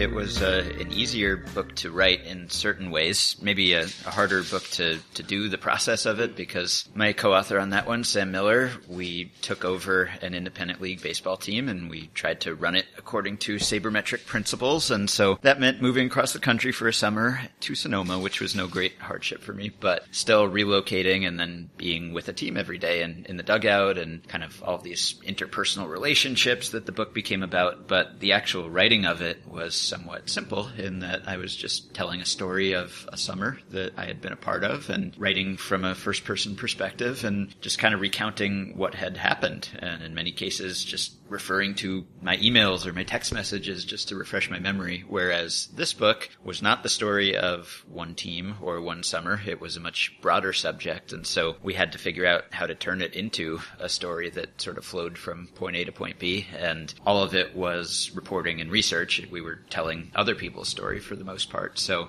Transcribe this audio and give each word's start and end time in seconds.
It 0.00 0.12
was 0.12 0.40
uh, 0.40 0.64
an 0.80 0.92
easier 0.92 1.36
book 1.36 1.74
to 1.76 1.90
write 1.90 2.24
in 2.24 2.48
certain 2.48 2.90
ways, 2.90 3.36
maybe 3.42 3.74
a, 3.74 3.82
a, 3.82 4.10
harder 4.10 4.42
book 4.42 4.62
to, 4.70 4.98
to 5.12 5.22
do 5.22 5.50
the 5.50 5.58
process 5.58 6.06
of 6.06 6.20
it 6.20 6.34
because 6.34 6.88
my 6.94 7.12
co-author 7.12 7.58
on 7.58 7.68
that 7.70 7.86
one, 7.86 8.04
Sam 8.04 8.32
Miller, 8.32 8.70
we 8.88 9.30
took 9.42 9.62
over 9.62 10.04
an 10.22 10.32
independent 10.32 10.80
league 10.80 11.02
baseball 11.02 11.36
team 11.36 11.68
and 11.68 11.90
we 11.90 12.06
tried 12.14 12.40
to 12.40 12.54
run 12.54 12.76
it 12.76 12.86
according 12.96 13.36
to 13.38 13.56
sabermetric 13.56 14.24
principles. 14.24 14.90
And 14.90 15.10
so 15.10 15.38
that 15.42 15.60
meant 15.60 15.82
moving 15.82 16.06
across 16.06 16.32
the 16.32 16.38
country 16.38 16.72
for 16.72 16.88
a 16.88 16.94
summer 16.94 17.38
to 17.60 17.74
Sonoma, 17.74 18.18
which 18.18 18.40
was 18.40 18.54
no 18.54 18.68
great 18.68 18.98
hardship 19.00 19.42
for 19.42 19.52
me, 19.52 19.68
but 19.68 20.06
still 20.12 20.48
relocating 20.48 21.28
and 21.28 21.38
then 21.38 21.68
being 21.76 22.14
with 22.14 22.26
a 22.30 22.32
team 22.32 22.56
every 22.56 22.78
day 22.78 23.02
and 23.02 23.26
in 23.26 23.36
the 23.36 23.42
dugout 23.42 23.98
and 23.98 24.26
kind 24.28 24.44
of 24.44 24.62
all 24.62 24.76
of 24.76 24.82
these 24.82 25.20
interpersonal 25.26 25.90
relationships 25.90 26.70
that 26.70 26.86
the 26.86 26.92
book 26.92 27.12
became 27.12 27.42
about. 27.42 27.86
But 27.86 28.20
the 28.20 28.32
actual 28.32 28.70
writing 28.70 29.04
of 29.04 29.20
it 29.20 29.46
was 29.46 29.89
somewhat 29.90 30.30
simple 30.30 30.70
in 30.78 31.00
that 31.00 31.22
I 31.26 31.36
was 31.36 31.54
just 31.54 31.92
telling 31.92 32.20
a 32.20 32.26
story 32.26 32.72
of 32.74 33.08
a 33.12 33.18
summer 33.18 33.58
that 33.70 33.92
I 33.96 34.06
had 34.06 34.22
been 34.22 34.32
a 34.32 34.36
part 34.36 34.64
of 34.64 34.88
and 34.88 35.12
writing 35.18 35.56
from 35.56 35.84
a 35.84 35.94
first 35.94 36.24
person 36.24 36.54
perspective 36.56 37.24
and 37.24 37.60
just 37.60 37.78
kind 37.78 37.92
of 37.92 38.00
recounting 38.00 38.76
what 38.76 38.94
had 38.94 39.16
happened. 39.16 39.68
And 39.80 40.02
in 40.02 40.14
many 40.14 40.30
cases, 40.30 40.84
just 40.84 41.12
referring 41.30 41.74
to 41.76 42.04
my 42.20 42.36
emails 42.38 42.84
or 42.84 42.92
my 42.92 43.04
text 43.04 43.32
messages 43.32 43.84
just 43.84 44.08
to 44.08 44.16
refresh 44.16 44.50
my 44.50 44.58
memory. 44.58 45.04
Whereas 45.08 45.68
this 45.74 45.94
book 45.94 46.28
was 46.44 46.60
not 46.60 46.82
the 46.82 46.88
story 46.88 47.36
of 47.36 47.84
one 47.88 48.14
team 48.14 48.56
or 48.60 48.80
one 48.80 49.02
summer. 49.02 49.40
It 49.46 49.60
was 49.60 49.76
a 49.76 49.80
much 49.80 50.18
broader 50.20 50.52
subject. 50.52 51.12
And 51.12 51.26
so 51.26 51.56
we 51.62 51.74
had 51.74 51.92
to 51.92 51.98
figure 51.98 52.26
out 52.26 52.44
how 52.50 52.66
to 52.66 52.74
turn 52.74 53.00
it 53.00 53.14
into 53.14 53.60
a 53.78 53.88
story 53.88 54.28
that 54.30 54.60
sort 54.60 54.76
of 54.76 54.84
flowed 54.84 55.16
from 55.16 55.46
point 55.54 55.76
A 55.76 55.84
to 55.84 55.92
point 55.92 56.18
B. 56.18 56.46
And 56.58 56.92
all 57.06 57.22
of 57.22 57.34
it 57.34 57.56
was 57.56 58.10
reporting 58.14 58.60
and 58.60 58.70
research. 58.70 59.26
We 59.30 59.40
were 59.40 59.60
telling 59.70 60.10
other 60.14 60.34
people's 60.34 60.68
story 60.68 60.98
for 60.98 61.14
the 61.14 61.24
most 61.24 61.50
part. 61.50 61.78
So 61.78 62.08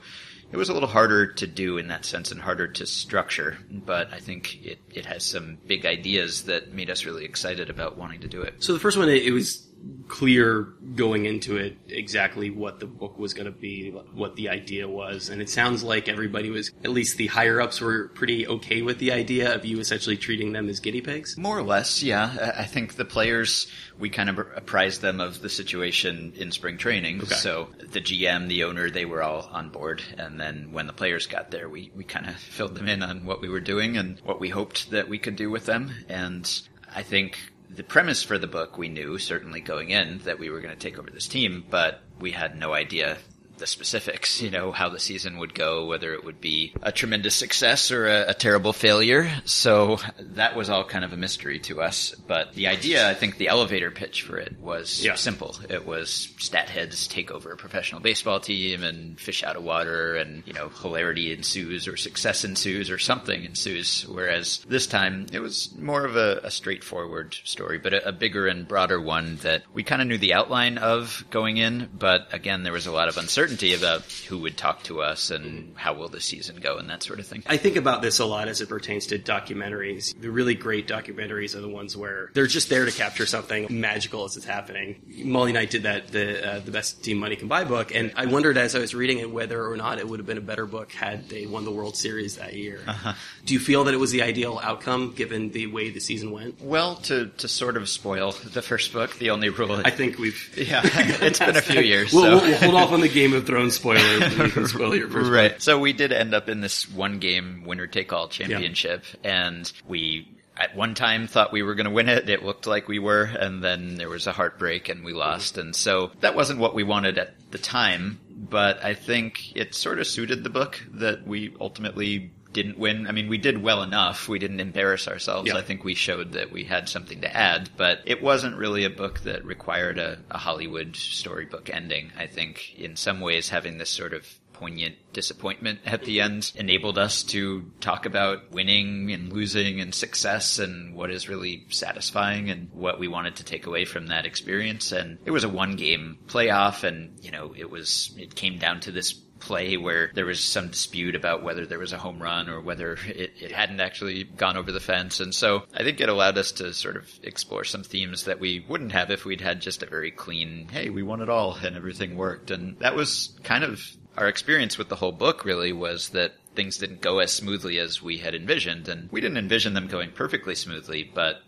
it 0.51 0.57
was 0.57 0.69
a 0.69 0.73
little 0.73 0.89
harder 0.89 1.27
to 1.33 1.47
do 1.47 1.77
in 1.77 1.87
that 1.87 2.05
sense 2.05 2.31
and 2.31 2.41
harder 2.41 2.67
to 2.67 2.85
structure, 2.85 3.57
but 3.69 4.11
I 4.13 4.19
think 4.19 4.65
it, 4.65 4.79
it 4.93 5.05
has 5.05 5.23
some 5.23 5.57
big 5.65 5.85
ideas 5.85 6.43
that 6.43 6.73
made 6.73 6.89
us 6.89 7.05
really 7.05 7.25
excited 7.25 7.69
about 7.69 7.97
wanting 7.97 8.21
to 8.21 8.27
do 8.27 8.41
it. 8.41 8.55
So 8.59 8.73
the 8.73 8.79
first 8.79 8.97
one, 8.97 9.09
it 9.09 9.31
was 9.31 9.65
clear 10.07 10.73
going 10.95 11.25
into 11.25 11.57
it 11.57 11.77
exactly 11.87 12.49
what 12.49 12.79
the 12.79 12.85
book 12.85 13.17
was 13.17 13.33
going 13.33 13.45
to 13.45 13.51
be, 13.51 13.89
what 13.89 14.35
the 14.35 14.49
idea 14.49 14.87
was. 14.87 15.29
And 15.29 15.41
it 15.41 15.49
sounds 15.49 15.83
like 15.83 16.09
everybody 16.09 16.49
was, 16.49 16.71
at 16.83 16.91
least 16.91 17.17
the 17.17 17.27
higher 17.27 17.61
ups 17.61 17.81
were 17.81 18.09
pretty 18.09 18.47
okay 18.47 18.81
with 18.81 18.99
the 18.99 19.11
idea 19.11 19.55
of 19.55 19.65
you 19.65 19.79
essentially 19.79 20.17
treating 20.17 20.51
them 20.51 20.69
as 20.69 20.79
guinea 20.79 21.01
pigs. 21.01 21.37
More 21.37 21.57
or 21.57 21.63
less, 21.63 22.03
yeah. 22.03 22.53
I 22.57 22.65
think 22.65 22.95
the 22.95 23.05
players, 23.05 23.67
we 23.97 24.09
kind 24.09 24.29
of 24.29 24.39
apprised 24.39 25.01
them 25.01 25.19
of 25.19 25.41
the 25.41 25.49
situation 25.49 26.33
in 26.35 26.51
spring 26.51 26.77
training. 26.77 27.21
Okay. 27.21 27.35
So 27.35 27.69
the 27.79 28.01
GM, 28.01 28.47
the 28.47 28.65
owner, 28.65 28.89
they 28.89 29.05
were 29.05 29.23
all 29.23 29.49
on 29.51 29.69
board. 29.69 30.03
And 30.17 30.39
then 30.39 30.71
when 30.71 30.87
the 30.87 30.93
players 30.93 31.25
got 31.25 31.51
there, 31.51 31.69
we, 31.69 31.91
we 31.95 32.03
kind 32.03 32.27
of 32.27 32.35
filled 32.37 32.75
them 32.75 32.87
in 32.87 33.01
on 33.01 33.25
what 33.25 33.41
we 33.41 33.49
were 33.49 33.61
doing 33.61 33.97
and 33.97 34.19
what 34.23 34.39
we 34.39 34.49
hoped 34.49 34.91
that 34.91 35.07
we 35.07 35.17
could 35.17 35.35
do 35.35 35.49
with 35.49 35.65
them. 35.65 35.93
And 36.09 36.49
I 36.93 37.03
think 37.03 37.39
the 37.73 37.83
premise 37.83 38.23
for 38.23 38.37
the 38.37 38.47
book 38.47 38.77
we 38.77 38.89
knew 38.89 39.17
certainly 39.17 39.61
going 39.61 39.89
in 39.91 40.19
that 40.19 40.39
we 40.39 40.49
were 40.49 40.59
going 40.59 40.73
to 40.73 40.79
take 40.79 40.99
over 40.99 41.09
this 41.09 41.27
team, 41.27 41.63
but 41.69 42.01
we 42.19 42.31
had 42.31 42.57
no 42.57 42.73
idea 42.73 43.17
the 43.61 43.67
specifics, 43.67 44.41
you 44.41 44.49
know, 44.49 44.71
how 44.71 44.89
the 44.89 44.99
season 44.99 45.37
would 45.37 45.53
go, 45.53 45.85
whether 45.85 46.13
it 46.13 46.25
would 46.25 46.41
be 46.41 46.73
a 46.81 46.91
tremendous 46.91 47.35
success 47.35 47.91
or 47.91 48.07
a, 48.07 48.31
a, 48.31 48.33
terrible 48.33 48.73
failure. 48.73 49.31
So 49.45 49.99
that 50.19 50.55
was 50.55 50.67
all 50.67 50.83
kind 50.83 51.05
of 51.05 51.13
a 51.13 51.15
mystery 51.15 51.59
to 51.59 51.79
us. 51.79 52.15
But 52.27 52.55
the 52.55 52.67
idea, 52.67 53.07
I 53.07 53.13
think 53.13 53.37
the 53.37 53.49
elevator 53.49 53.91
pitch 53.91 54.23
for 54.23 54.37
it 54.37 54.59
was 54.59 55.05
yeah. 55.05 55.13
simple. 55.13 55.55
It 55.69 55.85
was 55.85 56.33
stat 56.39 56.69
heads 56.69 57.07
take 57.07 57.29
over 57.29 57.51
a 57.51 57.55
professional 57.55 58.01
baseball 58.01 58.39
team 58.39 58.83
and 58.83 59.19
fish 59.19 59.43
out 59.43 59.55
of 59.55 59.63
water 59.63 60.15
and, 60.15 60.41
you 60.47 60.53
know, 60.53 60.69
hilarity 60.69 61.31
ensues 61.31 61.87
or 61.87 61.97
success 61.97 62.43
ensues 62.43 62.89
or 62.89 62.97
something 62.97 63.45
ensues. 63.45 64.07
Whereas 64.09 64.65
this 64.67 64.87
time 64.87 65.27
it 65.31 65.39
was 65.39 65.71
more 65.77 66.03
of 66.03 66.15
a, 66.15 66.41
a 66.43 66.49
straightforward 66.49 67.35
story, 67.43 67.77
but 67.77 67.93
a, 67.93 68.07
a 68.07 68.11
bigger 68.11 68.47
and 68.47 68.67
broader 68.67 68.99
one 68.99 69.35
that 69.43 69.61
we 69.71 69.83
kind 69.83 70.01
of 70.01 70.07
knew 70.07 70.17
the 70.17 70.33
outline 70.33 70.79
of 70.79 71.23
going 71.29 71.57
in. 71.57 71.87
But 71.93 72.27
again, 72.33 72.63
there 72.63 72.73
was 72.73 72.87
a 72.87 72.91
lot 72.91 73.07
of 73.07 73.17
uncertainty 73.17 73.50
uncertainty 73.51 73.73
about 73.73 74.03
who 74.27 74.39
would 74.39 74.57
talk 74.57 74.83
to 74.83 75.01
us 75.01 75.29
and 75.29 75.73
how 75.75 75.93
will 75.93 76.09
the 76.09 76.21
season 76.21 76.57
go 76.57 76.77
and 76.77 76.89
that 76.89 77.03
sort 77.03 77.19
of 77.19 77.27
thing. 77.27 77.43
I 77.47 77.57
think 77.57 77.75
about 77.75 78.01
this 78.01 78.19
a 78.19 78.25
lot 78.25 78.47
as 78.47 78.61
it 78.61 78.69
pertains 78.69 79.07
to 79.07 79.19
documentaries. 79.19 80.19
The 80.19 80.31
really 80.31 80.55
great 80.55 80.87
documentaries 80.87 81.55
are 81.55 81.61
the 81.61 81.69
ones 81.69 81.95
where 81.97 82.29
they're 82.33 82.47
just 82.47 82.69
there 82.69 82.85
to 82.85 82.91
capture 82.91 83.25
something 83.25 83.67
magical 83.69 84.25
as 84.25 84.37
it's 84.37 84.45
happening. 84.45 85.01
Molly 85.25 85.51
Knight 85.51 85.69
did 85.69 85.83
that, 85.83 86.07
the 86.07 86.55
uh, 86.55 86.59
the 86.59 86.71
best 86.71 87.03
team 87.03 87.17
money 87.17 87.35
can 87.35 87.47
buy 87.47 87.63
book, 87.63 87.93
and 87.93 88.13
I 88.15 88.25
wondered 88.25 88.57
as 88.57 88.75
I 88.75 88.79
was 88.79 88.93
reading 88.93 89.19
it 89.19 89.29
whether 89.29 89.65
or 89.65 89.77
not 89.77 89.99
it 89.99 90.07
would 90.07 90.19
have 90.19 90.27
been 90.27 90.37
a 90.37 90.41
better 90.41 90.65
book 90.65 90.91
had 90.91 91.29
they 91.29 91.45
won 91.45 91.65
the 91.65 91.71
World 91.71 91.95
Series 91.95 92.37
that 92.37 92.53
year. 92.53 92.81
Uh-huh. 92.87 93.13
Do 93.45 93.53
you 93.53 93.59
feel 93.59 93.83
that 93.85 93.93
it 93.93 93.97
was 93.97 94.11
the 94.11 94.21
ideal 94.21 94.59
outcome 94.61 95.13
given 95.13 95.51
the 95.51 95.67
way 95.67 95.89
the 95.89 95.99
season 95.99 96.31
went? 96.31 96.61
Well, 96.61 96.95
to 96.95 97.27
to 97.37 97.47
sort 97.47 97.77
of 97.77 97.89
spoil 97.89 98.31
the 98.31 98.61
first 98.61 98.93
book, 98.93 99.17
the 99.17 99.31
only 99.31 99.49
rule 99.49 99.71
I 99.71 99.89
think 99.89 100.17
we've 100.17 100.57
yeah, 100.57 100.81
it's 100.83 101.39
been 101.39 101.55
a 101.55 101.61
few 101.61 101.81
years. 101.91 102.13
We'll, 102.13 102.39
so. 102.39 102.45
we'll, 102.45 102.57
hold 102.57 102.75
off 102.75 102.91
on 102.91 103.01
the 103.01 103.09
Game 103.09 103.33
of 103.33 103.40
of 103.41 103.47
Thrones 103.47 103.75
spoiler. 103.75 104.27
you 104.27 104.49
can 104.49 104.67
spoil 104.67 104.95
your 104.95 105.09
first 105.09 105.29
right. 105.31 105.61
So 105.61 105.79
we 105.79 105.93
did 105.93 106.11
end 106.11 106.33
up 106.33 106.49
in 106.49 106.61
this 106.61 106.89
one 106.89 107.19
game 107.19 107.63
winner 107.65 107.87
take 107.87 108.13
all 108.13 108.27
championship, 108.27 109.03
yeah. 109.23 109.47
and 109.47 109.71
we 109.87 110.27
at 110.57 110.75
one 110.75 110.93
time 110.93 111.27
thought 111.27 111.51
we 111.51 111.63
were 111.63 111.75
going 111.75 111.85
to 111.85 111.91
win 111.91 112.09
it. 112.09 112.29
It 112.29 112.43
looked 112.43 112.67
like 112.67 112.87
we 112.87 112.99
were, 112.99 113.23
and 113.23 113.63
then 113.63 113.95
there 113.95 114.09
was 114.09 114.27
a 114.27 114.31
heartbreak 114.31 114.89
and 114.89 115.03
we 115.03 115.13
lost. 115.13 115.57
And 115.57 115.75
so 115.75 116.11
that 116.19 116.35
wasn't 116.35 116.59
what 116.59 116.75
we 116.75 116.83
wanted 116.83 117.17
at 117.17 117.33
the 117.51 117.57
time, 117.57 118.19
but 118.29 118.83
I 118.83 118.93
think 118.93 119.55
it 119.55 119.73
sort 119.73 119.99
of 119.99 120.07
suited 120.07 120.43
the 120.43 120.49
book 120.49 120.81
that 120.93 121.25
we 121.25 121.55
ultimately 121.59 122.31
didn't 122.53 122.77
win. 122.77 123.07
I 123.07 123.11
mean, 123.11 123.27
we 123.27 123.37
did 123.37 123.61
well 123.61 123.83
enough. 123.83 124.27
We 124.27 124.39
didn't 124.39 124.59
embarrass 124.59 125.07
ourselves. 125.07 125.49
Yeah. 125.49 125.57
I 125.57 125.61
think 125.61 125.83
we 125.83 125.95
showed 125.95 126.33
that 126.33 126.51
we 126.51 126.63
had 126.63 126.89
something 126.89 127.21
to 127.21 127.35
add, 127.35 127.69
but 127.77 127.99
it 128.05 128.21
wasn't 128.21 128.57
really 128.57 128.83
a 128.83 128.89
book 128.89 129.21
that 129.21 129.45
required 129.45 129.97
a, 129.97 130.19
a 130.29 130.37
Hollywood 130.37 130.95
storybook 130.95 131.69
ending. 131.69 132.11
I 132.17 132.27
think 132.27 132.77
in 132.77 132.95
some 132.95 133.21
ways 133.21 133.49
having 133.49 133.77
this 133.77 133.89
sort 133.89 134.13
of 134.13 134.27
poignant 134.53 134.95
disappointment 135.11 135.79
at 135.87 136.03
the 136.03 136.21
end 136.21 136.51
enabled 136.55 136.99
us 136.99 137.23
to 137.23 137.65
talk 137.79 138.05
about 138.05 138.51
winning 138.51 139.11
and 139.11 139.33
losing 139.33 139.81
and 139.81 139.93
success 139.93 140.59
and 140.59 140.93
what 140.93 141.09
is 141.09 141.27
really 141.27 141.65
satisfying 141.69 142.51
and 142.51 142.69
what 142.71 142.99
we 142.99 143.07
wanted 143.07 143.35
to 143.35 143.43
take 143.43 143.65
away 143.65 143.85
from 143.85 144.07
that 144.07 144.27
experience. 144.27 144.91
And 144.91 145.17
it 145.25 145.31
was 145.31 145.43
a 145.43 145.49
one 145.49 145.77
game 145.77 146.19
playoff 146.27 146.83
and, 146.83 147.17
you 147.23 147.31
know, 147.31 147.55
it 147.57 147.71
was, 147.71 148.13
it 148.19 148.35
came 148.35 148.59
down 148.59 148.81
to 148.81 148.91
this 148.91 149.19
play 149.41 149.75
where 149.77 150.11
there 150.13 150.25
was 150.25 150.39
some 150.39 150.69
dispute 150.69 151.15
about 151.15 151.43
whether 151.43 151.65
there 151.65 151.79
was 151.79 151.91
a 151.91 151.97
home 151.97 152.21
run 152.21 152.49
or 152.49 152.61
whether 152.61 152.93
it, 153.07 153.33
it 153.39 153.51
hadn't 153.51 153.81
actually 153.81 154.23
gone 154.23 154.55
over 154.55 154.71
the 154.71 154.79
fence. 154.79 155.19
And 155.19 155.33
so 155.35 155.63
I 155.75 155.83
think 155.83 155.99
it 155.99 156.09
allowed 156.09 156.37
us 156.37 156.51
to 156.53 156.73
sort 156.73 156.95
of 156.95 157.09
explore 157.23 157.63
some 157.63 157.83
themes 157.83 158.25
that 158.25 158.39
we 158.39 158.65
wouldn't 158.69 158.93
have 158.93 159.11
if 159.11 159.25
we'd 159.25 159.41
had 159.41 159.61
just 159.61 159.83
a 159.83 159.87
very 159.87 160.11
clean, 160.11 160.67
hey, 160.71 160.89
we 160.89 161.03
won 161.03 161.21
it 161.21 161.29
all 161.29 161.57
and 161.61 161.75
everything 161.75 162.15
worked. 162.15 162.51
And 162.51 162.77
that 162.79 162.95
was 162.95 163.37
kind 163.43 163.63
of 163.63 163.81
our 164.17 164.27
experience 164.27 164.77
with 164.77 164.89
the 164.89 164.95
whole 164.95 165.11
book 165.11 165.45
really 165.45 165.73
was 165.73 166.09
that 166.09 166.33
things 166.55 166.77
didn't 166.77 167.01
go 167.01 167.19
as 167.19 167.31
smoothly 167.31 167.79
as 167.79 168.01
we 168.01 168.17
had 168.17 168.35
envisioned. 168.35 168.87
And 168.87 169.09
we 169.11 169.21
didn't 169.21 169.37
envision 169.37 169.73
them 169.73 169.87
going 169.87 170.11
perfectly 170.11 170.55
smoothly, 170.55 171.09
but 171.13 171.41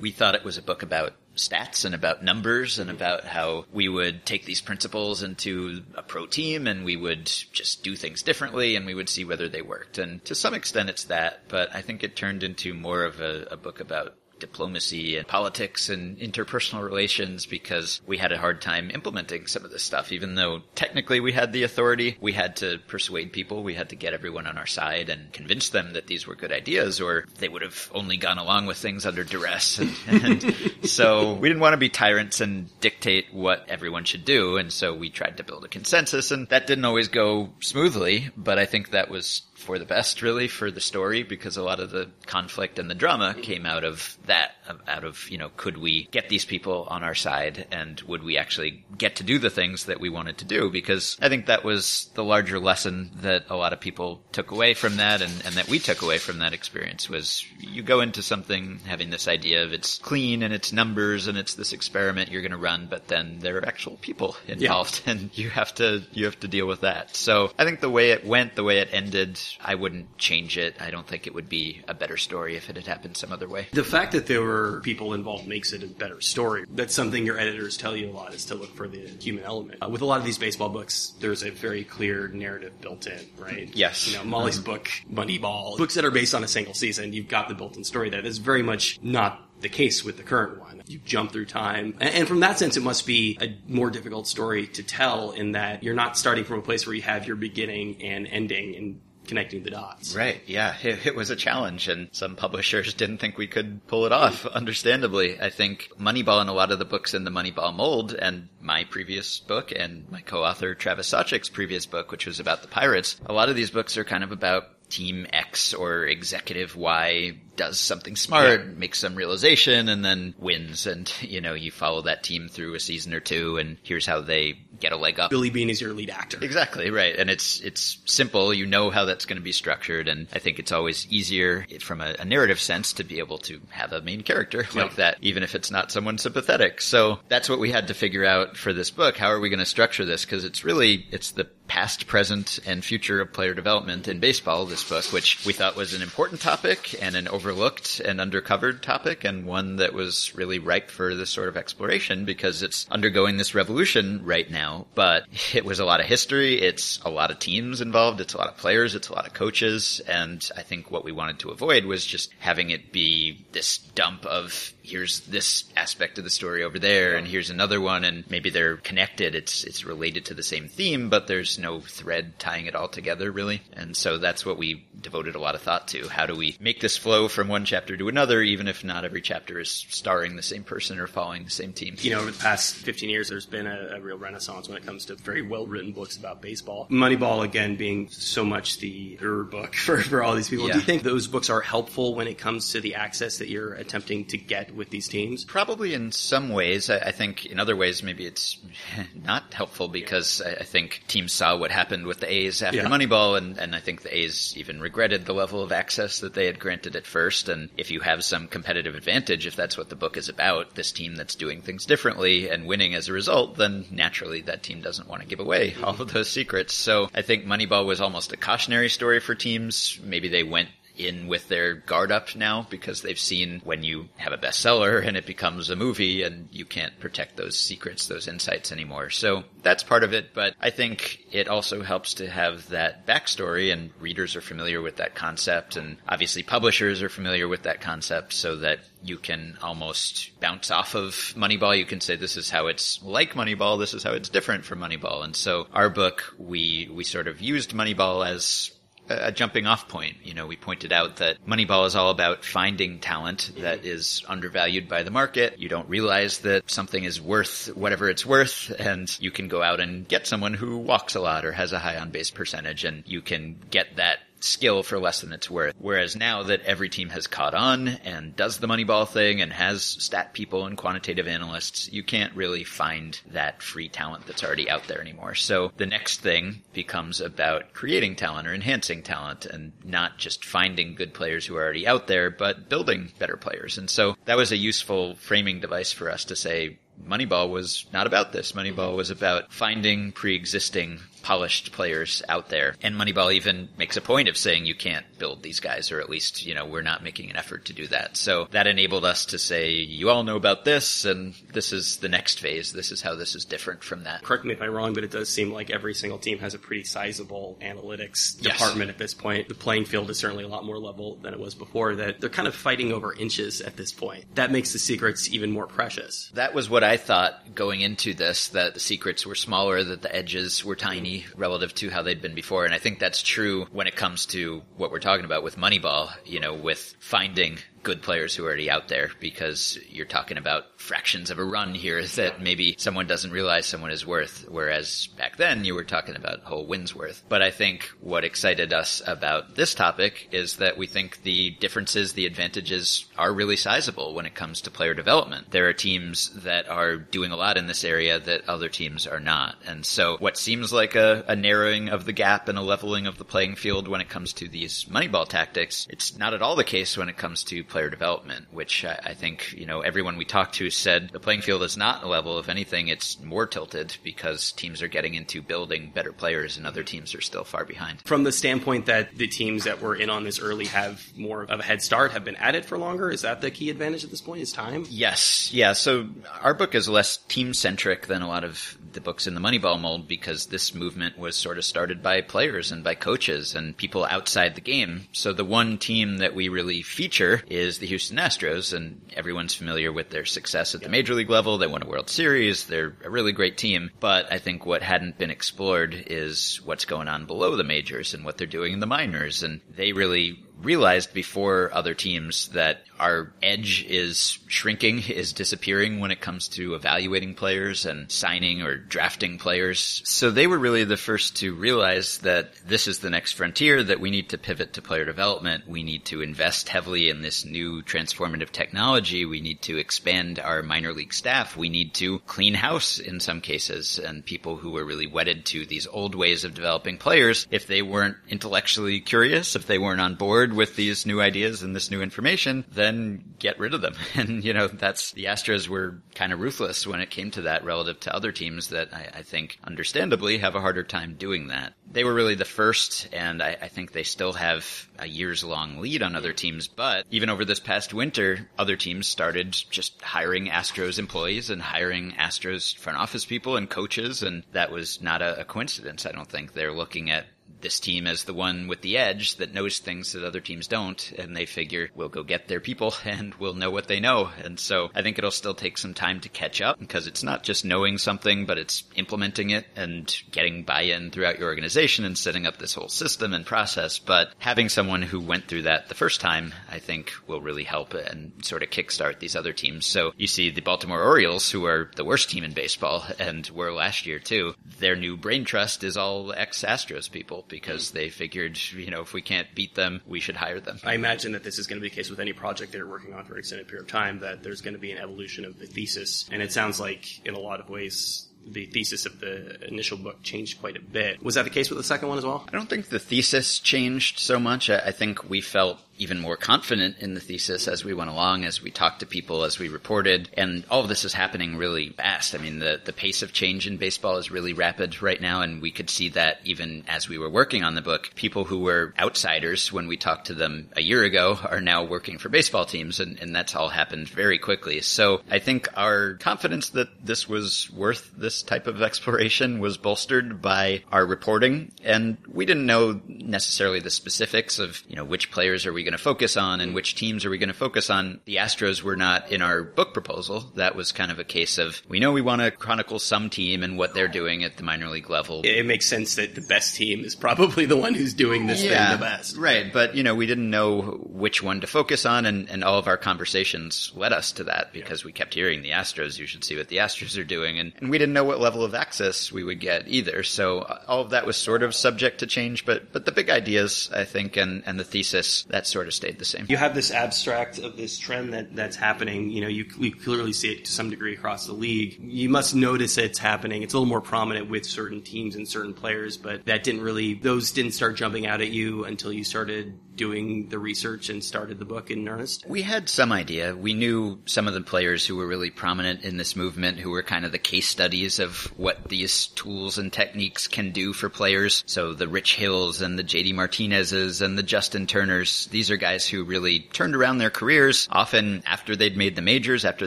we 0.00 0.10
thought 0.10 0.34
it 0.34 0.44
was 0.44 0.58
a 0.58 0.62
book 0.62 0.82
about 0.82 1.14
stats 1.36 1.84
and 1.84 1.94
about 1.94 2.22
numbers 2.22 2.78
and 2.78 2.88
mm-hmm. 2.88 2.96
about 2.96 3.24
how 3.24 3.64
we 3.72 3.88
would 3.88 4.24
take 4.24 4.44
these 4.44 4.60
principles 4.60 5.22
into 5.22 5.82
a 5.94 6.02
pro 6.02 6.26
team 6.26 6.66
and 6.66 6.84
we 6.84 6.96
would 6.96 7.26
just 7.26 7.82
do 7.82 7.96
things 7.96 8.22
differently 8.22 8.76
and 8.76 8.86
we 8.86 8.94
would 8.94 9.08
see 9.08 9.24
whether 9.24 9.48
they 9.48 9.62
worked. 9.62 9.98
And 9.98 10.24
to 10.26 10.34
some 10.34 10.54
extent 10.54 10.90
it's 10.90 11.04
that, 11.04 11.48
but 11.48 11.74
I 11.74 11.82
think 11.82 12.04
it 12.04 12.16
turned 12.16 12.42
into 12.42 12.74
more 12.74 13.04
of 13.04 13.20
a, 13.20 13.48
a 13.50 13.56
book 13.56 13.80
about 13.80 14.14
diplomacy 14.44 15.16
and 15.16 15.26
politics 15.26 15.88
and 15.88 16.18
interpersonal 16.18 16.84
relations 16.84 17.46
because 17.46 18.02
we 18.06 18.18
had 18.18 18.30
a 18.30 18.38
hard 18.38 18.60
time 18.60 18.90
implementing 18.90 19.46
some 19.46 19.64
of 19.64 19.70
this 19.70 19.82
stuff. 19.82 20.12
Even 20.12 20.34
though 20.34 20.60
technically 20.74 21.18
we 21.18 21.32
had 21.32 21.52
the 21.52 21.62
authority, 21.62 22.18
we 22.20 22.32
had 22.32 22.56
to 22.56 22.78
persuade 22.86 23.32
people, 23.32 23.62
we 23.62 23.74
had 23.74 23.88
to 23.88 23.96
get 23.96 24.12
everyone 24.12 24.46
on 24.46 24.58
our 24.58 24.66
side 24.66 25.08
and 25.08 25.32
convince 25.32 25.70
them 25.70 25.94
that 25.94 26.06
these 26.06 26.26
were 26.26 26.34
good 26.34 26.52
ideas, 26.52 27.00
or 27.00 27.24
they 27.38 27.48
would 27.48 27.62
have 27.62 27.90
only 27.94 28.18
gone 28.18 28.36
along 28.36 28.66
with 28.66 28.76
things 28.76 29.06
under 29.06 29.24
duress. 29.24 29.78
And, 29.78 29.94
and 30.06 30.88
so 30.88 31.34
we 31.34 31.48
didn't 31.48 31.62
want 31.62 31.72
to 31.72 31.78
be 31.78 31.88
tyrants 31.88 32.42
and 32.42 32.68
dictate 32.80 33.32
what 33.32 33.64
everyone 33.68 34.04
should 34.04 34.26
do, 34.26 34.58
and 34.58 34.70
so 34.70 34.94
we 34.94 35.08
tried 35.08 35.38
to 35.38 35.44
build 35.44 35.64
a 35.64 35.68
consensus, 35.68 36.30
and 36.30 36.48
that 36.48 36.66
didn't 36.66 36.84
always 36.84 37.08
go 37.08 37.48
smoothly, 37.60 38.28
but 38.36 38.58
I 38.58 38.66
think 38.66 38.90
that 38.90 39.08
was 39.08 39.42
for 39.54 39.78
the 39.78 39.84
best, 39.86 40.20
really, 40.20 40.48
for 40.48 40.70
the 40.70 40.80
story, 40.80 41.22
because 41.22 41.56
a 41.56 41.62
lot 41.62 41.80
of 41.80 41.90
the 41.90 42.10
conflict 42.26 42.78
and 42.78 42.90
the 42.90 42.94
drama 42.94 43.34
came 43.34 43.64
out 43.64 43.84
of 43.84 44.18
that 44.26 44.33
that 44.34 44.52
out 44.88 45.04
of, 45.04 45.30
you 45.30 45.38
know, 45.38 45.50
could 45.56 45.76
we 45.76 46.08
get 46.10 46.28
these 46.28 46.44
people 46.44 46.86
on 46.90 47.04
our 47.04 47.14
side 47.14 47.66
and 47.70 48.00
would 48.02 48.22
we 48.22 48.36
actually 48.36 48.84
get 48.96 49.16
to 49.16 49.22
do 49.22 49.38
the 49.38 49.50
things 49.50 49.84
that 49.84 50.00
we 50.00 50.08
wanted 50.08 50.38
to 50.38 50.44
do? 50.44 50.70
Because 50.70 51.16
I 51.20 51.28
think 51.28 51.46
that 51.46 51.64
was 51.64 52.10
the 52.14 52.24
larger 52.24 52.58
lesson 52.58 53.10
that 53.16 53.44
a 53.48 53.56
lot 53.56 53.72
of 53.72 53.80
people 53.80 54.22
took 54.32 54.50
away 54.50 54.74
from 54.74 54.96
that 54.96 55.22
and, 55.22 55.32
and 55.44 55.54
that 55.54 55.68
we 55.68 55.78
took 55.78 56.02
away 56.02 56.18
from 56.18 56.38
that 56.38 56.52
experience 56.52 57.08
was 57.08 57.44
you 57.60 57.82
go 57.82 58.00
into 58.00 58.22
something 58.22 58.80
having 58.86 59.10
this 59.10 59.28
idea 59.28 59.64
of 59.64 59.72
it's 59.72 59.98
clean 59.98 60.42
and 60.42 60.52
it's 60.52 60.72
numbers 60.72 61.28
and 61.28 61.38
it's 61.38 61.54
this 61.54 61.72
experiment 61.72 62.30
you're 62.30 62.42
going 62.42 62.50
to 62.50 62.56
run, 62.56 62.86
but 62.90 63.08
then 63.08 63.38
there 63.40 63.58
are 63.58 63.66
actual 63.66 63.96
people 63.98 64.36
involved 64.48 65.02
yeah. 65.04 65.12
and 65.12 65.38
you 65.38 65.50
have 65.50 65.74
to, 65.74 66.02
you 66.12 66.24
have 66.24 66.40
to 66.40 66.48
deal 66.48 66.66
with 66.66 66.80
that. 66.80 67.14
So 67.14 67.52
I 67.58 67.64
think 67.64 67.80
the 67.80 67.90
way 67.90 68.10
it 68.10 68.26
went, 68.26 68.56
the 68.56 68.64
way 68.64 68.78
it 68.78 68.88
ended, 68.92 69.38
I 69.60 69.74
wouldn't 69.74 70.18
change 70.18 70.58
it. 70.58 70.74
I 70.80 70.90
don't 70.90 71.06
think 71.06 71.26
it 71.26 71.34
would 71.34 71.48
be 71.48 71.82
a 71.86 71.94
better 71.94 72.16
story 72.16 72.56
if 72.56 72.70
it 72.70 72.76
had 72.76 72.86
happened 72.86 73.16
some 73.16 73.32
other 73.32 73.48
way. 73.48 73.68
The 73.72 73.84
fact 73.84 74.13
that 74.14 74.26
there 74.26 74.42
were 74.42 74.80
people 74.82 75.14
involved 75.14 75.46
makes 75.46 75.72
it 75.72 75.82
a 75.82 75.86
better 75.86 76.20
story. 76.20 76.64
That's 76.70 76.94
something 76.94 77.24
your 77.24 77.38
editors 77.38 77.76
tell 77.76 77.96
you 77.96 78.10
a 78.10 78.12
lot 78.12 78.34
is 78.34 78.46
to 78.46 78.54
look 78.54 78.74
for 78.74 78.88
the 78.88 79.06
human 79.20 79.44
element. 79.44 79.78
Uh, 79.82 79.88
with 79.88 80.00
a 80.00 80.06
lot 80.06 80.18
of 80.18 80.24
these 80.24 80.38
baseball 80.38 80.70
books, 80.70 81.12
there's 81.20 81.42
a 81.42 81.50
very 81.50 81.84
clear 81.84 82.28
narrative 82.28 82.80
built 82.80 83.06
in, 83.06 83.20
right? 83.38 83.70
Yes. 83.74 84.08
You 84.08 84.16
know, 84.16 84.24
Molly's 84.24 84.58
mm-hmm. 84.58 84.72
book, 84.72 84.90
Moneyball, 85.12 85.76
books 85.76 85.94
that 85.94 86.04
are 86.04 86.10
based 86.10 86.34
on 86.34 86.42
a 86.42 86.48
single 86.48 86.74
season, 86.74 87.12
you've 87.12 87.28
got 87.28 87.48
the 87.48 87.54
built 87.54 87.76
in 87.76 87.84
story 87.84 88.10
there. 88.10 88.22
That's 88.22 88.38
very 88.38 88.62
much 88.62 88.98
not 89.02 89.40
the 89.60 89.68
case 89.68 90.04
with 90.04 90.16
the 90.16 90.22
current 90.22 90.60
one. 90.60 90.82
You 90.86 91.00
jump 91.04 91.32
through 91.32 91.46
time. 91.46 91.96
And 92.00 92.28
from 92.28 92.40
that 92.40 92.58
sense, 92.58 92.76
it 92.76 92.82
must 92.82 93.06
be 93.06 93.38
a 93.40 93.56
more 93.66 93.90
difficult 93.90 94.26
story 94.26 94.66
to 94.68 94.82
tell 94.82 95.30
in 95.30 95.52
that 95.52 95.82
you're 95.82 95.94
not 95.94 96.18
starting 96.18 96.44
from 96.44 96.58
a 96.58 96.62
place 96.62 96.86
where 96.86 96.94
you 96.94 97.02
have 97.02 97.26
your 97.26 97.36
beginning 97.36 98.02
and 98.02 98.26
ending 98.26 98.76
and 98.76 99.00
connecting 99.26 99.62
the 99.62 99.70
dots. 99.70 100.14
Right. 100.14 100.40
Yeah. 100.46 100.74
It, 100.82 101.06
it, 101.06 101.14
was 101.14 101.30
a 101.30 101.36
challenge 101.36 101.88
and 101.88 102.08
some 102.12 102.36
publishers 102.36 102.94
didn't 102.94 103.18
think 103.18 103.38
we 103.38 103.46
could 103.46 103.86
pull 103.86 104.06
it 104.06 104.12
off, 104.12 104.46
understandably. 104.54 105.40
I 105.40 105.50
think 105.50 105.90
Moneyball 105.98 106.40
and 106.40 106.50
a 106.50 106.52
lot 106.54 106.72
of 106.72 106.78
the 106.78 106.84
books 106.84 107.14
in 107.14 107.24
the 107.24 107.30
Moneyball 107.30 107.74
mold 107.74 108.14
and 108.14 108.48
my 108.60 108.84
previous 108.84 109.40
book 109.40 109.72
and 109.74 110.10
my 110.10 110.20
co-author 110.20 110.74
Travis 110.74 111.10
Sawchik's 111.10 111.48
previous 111.48 111.86
book, 111.86 112.10
which 112.10 112.26
was 112.26 112.40
about 112.40 112.62
the 112.62 112.68
pirates, 112.68 113.20
a 113.26 113.32
lot 113.32 113.48
of 113.48 113.56
these 113.56 113.70
books 113.70 113.96
are 113.96 114.04
kind 114.04 114.24
of 114.24 114.32
about 114.32 114.88
team 114.90 115.26
X 115.32 115.74
or 115.74 116.04
executive 116.04 116.76
Y 116.76 117.38
does 117.56 117.78
something 117.78 118.16
smart, 118.16 118.60
yeah. 118.60 118.72
makes 118.72 118.98
some 118.98 119.14
realization, 119.14 119.88
and 119.88 120.04
then 120.04 120.34
wins. 120.38 120.86
And, 120.86 121.12
you 121.20 121.40
know, 121.40 121.54
you 121.54 121.70
follow 121.70 122.02
that 122.02 122.22
team 122.22 122.48
through 122.48 122.74
a 122.74 122.80
season 122.80 123.14
or 123.14 123.20
two, 123.20 123.56
and 123.56 123.76
here's 123.82 124.06
how 124.06 124.20
they 124.20 124.58
get 124.80 124.92
a 124.92 124.96
leg 124.96 125.20
up. 125.20 125.30
Billy 125.30 125.50
Beane 125.50 125.70
is 125.70 125.80
your 125.80 125.92
lead 125.92 126.10
actor. 126.10 126.38
Exactly, 126.42 126.90
right. 126.90 127.16
And 127.16 127.30
it's, 127.30 127.60
it's 127.60 127.98
simple. 128.06 128.52
You 128.52 128.66
know 128.66 128.90
how 128.90 129.04
that's 129.04 129.24
going 129.24 129.38
to 129.38 129.42
be 129.42 129.52
structured. 129.52 130.08
And 130.08 130.26
I 130.32 130.38
think 130.38 130.58
it's 130.58 130.72
always 130.72 131.06
easier 131.10 131.66
from 131.80 132.00
a, 132.00 132.14
a 132.18 132.24
narrative 132.24 132.60
sense 132.60 132.92
to 132.94 133.04
be 133.04 133.20
able 133.20 133.38
to 133.38 133.60
have 133.70 133.92
a 133.92 134.02
main 134.02 134.22
character 134.22 134.66
yeah. 134.74 134.82
like 134.82 134.96
that, 134.96 135.18
even 135.20 135.42
if 135.42 135.54
it's 135.54 135.70
not 135.70 135.92
someone 135.92 136.18
sympathetic. 136.18 136.80
So 136.80 137.20
that's 137.28 137.48
what 137.48 137.60
we 137.60 137.70
had 137.70 137.88
to 137.88 137.94
figure 137.94 138.24
out 138.24 138.56
for 138.56 138.72
this 138.72 138.90
book. 138.90 139.16
How 139.16 139.28
are 139.28 139.40
we 139.40 139.48
going 139.48 139.60
to 139.60 139.66
structure 139.66 140.04
this? 140.04 140.24
Because 140.24 140.44
it's 140.44 140.64
really, 140.64 141.06
it's 141.10 141.30
the 141.30 141.44
past, 141.66 142.06
present, 142.06 142.58
and 142.66 142.84
future 142.84 143.20
of 143.20 143.32
player 143.32 143.54
development 143.54 144.08
in 144.08 144.20
baseball, 144.20 144.66
this 144.66 144.86
book, 144.86 145.04
which 145.12 145.46
we 145.46 145.52
thought 145.52 145.76
was 145.76 145.94
an 145.94 146.02
important 146.02 146.40
topic 146.40 147.00
and 147.02 147.16
an 147.16 147.26
overlooked 147.44 148.00
and 148.00 148.20
undercovered 148.20 148.80
topic 148.80 149.22
and 149.22 149.44
one 149.44 149.76
that 149.76 149.92
was 149.92 150.34
really 150.34 150.58
ripe 150.58 150.90
for 150.90 151.14
this 151.14 151.28
sort 151.28 151.46
of 151.46 151.58
exploration 151.58 152.24
because 152.24 152.62
it's 152.62 152.86
undergoing 152.90 153.36
this 153.36 153.54
revolution 153.54 154.24
right 154.24 154.50
now. 154.50 154.86
But 154.94 155.26
it 155.54 155.64
was 155.64 155.78
a 155.78 155.84
lot 155.84 156.00
of 156.00 156.06
history. 156.06 156.60
It's 156.62 157.00
a 157.04 157.10
lot 157.10 157.30
of 157.30 157.38
teams 157.38 157.82
involved. 157.82 158.22
It's 158.22 158.32
a 158.32 158.38
lot 158.38 158.48
of 158.48 158.56
players. 158.56 158.94
It's 158.94 159.10
a 159.10 159.12
lot 159.12 159.26
of 159.26 159.34
coaches. 159.34 160.00
And 160.08 160.48
I 160.56 160.62
think 160.62 160.90
what 160.90 161.04
we 161.04 161.12
wanted 161.12 161.38
to 161.40 161.50
avoid 161.50 161.84
was 161.84 162.06
just 162.06 162.32
having 162.38 162.70
it 162.70 162.92
be 162.92 163.44
this 163.52 163.76
dump 163.76 164.24
of 164.24 164.72
here's 164.84 165.20
this 165.20 165.64
aspect 165.76 166.18
of 166.18 166.24
the 166.24 166.30
story 166.30 166.62
over 166.62 166.78
there 166.78 167.16
and 167.16 167.26
here's 167.26 167.48
another 167.48 167.80
one 167.80 168.04
and 168.04 168.28
maybe 168.30 168.50
they're 168.50 168.76
connected. 168.76 169.34
It's 169.34 169.64
it's 169.64 169.84
related 169.84 170.26
to 170.26 170.34
the 170.34 170.42
same 170.42 170.68
theme 170.68 171.08
but 171.08 171.26
there's 171.26 171.58
no 171.58 171.80
thread 171.80 172.38
tying 172.38 172.66
it 172.66 172.74
all 172.74 172.88
together 172.88 173.32
really. 173.32 173.62
And 173.72 173.96
so 173.96 174.18
that's 174.18 174.44
what 174.44 174.58
we 174.58 174.84
devoted 175.00 175.34
a 175.34 175.40
lot 175.40 175.54
of 175.54 175.62
thought 175.62 175.88
to. 175.88 176.08
How 176.08 176.26
do 176.26 176.36
we 176.36 176.56
make 176.60 176.80
this 176.80 176.98
flow 176.98 177.28
from 177.28 177.48
one 177.48 177.64
chapter 177.64 177.96
to 177.96 178.08
another 178.08 178.42
even 178.42 178.68
if 178.68 178.84
not 178.84 179.04
every 179.04 179.22
chapter 179.22 179.58
is 179.58 179.70
starring 179.70 180.36
the 180.36 180.42
same 180.42 180.64
person 180.64 180.98
or 181.00 181.06
following 181.06 181.44
the 181.44 181.50
same 181.50 181.72
team? 181.72 181.96
You 181.98 182.10
know 182.10 182.20
over 182.20 182.30
the 182.30 182.38
past 182.38 182.74
15 182.76 183.08
years 183.08 183.30
there's 183.30 183.46
been 183.46 183.66
a, 183.66 183.96
a 183.96 184.00
real 184.00 184.18
renaissance 184.18 184.68
when 184.68 184.76
it 184.76 184.84
comes 184.84 185.06
to 185.06 185.16
very 185.16 185.42
well 185.42 185.66
written 185.66 185.92
books 185.92 186.18
about 186.18 186.42
baseball. 186.42 186.86
Moneyball 186.90 187.42
again 187.42 187.76
being 187.76 188.10
so 188.10 188.44
much 188.44 188.78
the 188.78 189.18
er 189.22 189.44
book 189.44 189.74
for, 189.86 190.02
for 190.02 190.22
all 190.22 190.34
these 190.34 190.50
people. 190.50 190.66
Yeah. 190.66 190.74
do 190.74 190.78
you 190.80 190.84
think 190.84 191.02
those 191.02 191.26
books 191.26 191.48
are 191.48 191.62
helpful 191.62 192.14
when 192.14 192.28
it 192.28 192.36
comes 192.36 192.72
to 192.72 192.80
the 192.80 192.96
access 192.96 193.38
that 193.38 193.48
you're 193.48 193.72
attempting 193.72 194.26
to 194.26 194.36
get 194.36 194.73
with 194.74 194.90
these 194.90 195.08
teams? 195.08 195.44
Probably 195.44 195.94
in 195.94 196.12
some 196.12 196.50
ways. 196.50 196.90
I, 196.90 196.98
I 196.98 197.10
think 197.12 197.46
in 197.46 197.60
other 197.60 197.76
ways 197.76 198.02
maybe 198.02 198.26
it's 198.26 198.58
not 199.14 199.54
helpful 199.54 199.88
because 199.88 200.42
yeah. 200.44 200.52
I, 200.52 200.60
I, 200.60 200.64
think 200.64 201.02
teams 201.06 201.32
saw 201.32 201.56
what 201.56 201.70
happened 201.70 202.06
with 202.06 202.20
the 202.20 202.32
A's 202.32 202.62
after 202.62 202.78
yeah. 202.78 202.86
Moneyball, 202.86 203.38
and, 203.38 203.58
and 203.58 203.74
I 203.74 203.80
think 203.80 204.02
the 204.02 204.16
A's 204.16 204.54
even 204.56 204.80
regretted 204.80 205.24
the 205.24 205.34
level 205.34 205.62
of 205.62 205.72
access 205.72 206.20
that 206.20 206.34
they 206.34 206.46
had 206.46 206.58
granted 206.58 206.96
at 206.96 207.06
first. 207.06 207.48
And 207.48 207.70
if 207.76 207.90
you 207.90 208.00
have 208.00 208.24
some 208.24 208.48
competitive 208.48 208.94
advantage, 208.94 209.46
if 209.46 209.56
that's 209.56 209.78
what 209.78 209.88
the 209.88 209.96
book 209.96 210.16
is 210.16 210.28
about, 210.28 210.74
this 210.74 210.92
team 210.92 211.16
that's 211.16 211.34
doing 211.34 211.62
things 211.62 211.86
differently 211.86 212.48
and 212.48 212.66
winning 212.66 212.94
as 212.94 213.08
a 213.08 213.12
result, 213.12 213.56
then 213.56 213.84
naturally 213.90 214.42
that 214.42 214.62
team 214.62 214.80
doesn't 214.80 215.08
want 215.08 215.22
to 215.22 215.28
give 215.28 215.40
away 215.40 215.74
all 215.82 216.00
of 216.00 216.12
those 216.12 216.30
secrets. 216.30 216.74
So 216.74 217.08
I 217.14 217.22
think 217.22 217.44
Moneyball 217.44 217.86
was 217.86 218.00
almost 218.00 218.32
a 218.32 218.36
cautionary 218.36 218.88
story 218.88 219.20
for 219.20 219.34
teams. 219.34 219.98
Maybe 220.02 220.28
they 220.28 220.42
went 220.42 220.68
in 220.96 221.26
with 221.26 221.48
their 221.48 221.74
guard 221.74 222.12
up 222.12 222.34
now 222.36 222.66
because 222.70 223.02
they've 223.02 223.18
seen 223.18 223.60
when 223.64 223.82
you 223.82 224.08
have 224.16 224.32
a 224.32 224.38
bestseller 224.38 225.04
and 225.04 225.16
it 225.16 225.26
becomes 225.26 225.70
a 225.70 225.76
movie 225.76 226.22
and 226.22 226.48
you 226.52 226.64
can't 226.64 226.98
protect 227.00 227.36
those 227.36 227.58
secrets, 227.58 228.06
those 228.06 228.28
insights 228.28 228.72
anymore. 228.72 229.10
So 229.10 229.44
that's 229.62 229.82
part 229.82 230.04
of 230.04 230.12
it, 230.12 230.34
but 230.34 230.54
I 230.60 230.70
think 230.70 231.24
it 231.32 231.48
also 231.48 231.82
helps 231.82 232.14
to 232.14 232.28
have 232.28 232.68
that 232.68 233.06
backstory 233.06 233.72
and 233.72 233.90
readers 233.98 234.36
are 234.36 234.40
familiar 234.40 234.80
with 234.80 234.96
that 234.96 235.14
concept 235.14 235.76
and 235.76 235.96
obviously 236.08 236.42
publishers 236.42 237.02
are 237.02 237.08
familiar 237.08 237.48
with 237.48 237.64
that 237.64 237.80
concept 237.80 238.32
so 238.32 238.56
that 238.56 238.80
you 239.02 239.18
can 239.18 239.58
almost 239.62 240.38
bounce 240.40 240.70
off 240.70 240.94
of 240.94 241.12
Moneyball. 241.36 241.76
You 241.76 241.84
can 241.84 242.00
say 242.00 242.16
this 242.16 242.36
is 242.36 242.50
how 242.50 242.68
it's 242.68 243.02
like 243.02 243.34
Moneyball, 243.34 243.78
this 243.78 243.94
is 243.94 244.02
how 244.02 244.12
it's 244.12 244.28
different 244.28 244.64
from 244.64 244.80
Moneyball. 244.80 245.24
And 245.24 245.36
so 245.36 245.66
our 245.72 245.90
book, 245.90 246.34
we, 246.38 246.88
we 246.92 247.04
sort 247.04 247.28
of 247.28 247.40
used 247.40 247.72
Moneyball 247.72 248.26
as 248.26 248.70
a 249.08 249.32
jumping 249.32 249.66
off 249.66 249.88
point. 249.88 250.16
You 250.24 250.34
know, 250.34 250.46
we 250.46 250.56
pointed 250.56 250.92
out 250.92 251.16
that 251.16 251.44
Moneyball 251.46 251.86
is 251.86 251.96
all 251.96 252.10
about 252.10 252.44
finding 252.44 252.98
talent 253.00 253.50
mm-hmm. 253.52 253.62
that 253.62 253.84
is 253.84 254.24
undervalued 254.28 254.88
by 254.88 255.02
the 255.02 255.10
market. 255.10 255.58
You 255.58 255.68
don't 255.68 255.88
realize 255.88 256.40
that 256.40 256.70
something 256.70 257.04
is 257.04 257.20
worth 257.20 257.66
whatever 257.74 258.08
it's 258.08 258.24
worth, 258.24 258.72
and 258.78 259.14
you 259.20 259.30
can 259.30 259.48
go 259.48 259.62
out 259.62 259.80
and 259.80 260.06
get 260.08 260.26
someone 260.26 260.54
who 260.54 260.78
walks 260.78 261.14
a 261.14 261.20
lot 261.20 261.44
or 261.44 261.52
has 261.52 261.72
a 261.72 261.78
high 261.78 261.96
on 261.96 262.10
base 262.10 262.30
percentage, 262.30 262.84
and 262.84 263.04
you 263.06 263.20
can 263.20 263.56
get 263.70 263.96
that 263.96 264.20
skill 264.44 264.82
for 264.82 264.98
less 264.98 265.20
than 265.20 265.32
it's 265.32 265.50
worth. 265.50 265.74
Whereas 265.78 266.16
now 266.16 266.42
that 266.44 266.62
every 266.62 266.88
team 266.88 267.08
has 267.10 267.26
caught 267.26 267.54
on 267.54 267.88
and 267.88 268.36
does 268.36 268.58
the 268.58 268.66
Moneyball 268.66 269.08
thing 269.08 269.40
and 269.40 269.52
has 269.52 269.82
stat 269.82 270.32
people 270.32 270.66
and 270.66 270.76
quantitative 270.76 271.26
analysts, 271.26 271.90
you 271.92 272.02
can't 272.02 272.34
really 272.36 272.64
find 272.64 273.20
that 273.30 273.62
free 273.62 273.88
talent 273.88 274.26
that's 274.26 274.44
already 274.44 274.68
out 274.68 274.86
there 274.86 275.00
anymore. 275.00 275.34
So 275.34 275.72
the 275.76 275.86
next 275.86 276.20
thing 276.20 276.62
becomes 276.72 277.20
about 277.20 277.72
creating 277.72 278.16
talent 278.16 278.46
or 278.46 278.54
enhancing 278.54 279.02
talent 279.02 279.46
and 279.46 279.72
not 279.84 280.18
just 280.18 280.44
finding 280.44 280.94
good 280.94 281.14
players 281.14 281.46
who 281.46 281.56
are 281.56 281.62
already 281.62 281.86
out 281.86 282.06
there, 282.06 282.30
but 282.30 282.68
building 282.68 283.12
better 283.18 283.36
players. 283.36 283.78
And 283.78 283.88
so 283.88 284.16
that 284.26 284.36
was 284.36 284.52
a 284.52 284.56
useful 284.56 285.14
framing 285.16 285.60
device 285.60 285.92
for 285.92 286.10
us 286.10 286.24
to 286.26 286.36
say, 286.36 286.78
Moneyball 287.02 287.50
was 287.50 287.86
not 287.92 288.06
about 288.06 288.32
this. 288.32 288.52
Moneyball 288.52 288.96
was 288.96 289.10
about 289.10 289.52
finding 289.52 290.12
pre-existing 290.12 291.00
polished 291.24 291.72
players 291.72 292.22
out 292.28 292.50
there. 292.50 292.76
And 292.82 292.94
Moneyball 292.94 293.32
even 293.34 293.70
makes 293.78 293.96
a 293.96 294.00
point 294.00 294.28
of 294.28 294.36
saying 294.36 294.66
you 294.66 294.74
can't 294.74 295.06
build 295.18 295.42
these 295.42 295.58
guys, 295.58 295.90
or 295.90 296.00
at 296.00 296.10
least, 296.10 296.44
you 296.46 296.54
know, 296.54 296.66
we're 296.66 296.82
not 296.82 297.02
making 297.02 297.30
an 297.30 297.36
effort 297.36 297.64
to 297.64 297.72
do 297.72 297.86
that. 297.88 298.16
So 298.16 298.46
that 298.50 298.66
enabled 298.66 299.04
us 299.04 299.26
to 299.26 299.38
say, 299.38 299.70
you 299.72 300.10
all 300.10 300.22
know 300.22 300.36
about 300.36 300.64
this, 300.64 301.04
and 301.04 301.34
this 301.52 301.72
is 301.72 301.96
the 301.96 302.08
next 302.08 302.40
phase. 302.40 302.72
This 302.72 302.92
is 302.92 303.00
how 303.00 303.14
this 303.14 303.34
is 303.34 303.44
different 303.44 303.82
from 303.82 304.04
that. 304.04 304.22
Correct 304.22 304.44
me 304.44 304.52
if 304.52 304.62
I'm 304.62 304.70
wrong, 304.70 304.92
but 304.92 305.02
it 305.02 305.10
does 305.10 305.28
seem 305.28 305.50
like 305.50 305.70
every 305.70 305.94
single 305.94 306.18
team 306.18 306.38
has 306.38 306.54
a 306.54 306.58
pretty 306.58 306.84
sizable 306.84 307.56
analytics 307.62 308.36
yes. 308.40 308.58
department 308.58 308.90
at 308.90 308.98
this 308.98 309.14
point. 309.14 309.48
The 309.48 309.54
playing 309.54 309.86
field 309.86 310.10
is 310.10 310.18
certainly 310.18 310.44
a 310.44 310.48
lot 310.48 310.64
more 310.64 310.78
level 310.78 311.16
than 311.16 311.32
it 311.32 311.40
was 311.40 311.54
before, 311.54 311.94
that 311.96 312.20
they're 312.20 312.28
kind 312.28 312.46
of 312.46 312.54
fighting 312.54 312.92
over 312.92 313.14
inches 313.14 313.62
at 313.62 313.76
this 313.76 313.92
point. 313.92 314.24
That 314.34 314.52
makes 314.52 314.72
the 314.72 314.78
secrets 314.78 315.30
even 315.32 315.50
more 315.50 315.66
precious. 315.66 316.30
That 316.34 316.54
was 316.54 316.68
what 316.68 316.84
I 316.84 316.98
thought 316.98 317.54
going 317.54 317.80
into 317.80 318.12
this, 318.12 318.48
that 318.48 318.74
the 318.74 318.80
secrets 318.80 319.24
were 319.26 319.34
smaller, 319.34 319.82
that 319.82 320.02
the 320.02 320.14
edges 320.14 320.64
were 320.64 320.76
tiny, 320.76 321.13
relative 321.36 321.74
to 321.76 321.90
how 321.90 322.02
they'd 322.02 322.22
been 322.22 322.34
before. 322.34 322.64
And 322.64 322.74
I 322.74 322.78
think 322.78 322.98
that's 322.98 323.22
true 323.22 323.66
when 323.72 323.86
it 323.86 323.96
comes 323.96 324.26
to 324.26 324.62
what 324.76 324.90
we're 324.90 324.98
talking 324.98 325.24
about 325.24 325.44
with 325.44 325.56
Moneyball, 325.56 326.10
you 326.24 326.40
know, 326.40 326.54
with 326.54 326.94
finding 326.98 327.58
good 327.84 328.02
players 328.02 328.34
who 328.34 328.44
are 328.44 328.54
already 328.54 328.70
out 328.70 328.88
there 328.88 329.10
because 329.20 329.78
you're 329.88 330.06
talking 330.06 330.38
about 330.38 330.64
fractions 330.76 331.30
of 331.30 331.38
a 331.38 331.44
run 331.44 331.74
here 331.74 332.04
that 332.16 332.40
maybe 332.40 332.76
someone 332.78 333.06
doesn't 333.06 333.32
realize 333.32 333.66
someone 333.66 333.90
is 333.90 334.06
worth. 334.06 334.46
Whereas 334.48 335.08
back 335.18 335.36
then 335.36 335.64
you 335.64 335.74
were 335.74 335.84
talking 335.84 336.14
about 336.14 336.40
whole 336.40 336.66
wins 336.66 336.94
worth. 336.94 337.24
But 337.28 337.42
I 337.42 337.50
think 337.50 337.90
what 338.00 338.24
excited 338.24 338.72
us 338.72 339.02
about 339.06 339.56
this 339.56 339.74
topic 339.74 340.28
is 340.30 340.56
that 340.58 340.78
we 340.78 340.86
think 340.86 341.22
the 341.22 341.50
differences, 341.50 342.12
the 342.12 342.26
advantages 342.26 343.06
are 343.18 343.32
really 343.32 343.56
sizable 343.56 344.14
when 344.14 344.26
it 344.26 344.34
comes 344.34 344.60
to 344.62 344.70
player 344.70 344.94
development. 344.94 345.50
There 345.50 345.68
are 345.68 345.72
teams 345.72 346.30
that 346.42 346.68
are 346.68 346.96
doing 346.96 347.32
a 347.32 347.36
lot 347.36 347.56
in 347.56 347.66
this 347.66 347.84
area 347.84 348.20
that 348.20 348.48
other 348.48 348.68
teams 348.68 349.06
are 349.06 349.20
not. 349.20 349.56
And 349.66 349.84
so 349.84 350.16
what 350.18 350.36
seems 350.36 350.72
like 350.72 350.94
a, 350.94 351.24
a 351.26 351.36
narrowing 351.36 351.88
of 351.88 352.04
the 352.04 352.12
gap 352.12 352.48
and 352.48 352.56
a 352.56 352.62
leveling 352.62 353.06
of 353.06 353.18
the 353.18 353.24
playing 353.24 353.56
field 353.56 353.88
when 353.88 354.00
it 354.00 354.08
comes 354.08 354.32
to 354.34 354.48
these 354.48 354.84
Moneyball 354.84 355.28
tactics, 355.28 355.86
it's 355.90 356.16
not 356.16 356.34
at 356.34 356.42
all 356.42 356.56
the 356.56 356.64
case 356.64 356.96
when 356.96 357.08
it 357.08 357.16
comes 357.16 357.42
to 357.44 357.64
player 357.74 357.90
development, 357.90 358.46
which 358.52 358.84
I, 358.84 359.00
I 359.06 359.14
think, 359.14 359.52
you 359.52 359.66
know, 359.66 359.80
everyone 359.80 360.16
we 360.16 360.24
talked 360.24 360.54
to 360.54 360.70
said 360.70 361.10
the 361.10 361.18
playing 361.18 361.40
field 361.40 361.64
is 361.64 361.76
not 361.76 362.04
a 362.04 362.06
level. 362.06 362.38
If 362.38 362.48
anything, 362.48 362.86
it's 362.86 363.20
more 363.20 363.48
tilted 363.48 363.96
because 364.04 364.52
teams 364.52 364.80
are 364.80 364.86
getting 364.86 365.14
into 365.14 365.42
building 365.42 365.90
better 365.92 366.12
players 366.12 366.56
and 366.56 366.68
other 366.68 366.84
teams 366.84 367.16
are 367.16 367.20
still 367.20 367.42
far 367.42 367.64
behind. 367.64 368.00
From 368.02 368.22
the 368.22 368.30
standpoint 368.30 368.86
that 368.86 369.16
the 369.16 369.26
teams 369.26 369.64
that 369.64 369.82
were 369.82 369.96
in 369.96 370.08
on 370.08 370.22
this 370.22 370.38
early 370.38 370.66
have 370.66 371.02
more 371.18 371.42
of 371.42 371.58
a 371.58 371.64
head 371.64 371.82
start, 371.82 372.12
have 372.12 372.24
been 372.24 372.36
at 372.36 372.54
it 372.54 372.64
for 372.64 372.78
longer, 372.78 373.10
is 373.10 373.22
that 373.22 373.40
the 373.40 373.50
key 373.50 373.70
advantage 373.70 374.04
at 374.04 374.10
this 374.10 374.20
point? 374.20 374.40
Is 374.40 374.52
time? 374.52 374.86
Yes. 374.88 375.52
Yeah. 375.52 375.72
So 375.72 376.08
our 376.42 376.54
book 376.54 376.76
is 376.76 376.88
less 376.88 377.16
team 377.16 377.54
centric 377.54 378.06
than 378.06 378.22
a 378.22 378.28
lot 378.28 378.44
of 378.44 378.78
the 378.94 379.00
books 379.00 379.26
in 379.26 379.34
the 379.34 379.40
Moneyball 379.40 379.80
mold 379.80 380.08
because 380.08 380.46
this 380.46 380.74
movement 380.74 381.18
was 381.18 381.36
sort 381.36 381.58
of 381.58 381.64
started 381.64 382.02
by 382.02 382.20
players 382.20 382.72
and 382.72 382.82
by 382.82 382.94
coaches 382.94 383.54
and 383.54 383.76
people 383.76 384.04
outside 384.04 384.54
the 384.54 384.60
game. 384.60 385.02
So 385.12 385.32
the 385.32 385.44
one 385.44 385.78
team 385.78 386.18
that 386.18 386.34
we 386.34 386.48
really 386.48 386.82
feature 386.82 387.42
is 387.48 387.78
the 387.78 387.86
Houston 387.86 388.16
Astros 388.16 388.72
and 388.72 389.00
everyone's 389.14 389.54
familiar 389.54 389.92
with 389.92 390.10
their 390.10 390.24
success 390.24 390.74
at 390.74 390.82
the 390.82 390.88
major 390.88 391.14
league 391.14 391.30
level. 391.30 391.58
They 391.58 391.66
won 391.66 391.82
a 391.82 391.88
World 391.88 392.08
Series. 392.08 392.66
They're 392.66 392.96
a 393.04 393.10
really 393.10 393.32
great 393.32 393.58
team. 393.58 393.90
But 394.00 394.32
I 394.32 394.38
think 394.38 394.64
what 394.64 394.82
hadn't 394.82 395.18
been 395.18 395.30
explored 395.30 395.94
is 396.06 396.60
what's 396.64 396.84
going 396.84 397.08
on 397.08 397.26
below 397.26 397.56
the 397.56 397.64
majors 397.64 398.14
and 398.14 398.24
what 398.24 398.38
they're 398.38 398.46
doing 398.46 398.72
in 398.72 398.80
the 398.80 398.86
minors. 398.86 399.42
And 399.42 399.60
they 399.76 399.92
really 399.92 400.42
realized 400.62 401.12
before 401.12 401.70
other 401.72 401.94
teams 401.94 402.48
that 402.48 402.80
our 402.98 403.32
edge 403.42 403.84
is 403.88 404.38
shrinking, 404.46 405.02
is 405.02 405.32
disappearing 405.32 405.98
when 405.98 406.10
it 406.10 406.20
comes 406.20 406.48
to 406.48 406.74
evaluating 406.74 407.34
players 407.34 407.86
and 407.86 408.10
signing 408.10 408.62
or 408.62 408.76
drafting 408.76 409.38
players. 409.38 410.00
So 410.04 410.30
they 410.30 410.46
were 410.46 410.58
really 410.58 410.84
the 410.84 410.96
first 410.96 411.36
to 411.38 411.54
realize 411.54 412.18
that 412.18 412.54
this 412.66 412.86
is 412.86 413.00
the 413.00 413.10
next 413.10 413.32
frontier, 413.32 413.82
that 413.82 414.00
we 414.00 414.10
need 414.10 414.30
to 414.30 414.38
pivot 414.38 414.74
to 414.74 414.82
player 414.82 415.04
development. 415.04 415.68
We 415.68 415.82
need 415.82 416.04
to 416.06 416.22
invest 416.22 416.68
heavily 416.68 417.10
in 417.10 417.22
this 417.22 417.44
new 417.44 417.82
transformative 417.82 418.50
technology. 418.50 419.24
We 419.24 419.40
need 419.40 419.62
to 419.62 419.76
expand 419.76 420.38
our 420.38 420.62
minor 420.62 420.92
league 420.92 421.12
staff. 421.12 421.56
We 421.56 421.68
need 421.68 421.94
to 421.94 422.20
clean 422.20 422.54
house 422.54 422.98
in 422.98 423.20
some 423.20 423.40
cases. 423.40 423.98
And 423.98 424.24
people 424.24 424.56
who 424.56 424.70
were 424.70 424.84
really 424.84 425.08
wedded 425.08 425.46
to 425.46 425.66
these 425.66 425.86
old 425.88 426.14
ways 426.14 426.44
of 426.44 426.54
developing 426.54 426.98
players, 426.98 427.46
if 427.50 427.66
they 427.66 427.82
weren't 427.82 428.16
intellectually 428.28 429.00
curious, 429.00 429.56
if 429.56 429.66
they 429.66 429.78
weren't 429.78 430.00
on 430.00 430.14
board 430.14 430.43
with 430.52 430.76
these 430.76 431.06
new 431.06 431.20
ideas 431.20 431.62
and 431.62 431.74
this 431.74 431.90
new 431.90 432.02
information, 432.02 432.64
then 432.72 433.34
get 433.38 433.58
rid 433.58 433.74
of 433.74 433.80
them. 433.80 433.94
And, 434.16 434.44
you 434.44 434.52
know, 434.52 434.68
that's 434.68 435.10
the 435.12 435.24
Astros 435.24 435.66
were 435.66 436.00
kind 436.14 436.32
of 436.32 436.38
ruthless 436.38 436.86
when 436.86 437.00
it 437.00 437.10
came 437.10 437.32
to 437.32 437.42
that 437.42 437.64
relative 437.64 437.98
to 438.00 438.14
other 438.14 438.30
teams 438.30 438.68
that 438.68 438.94
I, 438.94 439.10
I 439.12 439.22
think 439.22 439.58
understandably 439.64 440.38
have 440.38 440.54
a 440.54 440.60
harder 440.60 440.84
time 440.84 441.14
doing 441.14 441.48
that. 441.48 441.74
They 441.90 442.04
were 442.04 442.14
really 442.14 442.36
the 442.36 442.44
first, 442.44 443.08
and 443.12 443.42
I, 443.42 443.56
I 443.60 443.68
think 443.68 443.90
they 443.90 444.04
still 444.04 444.32
have 444.34 444.88
a 444.98 445.06
years 445.06 445.42
long 445.42 445.78
lead 445.78 446.02
on 446.02 446.14
other 446.14 446.32
teams. 446.32 446.68
But 446.68 447.06
even 447.10 447.28
over 447.28 447.44
this 447.44 447.60
past 447.60 447.92
winter, 447.92 448.48
other 448.56 448.76
teams 448.76 449.08
started 449.08 449.52
just 449.70 450.00
hiring 450.00 450.46
Astros 450.46 450.98
employees 450.98 451.50
and 451.50 451.60
hiring 451.60 452.12
Astros 452.12 452.76
front 452.76 452.98
office 452.98 453.24
people 453.24 453.56
and 453.56 453.68
coaches. 453.68 454.22
And 454.22 454.44
that 454.52 454.70
was 454.70 455.02
not 455.02 455.22
a, 455.22 455.40
a 455.40 455.44
coincidence. 455.44 456.06
I 456.06 456.12
don't 456.12 456.28
think 456.28 456.52
they're 456.52 456.72
looking 456.72 457.10
at 457.10 457.26
this 457.60 457.80
team 457.80 458.06
as 458.06 458.24
the 458.24 458.34
one 458.34 458.68
with 458.68 458.80
the 458.82 458.96
edge 458.96 459.36
that 459.36 459.54
knows 459.54 459.78
things 459.78 460.12
that 460.12 460.24
other 460.24 460.40
teams 460.40 460.66
don't, 460.66 461.12
and 461.18 461.36
they 461.36 461.46
figure 461.46 461.90
we'll 461.94 462.08
go 462.08 462.22
get 462.22 462.48
their 462.48 462.60
people 462.60 462.94
and 463.04 463.34
we'll 463.36 463.54
know 463.54 463.70
what 463.70 463.88
they 463.88 464.00
know. 464.00 464.30
And 464.42 464.58
so 464.58 464.90
I 464.94 465.02
think 465.02 465.18
it'll 465.18 465.30
still 465.30 465.54
take 465.54 465.78
some 465.78 465.94
time 465.94 466.20
to 466.20 466.28
catch 466.28 466.60
up 466.60 466.78
because 466.78 467.06
it's 467.06 467.22
not 467.22 467.42
just 467.42 467.64
knowing 467.64 467.98
something, 467.98 468.46
but 468.46 468.58
it's 468.58 468.84
implementing 468.96 469.50
it 469.50 469.66
and 469.76 470.14
getting 470.30 470.64
buy-in 470.64 471.10
throughout 471.10 471.38
your 471.38 471.48
organization 471.48 472.04
and 472.04 472.16
setting 472.16 472.46
up 472.46 472.58
this 472.58 472.74
whole 472.74 472.88
system 472.88 473.34
and 473.34 473.46
process. 473.46 473.98
But 473.98 474.32
having 474.38 474.68
someone 474.68 475.02
who 475.02 475.20
went 475.20 475.46
through 475.46 475.62
that 475.62 475.88
the 475.88 475.94
first 475.94 476.20
time, 476.20 476.52
I 476.70 476.78
think 476.78 477.12
will 477.26 477.40
really 477.40 477.64
help 477.64 477.94
and 477.94 478.32
sort 478.42 478.62
of 478.62 478.70
kickstart 478.70 479.18
these 479.18 479.36
other 479.36 479.52
teams. 479.52 479.86
So 479.86 480.12
you 480.16 480.26
see 480.26 480.50
the 480.50 480.60
Baltimore 480.60 481.02
Orioles, 481.02 481.50
who 481.50 481.66
are 481.66 481.90
the 481.96 482.04
worst 482.04 482.30
team 482.30 482.44
in 482.44 482.52
baseball 482.52 483.04
and 483.18 483.48
were 483.50 483.72
last 483.72 484.06
year 484.06 484.18
too, 484.18 484.54
their 484.78 484.96
new 484.96 485.16
brain 485.16 485.44
trust 485.44 485.84
is 485.84 485.96
all 485.96 486.32
ex-Astros 486.32 487.10
people 487.10 487.44
because 487.54 487.92
they 487.92 488.08
figured, 488.08 488.58
you 488.72 488.90
know, 488.90 489.00
if 489.00 489.12
we 489.12 489.22
can't 489.22 489.46
beat 489.54 489.76
them, 489.76 490.00
we 490.08 490.18
should 490.18 490.34
hire 490.34 490.58
them. 490.58 490.80
I 490.82 490.94
imagine 490.94 491.30
that 491.32 491.44
this 491.44 491.56
is 491.56 491.68
going 491.68 491.80
to 491.80 491.80
be 491.80 491.88
the 491.88 491.94
case 491.94 492.10
with 492.10 492.18
any 492.18 492.32
project 492.32 492.72
they're 492.72 492.84
working 492.84 493.14
on 493.14 493.24
for 493.24 493.34
an 493.34 493.38
extended 493.38 493.68
period 493.68 493.84
of 493.84 493.90
time, 493.92 494.18
that 494.20 494.42
there's 494.42 494.60
going 494.60 494.74
to 494.74 494.80
be 494.80 494.90
an 494.90 494.98
evolution 494.98 495.44
of 495.44 495.60
the 495.60 495.66
thesis. 495.66 496.28
And 496.32 496.42
it 496.42 496.50
sounds 496.50 496.80
like, 496.80 497.24
in 497.24 497.34
a 497.34 497.38
lot 497.38 497.60
of 497.60 497.70
ways, 497.70 498.26
the 498.44 498.66
thesis 498.66 499.06
of 499.06 499.20
the 499.20 499.64
initial 499.68 499.96
book 499.96 500.20
changed 500.24 500.60
quite 500.60 500.76
a 500.76 500.80
bit. 500.80 501.22
Was 501.22 501.36
that 501.36 501.44
the 501.44 501.50
case 501.50 501.70
with 501.70 501.78
the 501.78 501.84
second 501.84 502.08
one 502.08 502.18
as 502.18 502.26
well? 502.26 502.44
I 502.48 502.56
don't 502.56 502.68
think 502.68 502.88
the 502.88 502.98
thesis 502.98 503.60
changed 503.60 504.18
so 504.18 504.40
much. 504.40 504.68
I 504.68 504.90
think 504.90 505.30
we 505.30 505.40
felt 505.40 505.80
even 505.98 506.18
more 506.18 506.36
confident 506.36 506.96
in 506.98 507.14
the 507.14 507.20
thesis 507.20 507.68
as 507.68 507.84
we 507.84 507.94
went 507.94 508.10
along, 508.10 508.44
as 508.44 508.62
we 508.62 508.70
talked 508.70 509.00
to 509.00 509.06
people, 509.06 509.44
as 509.44 509.58
we 509.58 509.68
reported. 509.68 510.28
And 510.34 510.64
all 510.70 510.80
of 510.80 510.88
this 510.88 511.04
is 511.04 511.12
happening 511.12 511.56
really 511.56 511.90
fast. 511.90 512.34
I 512.34 512.38
mean, 512.38 512.58
the, 512.58 512.80
the 512.84 512.92
pace 512.92 513.22
of 513.22 513.32
change 513.32 513.66
in 513.66 513.76
baseball 513.76 514.16
is 514.16 514.30
really 514.30 514.52
rapid 514.52 515.00
right 515.02 515.20
now. 515.20 515.42
And 515.42 515.62
we 515.62 515.70
could 515.70 515.90
see 515.90 516.08
that 516.10 516.38
even 516.44 516.84
as 516.88 517.08
we 517.08 517.18
were 517.18 517.30
working 517.30 517.62
on 517.62 517.74
the 517.74 517.82
book. 517.82 518.10
People 518.14 518.44
who 518.44 518.60
were 518.60 518.94
outsiders 518.98 519.72
when 519.72 519.86
we 519.86 519.96
talked 519.96 520.26
to 520.26 520.34
them 520.34 520.68
a 520.76 520.82
year 520.82 521.04
ago 521.04 521.38
are 521.48 521.60
now 521.60 521.84
working 521.84 522.18
for 522.18 522.28
baseball 522.28 522.64
teams. 522.64 523.00
And, 523.00 523.20
and 523.20 523.34
that's 523.34 523.54
all 523.54 523.68
happened 523.68 524.08
very 524.08 524.38
quickly. 524.38 524.80
So 524.80 525.22
I 525.30 525.38
think 525.38 525.68
our 525.76 526.14
confidence 526.14 526.70
that 526.70 526.88
this 527.04 527.28
was 527.28 527.70
worth 527.70 528.10
this 528.16 528.42
type 528.42 528.66
of 528.66 528.82
exploration 528.82 529.60
was 529.60 529.76
bolstered 529.76 530.42
by 530.42 530.82
our 530.90 531.06
reporting. 531.06 531.72
And 531.82 532.16
we 532.32 532.46
didn't 532.46 532.66
know 532.66 533.00
necessarily 533.06 533.80
the 533.80 533.90
specifics 533.90 534.58
of, 534.58 534.82
you 534.88 534.96
know, 534.96 535.04
which 535.04 535.30
players 535.30 535.66
are 535.66 535.72
we 535.72 535.83
going 535.84 535.92
to 535.92 535.98
focus 535.98 536.36
on 536.36 536.60
and 536.60 536.74
which 536.74 536.94
teams 536.94 537.24
are 537.24 537.30
we 537.30 537.38
going 537.38 537.48
to 537.48 537.54
focus 537.54 537.90
on. 537.90 538.20
The 538.24 538.36
Astros 538.36 538.82
were 538.82 538.96
not 538.96 539.30
in 539.30 539.42
our 539.42 539.62
book 539.62 539.92
proposal. 539.92 540.52
That 540.56 540.74
was 540.74 540.92
kind 540.92 541.10
of 541.10 541.18
a 541.18 541.24
case 541.24 541.58
of 541.58 541.82
we 541.88 542.00
know 542.00 542.12
we 542.12 542.22
want 542.22 542.42
to 542.42 542.50
chronicle 542.50 542.98
some 542.98 543.30
team 543.30 543.62
and 543.62 543.78
what 543.78 543.94
they're 543.94 544.08
doing 544.08 544.44
at 544.44 544.56
the 544.56 544.62
minor 544.62 544.88
league 544.88 545.10
level. 545.10 545.42
It 545.44 545.66
makes 545.66 545.86
sense 545.86 546.16
that 546.16 546.34
the 546.34 546.40
best 546.40 546.74
team 546.74 547.04
is 547.04 547.14
probably 547.14 547.66
the 547.66 547.76
one 547.76 547.94
who's 547.94 548.14
doing 548.14 548.46
this 548.46 548.62
yeah, 548.62 548.90
thing 548.90 548.98
the 548.98 549.04
best. 549.04 549.36
Right. 549.36 549.72
But, 549.72 549.94
you 549.94 550.02
know, 550.02 550.14
we 550.14 550.26
didn't 550.26 550.50
know 550.50 550.82
which 550.82 551.42
one 551.42 551.60
to 551.60 551.66
focus 551.66 552.06
on 552.06 552.26
and, 552.26 552.48
and 552.48 552.64
all 552.64 552.78
of 552.78 552.88
our 552.88 552.96
conversations 552.96 553.92
led 553.94 554.12
us 554.12 554.32
to 554.32 554.44
that 554.44 554.72
because 554.72 555.02
yeah. 555.02 555.06
we 555.06 555.12
kept 555.12 555.34
hearing 555.34 555.62
the 555.62 555.70
Astros, 555.70 556.18
you 556.18 556.26
should 556.26 556.44
see 556.44 556.56
what 556.56 556.68
the 556.68 556.78
Astros 556.78 557.18
are 557.18 557.24
doing. 557.24 557.58
And, 557.58 557.72
and 557.78 557.90
we 557.90 557.98
didn't 557.98 558.14
know 558.14 558.24
what 558.24 558.40
level 558.40 558.64
of 558.64 558.74
access 558.74 559.30
we 559.30 559.44
would 559.44 559.60
get 559.60 559.88
either. 559.88 560.22
So 560.22 560.60
uh, 560.60 560.82
all 560.88 561.00
of 561.00 561.10
that 561.10 561.26
was 561.26 561.36
sort 561.36 561.62
of 561.62 561.74
subject 561.74 562.20
to 562.20 562.26
change, 562.26 562.64
but, 562.64 562.92
but 562.92 563.04
the 563.04 563.12
big 563.12 563.30
ideas, 563.30 563.90
I 563.92 564.04
think, 564.04 564.36
and, 564.36 564.62
and 564.66 564.78
the 564.78 564.84
thesis, 564.84 565.44
that's 565.44 565.73
sort 565.74 565.88
of 565.88 565.92
stayed 565.92 566.20
the 566.20 566.24
same. 566.24 566.46
You 566.48 566.56
have 566.56 566.72
this 566.72 566.92
abstract 566.92 567.58
of 567.58 567.76
this 567.76 567.98
trend 567.98 568.32
that, 568.32 568.54
that's 568.54 568.76
happening. 568.76 569.28
You 569.30 569.40
know, 569.40 569.48
you, 569.48 569.66
you 569.76 569.92
clearly 569.92 570.32
see 570.32 570.52
it 570.52 570.66
to 570.66 570.70
some 570.70 570.88
degree 570.88 571.14
across 571.14 571.48
the 571.48 571.52
league. 571.52 571.98
You 572.00 572.28
must 572.28 572.54
notice 572.54 572.96
it's 572.96 573.18
happening. 573.18 573.62
It's 573.62 573.74
a 573.74 573.76
little 573.76 573.88
more 573.88 574.00
prominent 574.00 574.48
with 574.48 574.64
certain 574.64 575.02
teams 575.02 575.34
and 575.34 575.48
certain 575.48 575.74
players, 575.74 576.16
but 576.16 576.46
that 576.46 576.62
didn't 576.62 576.82
really, 576.82 577.14
those 577.14 577.50
didn't 577.50 577.72
start 577.72 577.96
jumping 577.96 578.24
out 578.24 578.40
at 578.40 578.50
you 578.50 578.84
until 578.84 579.12
you 579.12 579.24
started 579.24 579.93
doing 579.96 580.48
the 580.48 580.58
research 580.58 581.08
and 581.08 581.22
started 581.22 581.58
the 581.58 581.64
book 581.64 581.90
in 581.90 582.08
earnest? 582.08 582.46
We 582.46 582.62
had 582.62 582.88
some 582.88 583.12
idea. 583.12 583.54
We 583.54 583.74
knew 583.74 584.20
some 584.26 584.48
of 584.48 584.54
the 584.54 584.60
players 584.60 585.06
who 585.06 585.16
were 585.16 585.26
really 585.26 585.50
prominent 585.50 586.02
in 586.02 586.16
this 586.16 586.36
movement, 586.36 586.78
who 586.78 586.90
were 586.90 587.02
kind 587.02 587.24
of 587.24 587.32
the 587.32 587.38
case 587.38 587.68
studies 587.68 588.18
of 588.18 588.52
what 588.56 588.88
these 588.88 589.28
tools 589.28 589.78
and 589.78 589.92
techniques 589.92 590.48
can 590.48 590.72
do 590.72 590.92
for 590.92 591.08
players. 591.08 591.62
So 591.66 591.92
the 591.92 592.08
Rich 592.08 592.36
Hills 592.36 592.80
and 592.80 592.98
the 592.98 593.04
JD 593.04 593.34
Martinez's 593.34 594.20
and 594.20 594.36
the 594.36 594.42
Justin 594.42 594.86
Turners, 594.86 595.46
these 595.46 595.70
are 595.70 595.76
guys 595.76 596.06
who 596.06 596.24
really 596.24 596.60
turned 596.60 596.94
around 596.94 597.18
their 597.18 597.30
careers, 597.30 597.88
often 597.90 598.42
after 598.46 598.76
they'd 598.76 598.96
made 598.96 599.16
the 599.16 599.22
majors, 599.22 599.64
after 599.64 599.86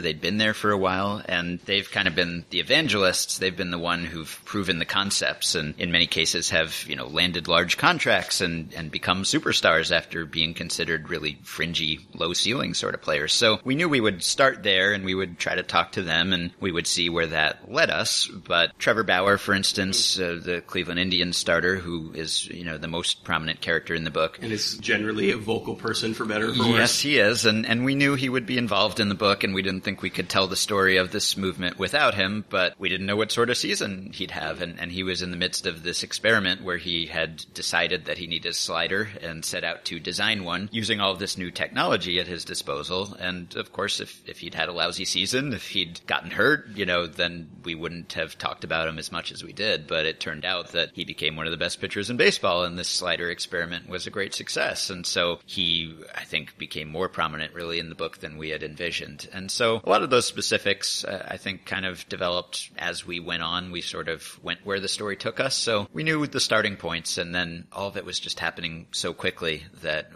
they'd 0.00 0.20
been 0.20 0.38
there 0.38 0.54
for 0.54 0.70
a 0.70 0.78
while, 0.78 1.22
and 1.26 1.58
they've 1.60 1.90
kind 1.90 2.08
of 2.08 2.14
been 2.14 2.44
the 2.50 2.60
evangelists. 2.60 3.38
They've 3.38 3.56
been 3.56 3.70
the 3.70 3.78
one 3.78 4.04
who've 4.04 4.40
proven 4.44 4.78
the 4.78 4.84
concepts 4.84 5.54
and 5.54 5.74
in 5.78 5.92
many 5.92 6.06
cases 6.06 6.50
have, 6.50 6.84
you 6.88 6.96
know, 6.96 7.06
landed 7.06 7.48
large 7.48 7.76
contracts 7.76 8.40
and, 8.40 8.72
and 8.74 8.90
become 8.90 9.22
superstars 9.22 9.90
after 9.98 10.24
being 10.24 10.54
considered 10.54 11.10
really 11.10 11.38
fringy, 11.42 11.98
low 12.14 12.32
ceiling 12.32 12.72
sort 12.72 12.94
of 12.94 13.02
players. 13.02 13.32
So 13.32 13.58
we 13.64 13.74
knew 13.74 13.88
we 13.88 14.00
would 14.00 14.22
start 14.22 14.62
there 14.62 14.92
and 14.92 15.04
we 15.04 15.14
would 15.14 15.40
try 15.40 15.56
to 15.56 15.64
talk 15.64 15.92
to 15.92 16.02
them 16.02 16.32
and 16.32 16.52
we 16.60 16.70
would 16.70 16.86
see 16.86 17.08
where 17.08 17.26
that 17.26 17.70
led 17.70 17.90
us. 17.90 18.28
But 18.28 18.78
Trevor 18.78 19.02
Bauer, 19.02 19.38
for 19.38 19.54
instance, 19.54 20.18
uh, 20.20 20.40
the 20.42 20.60
Cleveland 20.60 21.00
Indians 21.00 21.36
starter, 21.36 21.74
who 21.76 22.12
is, 22.14 22.46
you 22.46 22.64
know, 22.64 22.78
the 22.78 22.86
most 22.86 23.24
prominent 23.24 23.60
character 23.60 23.92
in 23.92 24.04
the 24.04 24.10
book. 24.12 24.38
And 24.40 24.52
is 24.52 24.78
generally 24.78 25.32
a 25.32 25.36
vocal 25.36 25.74
person 25.74 26.14
for 26.14 26.24
better 26.24 26.50
or 26.50 26.54
for 26.54 26.62
Yes, 26.62 27.00
he 27.00 27.18
is. 27.18 27.44
And, 27.44 27.66
and 27.66 27.84
we 27.84 27.96
knew 27.96 28.14
he 28.14 28.28
would 28.28 28.46
be 28.46 28.56
involved 28.56 29.00
in 29.00 29.08
the 29.08 29.16
book 29.16 29.42
and 29.42 29.52
we 29.52 29.62
didn't 29.62 29.82
think 29.82 30.00
we 30.00 30.10
could 30.10 30.28
tell 30.28 30.46
the 30.46 30.56
story 30.56 30.98
of 30.98 31.10
this 31.10 31.36
movement 31.36 31.78
without 31.78 32.14
him, 32.14 32.44
but 32.48 32.74
we 32.78 32.88
didn't 32.88 33.06
know 33.06 33.16
what 33.16 33.32
sort 33.32 33.50
of 33.50 33.56
season 33.56 34.12
he'd 34.14 34.30
have. 34.30 34.62
And, 34.62 34.78
and 34.78 34.92
he 34.92 35.02
was 35.02 35.22
in 35.22 35.32
the 35.32 35.36
midst 35.36 35.66
of 35.66 35.82
this 35.82 36.04
experiment 36.04 36.62
where 36.62 36.78
he 36.78 37.06
had 37.06 37.44
decided 37.52 38.04
that 38.04 38.18
he 38.18 38.26
needed 38.26 38.50
a 38.50 38.54
slider 38.54 39.08
and 39.22 39.44
set 39.44 39.64
out 39.64 39.84
to 39.88 39.98
design 39.98 40.44
one 40.44 40.68
using 40.70 41.00
all 41.00 41.14
this 41.14 41.38
new 41.38 41.50
technology 41.50 42.20
at 42.20 42.26
his 42.26 42.44
disposal. 42.44 43.16
And 43.18 43.56
of 43.56 43.72
course, 43.72 44.00
if, 44.00 44.20
if 44.28 44.38
he'd 44.40 44.54
had 44.54 44.68
a 44.68 44.72
lousy 44.72 45.06
season, 45.06 45.54
if 45.54 45.68
he'd 45.68 46.00
gotten 46.06 46.30
hurt, 46.30 46.68
you 46.74 46.84
know, 46.84 47.06
then 47.06 47.48
we 47.64 47.74
wouldn't 47.74 48.12
have 48.12 48.36
talked 48.36 48.64
about 48.64 48.86
him 48.86 48.98
as 48.98 49.10
much 49.10 49.32
as 49.32 49.42
we 49.42 49.54
did. 49.54 49.86
But 49.86 50.04
it 50.04 50.20
turned 50.20 50.44
out 50.44 50.72
that 50.72 50.90
he 50.92 51.06
became 51.06 51.36
one 51.36 51.46
of 51.46 51.52
the 51.52 51.56
best 51.56 51.80
pitchers 51.80 52.10
in 52.10 52.18
baseball 52.18 52.64
and 52.64 52.78
this 52.78 52.88
slider 52.88 53.30
experiment 53.30 53.88
was 53.88 54.06
a 54.06 54.10
great 54.10 54.34
success. 54.34 54.90
And 54.90 55.06
so 55.06 55.40
he, 55.46 55.96
I 56.14 56.24
think, 56.24 56.58
became 56.58 56.90
more 56.90 57.08
prominent 57.08 57.54
really 57.54 57.78
in 57.78 57.88
the 57.88 57.94
book 57.94 58.18
than 58.18 58.36
we 58.36 58.50
had 58.50 58.62
envisioned. 58.62 59.26
And 59.32 59.50
so 59.50 59.80
a 59.82 59.88
lot 59.88 60.02
of 60.02 60.10
those 60.10 60.26
specifics, 60.26 61.02
uh, 61.04 61.26
I 61.26 61.38
think, 61.38 61.64
kind 61.64 61.86
of 61.86 62.06
developed 62.10 62.70
as 62.76 63.06
we 63.06 63.20
went 63.20 63.42
on. 63.42 63.70
We 63.70 63.80
sort 63.80 64.08
of 64.08 64.38
went 64.42 64.66
where 64.66 64.80
the 64.80 64.88
story 64.88 65.16
took 65.16 65.40
us. 65.40 65.54
So 65.56 65.88
we 65.94 66.04
knew 66.04 66.26
the 66.26 66.40
starting 66.40 66.76
points 66.76 67.16
and 67.16 67.34
then 67.34 67.66
all 67.72 67.88
of 67.88 67.96
it 67.96 68.04
was 68.04 68.20
just 68.20 68.38
happening 68.38 68.86
so 68.92 69.14
quickly 69.14 69.64
that 69.82 70.10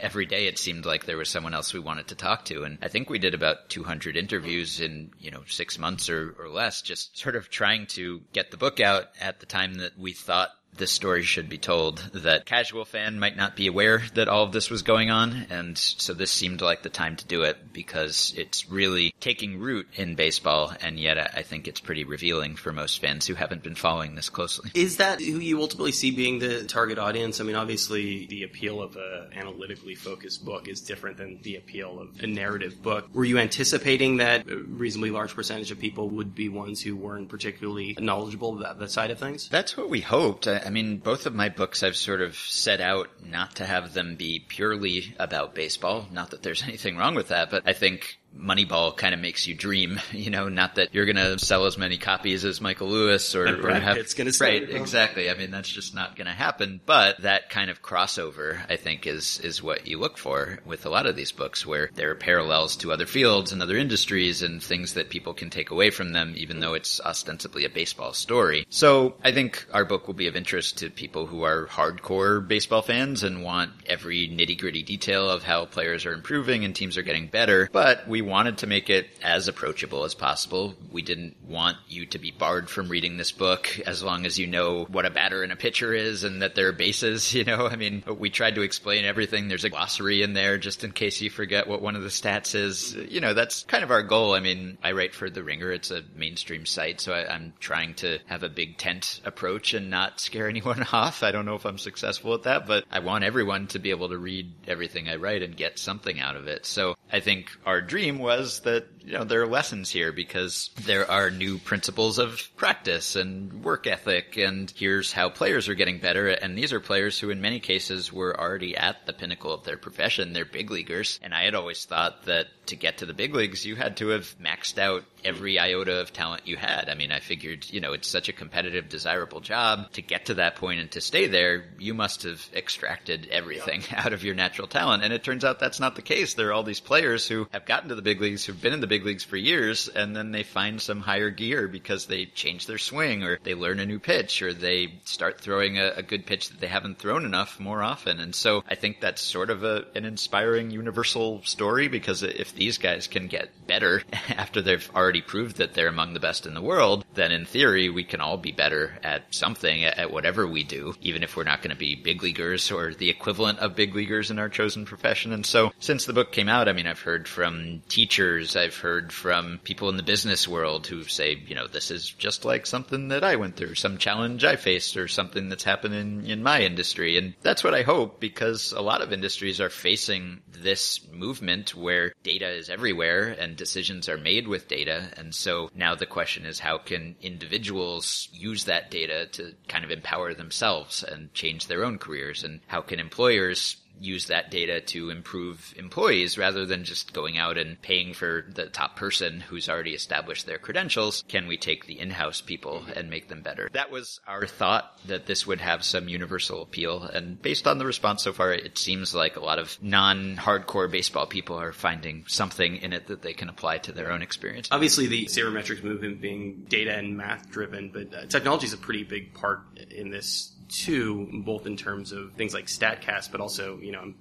every 0.00 0.26
day 0.26 0.46
it 0.46 0.58
seemed 0.58 0.84
like 0.84 1.04
there 1.04 1.16
was 1.16 1.28
someone 1.28 1.54
else 1.54 1.72
we 1.72 1.80
wanted 1.80 2.08
to 2.08 2.14
talk 2.14 2.44
to. 2.46 2.64
And 2.64 2.78
I 2.82 2.88
think 2.88 3.08
we 3.08 3.18
did 3.18 3.34
about 3.34 3.68
200 3.68 4.16
interviews 4.16 4.80
in, 4.80 5.12
you 5.18 5.30
know, 5.30 5.42
six 5.46 5.78
months 5.78 6.10
or, 6.10 6.34
or 6.38 6.48
less, 6.48 6.82
just 6.82 7.16
sort 7.16 7.36
of 7.36 7.48
trying 7.48 7.86
to 7.88 8.20
get 8.32 8.50
the 8.50 8.56
book 8.56 8.80
out 8.80 9.06
at 9.20 9.40
the 9.40 9.46
time 9.46 9.74
that 9.74 9.98
we 9.98 10.12
thought 10.12 10.50
this 10.76 10.92
story 10.92 11.22
should 11.22 11.48
be 11.48 11.58
told 11.58 11.98
that 12.14 12.46
casual 12.46 12.84
fan 12.84 13.18
might 13.18 13.36
not 13.36 13.56
be 13.56 13.66
aware 13.66 14.02
that 14.14 14.28
all 14.28 14.44
of 14.44 14.52
this 14.52 14.70
was 14.70 14.82
going 14.82 15.10
on 15.10 15.46
and 15.50 15.76
so 15.76 16.14
this 16.14 16.30
seemed 16.30 16.60
like 16.60 16.82
the 16.82 16.88
time 16.88 17.16
to 17.16 17.26
do 17.26 17.42
it 17.42 17.72
because 17.72 18.32
it's 18.36 18.70
really 18.70 19.12
taking 19.20 19.58
root 19.58 19.88
in 19.94 20.14
baseball 20.14 20.72
and 20.80 20.98
yet 20.98 21.18
I 21.18 21.42
think 21.42 21.66
it's 21.66 21.80
pretty 21.80 22.04
revealing 22.04 22.56
for 22.56 22.72
most 22.72 23.00
fans 23.00 23.26
who 23.26 23.34
haven't 23.34 23.62
been 23.62 23.74
following 23.74 24.14
this 24.14 24.28
closely. 24.28 24.70
Is 24.74 24.98
that 24.98 25.20
who 25.20 25.38
you 25.38 25.60
ultimately 25.60 25.92
see 25.92 26.10
being 26.10 26.38
the 26.38 26.64
target 26.64 26.98
audience? 26.98 27.40
I 27.40 27.44
mean, 27.44 27.56
obviously, 27.56 28.26
the 28.26 28.44
appeal 28.44 28.82
of 28.82 28.96
a 28.96 29.28
analytically 29.34 29.94
focused 29.94 30.44
book 30.44 30.68
is 30.68 30.80
different 30.80 31.16
than 31.16 31.40
the 31.42 31.56
appeal 31.56 32.00
of 32.00 32.22
a 32.22 32.26
narrative 32.26 32.82
book. 32.82 33.08
Were 33.12 33.24
you 33.24 33.38
anticipating 33.38 34.18
that 34.18 34.48
a 34.48 34.56
reasonably 34.56 35.10
large 35.10 35.34
percentage 35.34 35.70
of 35.70 35.78
people 35.78 36.08
would 36.10 36.34
be 36.34 36.48
ones 36.48 36.80
who 36.82 36.96
weren't 36.96 37.28
particularly 37.28 37.96
knowledgeable 37.98 38.56
about 38.58 38.78
that 38.78 38.90
side 38.90 39.10
of 39.10 39.18
things? 39.18 39.48
That's 39.48 39.76
what 39.76 39.90
we 39.90 40.00
hoped. 40.00 40.46
I, 40.46 40.57
I 40.64 40.70
mean, 40.70 40.98
both 40.98 41.26
of 41.26 41.34
my 41.34 41.48
books 41.48 41.82
I've 41.82 41.96
sort 41.96 42.20
of 42.20 42.36
set 42.36 42.80
out 42.80 43.08
not 43.24 43.56
to 43.56 43.64
have 43.64 43.94
them 43.94 44.16
be 44.16 44.44
purely 44.46 45.14
about 45.18 45.54
baseball. 45.54 46.08
Not 46.12 46.30
that 46.30 46.42
there's 46.42 46.62
anything 46.68 46.96
wrong 46.96 47.14
with 47.14 47.28
that, 47.28 47.50
but 47.50 47.62
I 47.66 47.72
think 47.72 48.18
Moneyball 48.36 48.96
kind 48.96 49.14
of 49.14 49.20
makes 49.20 49.46
you 49.46 49.54
dream, 49.54 50.00
you 50.12 50.30
know, 50.30 50.48
not 50.48 50.76
that 50.76 50.94
you're 50.94 51.06
going 51.06 51.16
to 51.16 51.38
sell 51.38 51.66
as 51.66 51.76
many 51.76 51.96
copies 51.96 52.44
as 52.44 52.60
Michael 52.60 52.88
Lewis 52.88 53.34
or, 53.34 53.66
or 53.66 53.74
have, 53.74 53.96
Pitt's 53.96 54.14
gonna 54.14 54.32
sell 54.32 54.48
right, 54.48 54.68
exactly. 54.68 55.30
I 55.30 55.34
mean, 55.34 55.50
that's 55.50 55.68
just 55.68 55.94
not 55.94 56.16
going 56.16 56.26
to 56.26 56.32
happen, 56.32 56.80
but 56.84 57.22
that 57.22 57.50
kind 57.50 57.70
of 57.70 57.82
crossover, 57.82 58.58
I 58.68 58.76
think, 58.76 59.06
is, 59.06 59.40
is 59.40 59.62
what 59.62 59.86
you 59.86 59.98
look 59.98 60.18
for 60.18 60.60
with 60.64 60.86
a 60.86 60.90
lot 60.90 61.06
of 61.06 61.16
these 61.16 61.32
books 61.32 61.66
where 61.66 61.90
there 61.94 62.10
are 62.10 62.14
parallels 62.14 62.76
to 62.76 62.92
other 62.92 63.06
fields 63.06 63.52
and 63.52 63.62
other 63.62 63.76
industries 63.76 64.42
and 64.42 64.62
things 64.62 64.94
that 64.94 65.10
people 65.10 65.34
can 65.34 65.50
take 65.50 65.70
away 65.70 65.90
from 65.90 66.12
them, 66.12 66.34
even 66.36 66.60
though 66.60 66.74
it's 66.74 67.00
ostensibly 67.00 67.64
a 67.64 67.70
baseball 67.70 68.12
story. 68.12 68.66
So 68.68 69.14
I 69.24 69.32
think 69.32 69.66
our 69.72 69.84
book 69.84 70.06
will 70.06 70.14
be 70.14 70.28
of 70.28 70.36
interest 70.36 70.78
to 70.78 70.90
people 70.90 71.26
who 71.26 71.42
are 71.42 71.66
hardcore 71.66 72.46
baseball 72.46 72.82
fans 72.82 73.22
and 73.22 73.42
want 73.42 73.72
every 73.86 74.28
nitty 74.28 74.58
gritty 74.58 74.82
detail 74.82 75.28
of 75.28 75.42
how 75.42 75.66
players 75.66 76.06
are 76.06 76.12
improving 76.12 76.64
and 76.64 76.74
teams 76.74 76.96
are 76.96 77.02
getting 77.02 77.26
better, 77.26 77.68
but 77.72 78.06
we 78.08 78.17
wanted 78.22 78.58
to 78.58 78.66
make 78.66 78.90
it 78.90 79.08
as 79.22 79.48
approachable 79.48 80.04
as 80.04 80.14
possible. 80.14 80.74
We 80.92 81.02
didn't 81.02 81.36
want 81.46 81.76
you 81.88 82.06
to 82.06 82.18
be 82.18 82.30
barred 82.30 82.70
from 82.70 82.88
reading 82.88 83.16
this 83.16 83.32
book 83.32 83.78
as 83.86 84.02
long 84.02 84.26
as 84.26 84.38
you 84.38 84.46
know 84.46 84.84
what 84.84 85.06
a 85.06 85.10
batter 85.10 85.42
and 85.42 85.52
a 85.52 85.56
pitcher 85.56 85.92
is 85.92 86.24
and 86.24 86.42
that 86.42 86.54
there 86.54 86.68
are 86.68 86.72
bases, 86.72 87.34
you 87.38 87.44
know. 87.44 87.66
I 87.66 87.76
mean, 87.76 88.02
we 88.18 88.30
tried 88.30 88.54
to 88.56 88.62
explain 88.62 89.04
everything. 89.04 89.48
There's 89.48 89.64
a 89.64 89.70
glossary 89.70 90.22
in 90.22 90.32
there 90.32 90.58
just 90.58 90.84
in 90.84 90.92
case 90.92 91.20
you 91.20 91.30
forget 91.30 91.66
what 91.66 91.82
one 91.82 91.96
of 91.96 92.02
the 92.02 92.08
stats 92.08 92.54
is. 92.54 92.94
You 92.94 93.20
know, 93.20 93.34
that's 93.34 93.64
kind 93.64 93.84
of 93.84 93.90
our 93.90 94.02
goal. 94.02 94.34
I 94.34 94.40
mean, 94.40 94.78
I 94.82 94.92
write 94.92 95.14
for 95.14 95.30
The 95.30 95.42
Ringer. 95.42 95.72
It's 95.72 95.90
a 95.90 96.02
mainstream 96.16 96.66
site, 96.66 97.00
so 97.00 97.12
I, 97.12 97.32
I'm 97.32 97.52
trying 97.60 97.94
to 97.94 98.18
have 98.26 98.42
a 98.42 98.48
big 98.48 98.78
tent 98.78 99.20
approach 99.24 99.74
and 99.74 99.90
not 99.90 100.20
scare 100.20 100.48
anyone 100.48 100.86
off. 100.92 101.22
I 101.22 101.32
don't 101.32 101.46
know 101.46 101.54
if 101.54 101.66
I'm 101.66 101.78
successful 101.78 102.34
at 102.34 102.44
that, 102.44 102.66
but 102.66 102.84
I 102.90 103.00
want 103.00 103.24
everyone 103.24 103.66
to 103.68 103.78
be 103.78 103.90
able 103.90 104.08
to 104.08 104.18
read 104.18 104.52
everything 104.66 105.08
I 105.08 105.16
write 105.16 105.42
and 105.42 105.56
get 105.56 105.78
something 105.78 106.20
out 106.20 106.36
of 106.36 106.46
it. 106.46 106.66
So 106.66 106.96
I 107.12 107.20
think 107.20 107.50
our 107.64 107.80
dream 107.80 108.07
was 108.16 108.60
that, 108.60 108.86
you 109.08 109.14
know, 109.14 109.24
there 109.24 109.40
are 109.40 109.46
lessons 109.46 109.88
here 109.88 110.12
because 110.12 110.68
there 110.84 111.10
are 111.10 111.30
new 111.30 111.56
principles 111.56 112.18
of 112.18 112.46
practice 112.56 113.16
and 113.16 113.64
work 113.64 113.86
ethic 113.86 114.36
and 114.36 114.70
here's 114.76 115.14
how 115.14 115.30
players 115.30 115.66
are 115.66 115.74
getting 115.74 115.98
better. 115.98 116.28
And 116.28 116.58
these 116.58 116.74
are 116.74 116.80
players 116.80 117.18
who 117.18 117.30
in 117.30 117.40
many 117.40 117.58
cases 117.58 118.12
were 118.12 118.38
already 118.38 118.76
at 118.76 119.06
the 119.06 119.14
pinnacle 119.14 119.54
of 119.54 119.64
their 119.64 119.78
profession. 119.78 120.34
They're 120.34 120.44
big 120.44 120.70
leaguers. 120.70 121.18
And 121.22 121.32
I 121.32 121.44
had 121.44 121.54
always 121.54 121.86
thought 121.86 122.26
that 122.26 122.48
to 122.66 122.76
get 122.76 122.98
to 122.98 123.06
the 123.06 123.14
big 123.14 123.34
leagues, 123.34 123.64
you 123.64 123.76
had 123.76 123.96
to 123.96 124.08
have 124.08 124.36
maxed 124.38 124.78
out 124.78 125.04
every 125.24 125.58
iota 125.58 126.00
of 126.00 126.12
talent 126.12 126.46
you 126.46 126.56
had. 126.56 126.88
I 126.88 126.94
mean, 126.94 127.10
I 127.10 127.20
figured, 127.20 127.68
you 127.70 127.80
know, 127.80 127.92
it's 127.92 128.08
such 128.08 128.28
a 128.28 128.32
competitive, 128.32 128.88
desirable 128.88 129.40
job 129.40 129.90
to 129.92 130.02
get 130.02 130.26
to 130.26 130.34
that 130.34 130.56
point 130.56 130.80
and 130.80 130.90
to 130.92 131.00
stay 131.00 131.26
there, 131.26 131.64
you 131.78 131.94
must 131.94 132.22
have 132.22 132.46
extracted 132.54 133.28
everything 133.30 133.82
out 133.96 134.12
of 134.12 134.22
your 134.22 134.34
natural 134.34 134.68
talent. 134.68 135.02
And 135.02 135.12
it 135.12 135.24
turns 135.24 135.44
out 135.44 135.58
that's 135.58 135.80
not 135.80 135.96
the 135.96 136.02
case. 136.02 136.34
There 136.34 136.48
are 136.48 136.52
all 136.52 136.62
these 136.62 136.80
players 136.80 137.26
who 137.26 137.48
have 137.52 137.66
gotten 137.66 137.88
to 137.88 137.94
the 137.94 138.02
big 138.02 138.20
leagues, 138.20 138.44
who've 138.44 138.60
been 138.60 138.72
in 138.72 138.80
the 138.80 138.86
big 138.86 138.97
leagues 139.04 139.24
for 139.24 139.36
years, 139.36 139.88
and 139.88 140.14
then 140.14 140.32
they 140.32 140.42
find 140.42 140.80
some 140.80 141.00
higher 141.00 141.30
gear 141.30 141.68
because 141.68 142.06
they 142.06 142.26
change 142.26 142.66
their 142.66 142.78
swing 142.78 143.22
or 143.22 143.38
they 143.42 143.54
learn 143.54 143.80
a 143.80 143.86
new 143.86 143.98
pitch 143.98 144.42
or 144.42 144.52
they 144.52 144.94
start 145.04 145.40
throwing 145.40 145.78
a, 145.78 145.92
a 145.96 146.02
good 146.02 146.26
pitch 146.26 146.48
that 146.48 146.60
they 146.60 146.66
haven't 146.66 146.98
thrown 146.98 147.24
enough 147.24 147.60
more 147.60 147.82
often. 147.82 148.20
And 148.20 148.34
so 148.34 148.62
I 148.68 148.74
think 148.74 149.00
that's 149.00 149.22
sort 149.22 149.50
of 149.50 149.64
a, 149.64 149.84
an 149.94 150.04
inspiring 150.04 150.70
universal 150.70 151.42
story 151.44 151.88
because 151.88 152.22
if 152.22 152.54
these 152.54 152.78
guys 152.78 153.06
can 153.06 153.26
get 153.26 153.66
better 153.66 154.02
after 154.28 154.62
they've 154.62 154.90
already 154.94 155.22
proved 155.22 155.56
that 155.56 155.74
they're 155.74 155.88
among 155.88 156.14
the 156.14 156.20
best 156.20 156.46
in 156.46 156.54
the 156.54 156.62
world, 156.62 157.04
then 157.14 157.32
in 157.32 157.44
theory 157.44 157.88
we 157.88 158.04
can 158.04 158.20
all 158.20 158.36
be 158.36 158.52
better 158.52 158.98
at 159.02 159.22
something, 159.34 159.84
at, 159.84 159.98
at 159.98 160.12
whatever 160.12 160.46
we 160.46 160.64
do, 160.64 160.94
even 161.00 161.22
if 161.22 161.36
we're 161.36 161.44
not 161.44 161.62
going 161.62 161.70
to 161.70 161.76
be 161.76 161.94
big 161.94 162.22
leaguers 162.22 162.70
or 162.70 162.94
the 162.94 163.10
equivalent 163.10 163.58
of 163.58 163.76
big 163.76 163.94
leaguers 163.94 164.30
in 164.30 164.38
our 164.38 164.48
chosen 164.48 164.84
profession. 164.84 165.32
And 165.32 165.46
so 165.46 165.72
since 165.78 166.04
the 166.04 166.12
book 166.12 166.32
came 166.32 166.48
out, 166.48 166.68
I 166.68 166.72
mean, 166.72 166.86
I've 166.86 167.00
heard 167.00 167.28
from 167.28 167.82
teachers, 167.88 168.56
I've 168.56 168.76
heard 168.76 168.87
from 169.12 169.60
people 169.64 169.88
in 169.88 169.96
the 169.96 170.02
business 170.02 170.48
world 170.48 170.86
who 170.86 171.04
say, 171.04 171.42
you 171.46 171.54
know, 171.54 171.66
this 171.66 171.90
is 171.90 172.10
just 172.10 172.44
like 172.44 172.66
something 172.66 173.08
that 173.08 173.24
I 173.24 173.36
went 173.36 173.56
through, 173.56 173.74
some 173.74 173.98
challenge 173.98 174.44
I 174.44 174.56
faced 174.56 174.96
or 174.96 175.08
something 175.08 175.48
that's 175.48 175.64
happened 175.64 175.94
in, 175.94 176.26
in 176.26 176.42
my 176.42 176.62
industry. 176.62 177.16
And 177.18 177.34
that's 177.42 177.64
what 177.64 177.74
I 177.74 177.82
hope 177.82 178.20
because 178.20 178.72
a 178.72 178.80
lot 178.80 179.02
of 179.02 179.12
industries 179.12 179.60
are 179.60 179.70
facing 179.70 180.40
this 180.62 181.00
movement 181.12 181.74
where 181.74 182.12
data 182.22 182.48
is 182.48 182.70
everywhere 182.70 183.36
and 183.38 183.56
decisions 183.56 184.08
are 184.08 184.18
made 184.18 184.48
with 184.48 184.68
data. 184.68 185.10
And 185.16 185.34
so 185.34 185.70
now 185.74 185.94
the 185.94 186.06
question 186.06 186.44
is 186.44 186.58
how 186.58 186.78
can 186.78 187.16
individuals 187.20 188.28
use 188.32 188.64
that 188.64 188.90
data 188.90 189.26
to 189.32 189.54
kind 189.68 189.84
of 189.84 189.90
empower 189.90 190.34
themselves 190.34 191.02
and 191.02 191.32
change 191.34 191.66
their 191.66 191.84
own 191.84 191.98
careers? 191.98 192.44
And 192.44 192.60
how 192.66 192.80
can 192.80 193.00
employers 193.00 193.76
use 194.00 194.26
that 194.26 194.50
data 194.50 194.80
to 194.80 195.10
improve 195.10 195.74
employees 195.76 196.38
rather 196.38 196.64
than 196.66 196.84
just 196.84 197.12
going 197.12 197.38
out 197.38 197.58
and 197.58 197.80
paying 197.82 198.14
for 198.14 198.44
the 198.48 198.66
top 198.66 198.96
person 198.96 199.40
who's 199.40 199.68
already 199.68 199.94
established 199.94 200.46
their 200.46 200.58
credentials. 200.58 201.24
Can 201.28 201.46
we 201.46 201.56
take 201.56 201.86
the 201.86 201.98
in-house 201.98 202.40
people 202.40 202.84
and 202.94 203.10
make 203.10 203.28
them 203.28 203.42
better? 203.42 203.68
That 203.72 203.90
was 203.90 204.20
our 204.26 204.46
thought 204.46 204.98
that 205.06 205.26
this 205.26 205.46
would 205.46 205.60
have 205.60 205.84
some 205.84 206.08
universal 206.08 206.62
appeal. 206.62 207.02
And 207.02 207.40
based 207.40 207.66
on 207.66 207.78
the 207.78 207.86
response 207.86 208.22
so 208.22 208.32
far, 208.32 208.52
it 208.52 208.78
seems 208.78 209.14
like 209.14 209.36
a 209.36 209.40
lot 209.40 209.58
of 209.58 209.76
non-hardcore 209.82 210.90
baseball 210.90 211.26
people 211.26 211.56
are 211.56 211.72
finding 211.72 212.24
something 212.26 212.76
in 212.76 212.92
it 212.92 213.06
that 213.08 213.22
they 213.22 213.32
can 213.32 213.48
apply 213.48 213.78
to 213.78 213.92
their 213.92 214.12
own 214.12 214.22
experience. 214.22 214.68
Obviously, 214.70 215.06
the 215.06 215.26
sabermetrics 215.26 215.82
movement 215.82 216.20
being 216.20 216.66
data 216.68 216.94
and 216.94 217.16
math 217.16 217.50
driven, 217.50 217.90
but 217.92 218.14
uh, 218.14 218.26
technology 218.26 218.66
is 218.66 218.72
a 218.72 218.78
pretty 218.78 219.04
big 219.04 219.34
part 219.34 219.60
in 219.90 220.10
this 220.10 220.52
too, 220.68 221.28
both 221.44 221.66
in 221.66 221.76
terms 221.76 222.12
of 222.12 222.32
things 222.34 222.54
like 222.54 222.66
StatCast, 222.66 223.32
but 223.32 223.40
also, 223.40 223.78
you 223.78 223.92
know, 223.92 224.00
I'm 224.00 224.14